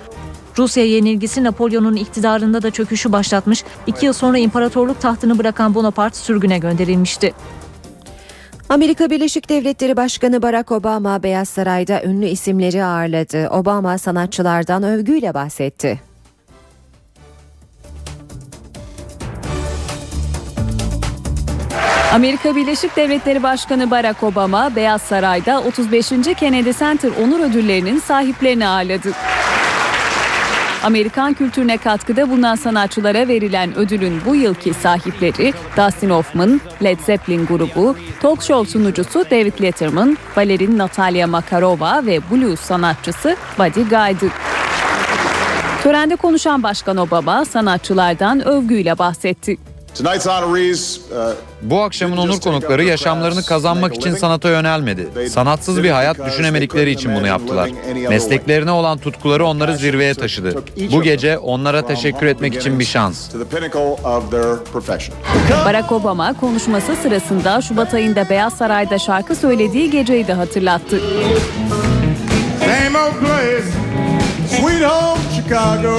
Rusya 0.58 0.86
yenilgisi 0.86 1.44
Napolyon'un 1.44 1.96
iktidarında 1.96 2.62
da 2.62 2.72
çöküşü 2.72 3.12
başlatmış, 3.12 3.64
iki 3.88 4.06
yıl 4.06 4.14
sonra 4.14 4.38
imparatorluk 4.38 5.02
tahtını 5.02 5.38
bırakan 5.38 5.76
Bonaparte 5.76 6.18
sürgüne 6.18 6.58
gönderilmişti. 6.58 7.34
Amerika 8.70 9.10
Birleşik 9.10 9.50
Devletleri 9.50 9.98
Başkanı 9.98 10.42
Barack 10.42 10.72
Obama 10.72 11.24
Beyaz 11.24 11.50
Saray'da 11.50 12.04
ünlü 12.04 12.26
isimleri 12.26 12.84
ağırladı. 12.84 13.50
Obama 13.50 13.98
sanatçılardan 13.98 14.84
övgüyle 14.84 15.34
bahsetti. 15.34 16.11
Amerika 22.14 22.56
Birleşik 22.56 22.96
Devletleri 22.96 23.44
Başkanı 23.44 23.92
Barack 23.92 24.24
Obama 24.24 24.76
Beyaz 24.76 25.02
Saray'da 25.02 25.62
35. 25.62 26.10
Kennedy 26.40 26.72
Center 26.72 27.12
onur 27.24 27.40
ödüllerinin 27.40 28.00
sahiplerini 28.00 28.68
ağırladı. 28.68 29.12
Amerikan 30.84 31.34
kültürüne 31.34 31.78
katkıda 31.78 32.30
bulunan 32.30 32.56
sanatçılara 32.56 33.28
verilen 33.28 33.76
ödülün 33.76 34.22
bu 34.26 34.36
yılki 34.36 34.74
sahipleri 34.74 35.54
Dustin 35.78 36.10
Hoffman, 36.10 36.62
Led 36.84 37.00
Zeppelin 37.00 37.46
grubu, 37.46 37.96
talk 38.22 38.44
show 38.44 38.72
sunucusu 38.72 39.26
David 39.32 39.62
Letterman, 39.62 40.18
balerin 40.36 40.78
Natalia 40.78 41.28
Makarova 41.28 42.06
ve 42.06 42.20
blues 42.32 42.60
sanatçısı 42.60 43.36
Buddy 43.60 43.82
Guy'dı. 43.82 44.34
Törende 45.84 46.16
konuşan 46.16 46.64
Başkan 46.64 46.98
Obama 46.98 47.46
sanatçılardan 47.46 48.48
övgüyle 48.48 48.98
bahsetti. 48.98 49.71
Bu 51.62 51.82
akşamın 51.82 52.18
onur 52.18 52.40
konukları 52.40 52.84
yaşamlarını 52.84 53.44
kazanmak 53.44 53.96
için 53.96 54.16
sanata 54.16 54.50
yönelmedi. 54.50 55.30
Sanatsız 55.30 55.84
bir 55.84 55.90
hayat 55.90 56.26
düşünemedikleri 56.26 56.92
için 56.92 57.16
bunu 57.16 57.28
yaptılar. 57.28 57.70
Mesleklerine 58.10 58.72
olan 58.72 58.98
tutkuları 58.98 59.46
onları 59.46 59.78
zirveye 59.78 60.14
taşıdı. 60.14 60.64
Bu 60.92 61.02
gece 61.04 61.38
onlara 61.38 61.86
teşekkür 61.86 62.26
etmek 62.26 62.56
için 62.56 62.80
bir 62.80 62.86
şans. 62.86 63.30
Barack 65.66 65.92
Obama 65.92 66.34
konuşması 66.34 66.96
sırasında 66.96 67.62
Şubat 67.62 67.94
ayında 67.94 68.30
Beyaz 68.30 68.54
Saray'da 68.54 69.00
şarkı 69.00 69.36
söylediği 69.36 69.92
geceyi 69.92 70.28
de 70.28 70.34
hatırlattı. 70.34 71.00
Same 72.60 73.00
old 73.00 73.14
place, 73.20 73.64
sweet 74.50 74.84
home 74.84 75.22
Chicago. 75.36 75.98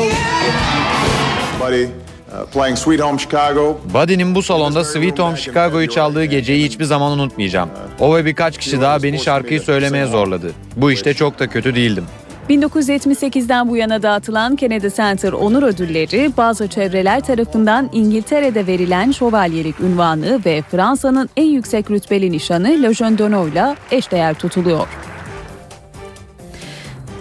Buddy, 1.61 1.87
uh, 2.33 2.47
playing 2.53 2.79
Sweet 2.79 3.01
Home 3.01 3.19
Chicago. 3.19 3.81
Buddy'nin 3.95 4.35
bu 4.35 4.43
salonda 4.43 4.85
Sweet 4.85 5.19
Home 5.19 5.37
Chicago'yu 5.37 5.89
çaldığı 5.89 6.25
geceyi 6.25 6.65
hiçbir 6.65 6.85
zaman 6.85 7.13
unutmayacağım. 7.13 7.69
O 8.01 8.17
ve 8.17 8.25
birkaç 8.25 8.59
kişi 8.59 8.81
daha 8.81 9.03
beni 9.03 9.19
şarkıyı 9.19 9.61
söylemeye 9.61 10.07
zorladı. 10.07 10.53
Bu 10.77 10.93
işte 10.93 11.15
çok 11.15 11.39
da 11.39 11.47
kötü 11.47 11.75
değildim. 11.75 12.05
1978'den 12.51 13.69
bu 13.69 13.77
yana 13.77 14.03
dağıtılan 14.03 14.57
Kennedy 14.57 14.89
Center 14.89 15.33
onur 15.33 15.63
ödülleri 15.63 16.33
bazı 16.37 16.69
çevreler 16.69 17.21
tarafından 17.21 17.91
İngiltere'de 17.93 18.67
verilen 18.67 19.11
şövalyelik 19.11 19.81
ünvanı 19.81 20.41
ve 20.47 20.63
Fransa'nın 20.71 21.31
en 21.37 21.47
yüksek 21.47 21.91
rütbeli 21.91 22.33
nişanı 22.33 22.69
Legion 22.83 23.19
d'Honor'la 23.19 23.77
eşdeğer 23.91 24.35
tutuluyor. 24.35 24.89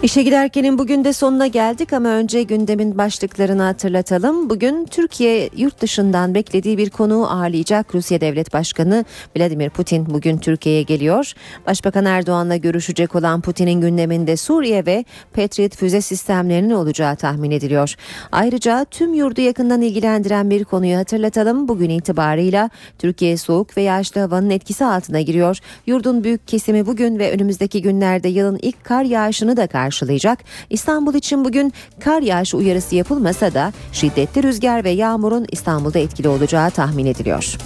İşe 0.02 0.22
giderkenin 0.22 0.78
bugün 0.78 1.04
de 1.04 1.12
sonuna 1.12 1.46
geldik 1.46 1.92
ama 1.92 2.08
önce 2.08 2.42
gündemin 2.42 2.98
başlıklarını 2.98 3.62
hatırlatalım. 3.62 4.50
Bugün 4.50 4.84
Türkiye 4.84 5.50
yurt 5.56 5.80
dışından 5.80 6.34
beklediği 6.34 6.78
bir 6.78 6.90
konuğu 6.90 7.26
ağırlayacak 7.26 7.94
Rusya 7.94 8.20
Devlet 8.20 8.52
Başkanı 8.52 9.04
Vladimir 9.36 9.70
Putin 9.70 10.06
bugün 10.06 10.38
Türkiye'ye 10.38 10.82
geliyor. 10.82 11.32
Başbakan 11.66 12.04
Erdoğan'la 12.04 12.56
görüşecek 12.56 13.14
olan 13.14 13.40
Putin'in 13.40 13.80
gündeminde 13.80 14.36
Suriye 14.36 14.86
ve 14.86 15.04
Patriot 15.32 15.76
füze 15.76 16.00
sistemlerinin 16.00 16.70
olacağı 16.70 17.16
tahmin 17.16 17.50
ediliyor. 17.50 17.94
Ayrıca 18.32 18.84
tüm 18.84 19.14
yurdu 19.14 19.40
yakından 19.40 19.82
ilgilendiren 19.82 20.50
bir 20.50 20.64
konuyu 20.64 20.96
hatırlatalım. 20.96 21.68
Bugün 21.68 21.90
itibarıyla 21.90 22.70
Türkiye 22.98 23.36
soğuk 23.36 23.76
ve 23.76 23.82
yağışlı 23.82 24.20
havanın 24.20 24.50
etkisi 24.50 24.84
altına 24.84 25.20
giriyor. 25.20 25.58
Yurdun 25.86 26.24
büyük 26.24 26.48
kesimi 26.48 26.86
bugün 26.86 27.18
ve 27.18 27.32
önümüzdeki 27.32 27.82
günlerde 27.82 28.28
yılın 28.28 28.58
ilk 28.62 28.84
kar 28.84 29.02
yağışını 29.04 29.56
da 29.56 29.66
karşılayacak. 29.92 30.38
İstanbul 30.70 31.14
için 31.14 31.44
bugün 31.44 31.72
kar 32.00 32.22
yağışı 32.22 32.56
uyarısı 32.56 32.94
yapılmasa 32.96 33.54
da 33.54 33.72
şiddetli 33.92 34.42
rüzgar 34.42 34.84
ve 34.84 34.90
yağmurun 34.90 35.46
İstanbul'da 35.52 35.98
etkili 35.98 36.28
olacağı 36.28 36.70
tahmin 36.70 37.06
ediliyor. 37.06 37.56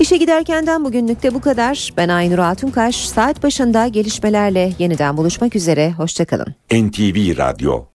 İşe 0.00 0.16
giderkenden 0.16 0.84
bugünlük 0.84 1.22
de 1.22 1.34
bu 1.34 1.40
kadar. 1.40 1.92
Ben 1.96 2.08
Aynur 2.08 2.38
Altunkaş. 2.38 3.08
Saat 3.08 3.42
başında 3.42 3.88
gelişmelerle 3.88 4.72
yeniden 4.78 5.16
buluşmak 5.16 5.56
üzere. 5.56 5.92
Hoşçakalın. 5.92 6.54
NTV 6.72 7.38
Radyo 7.38 7.84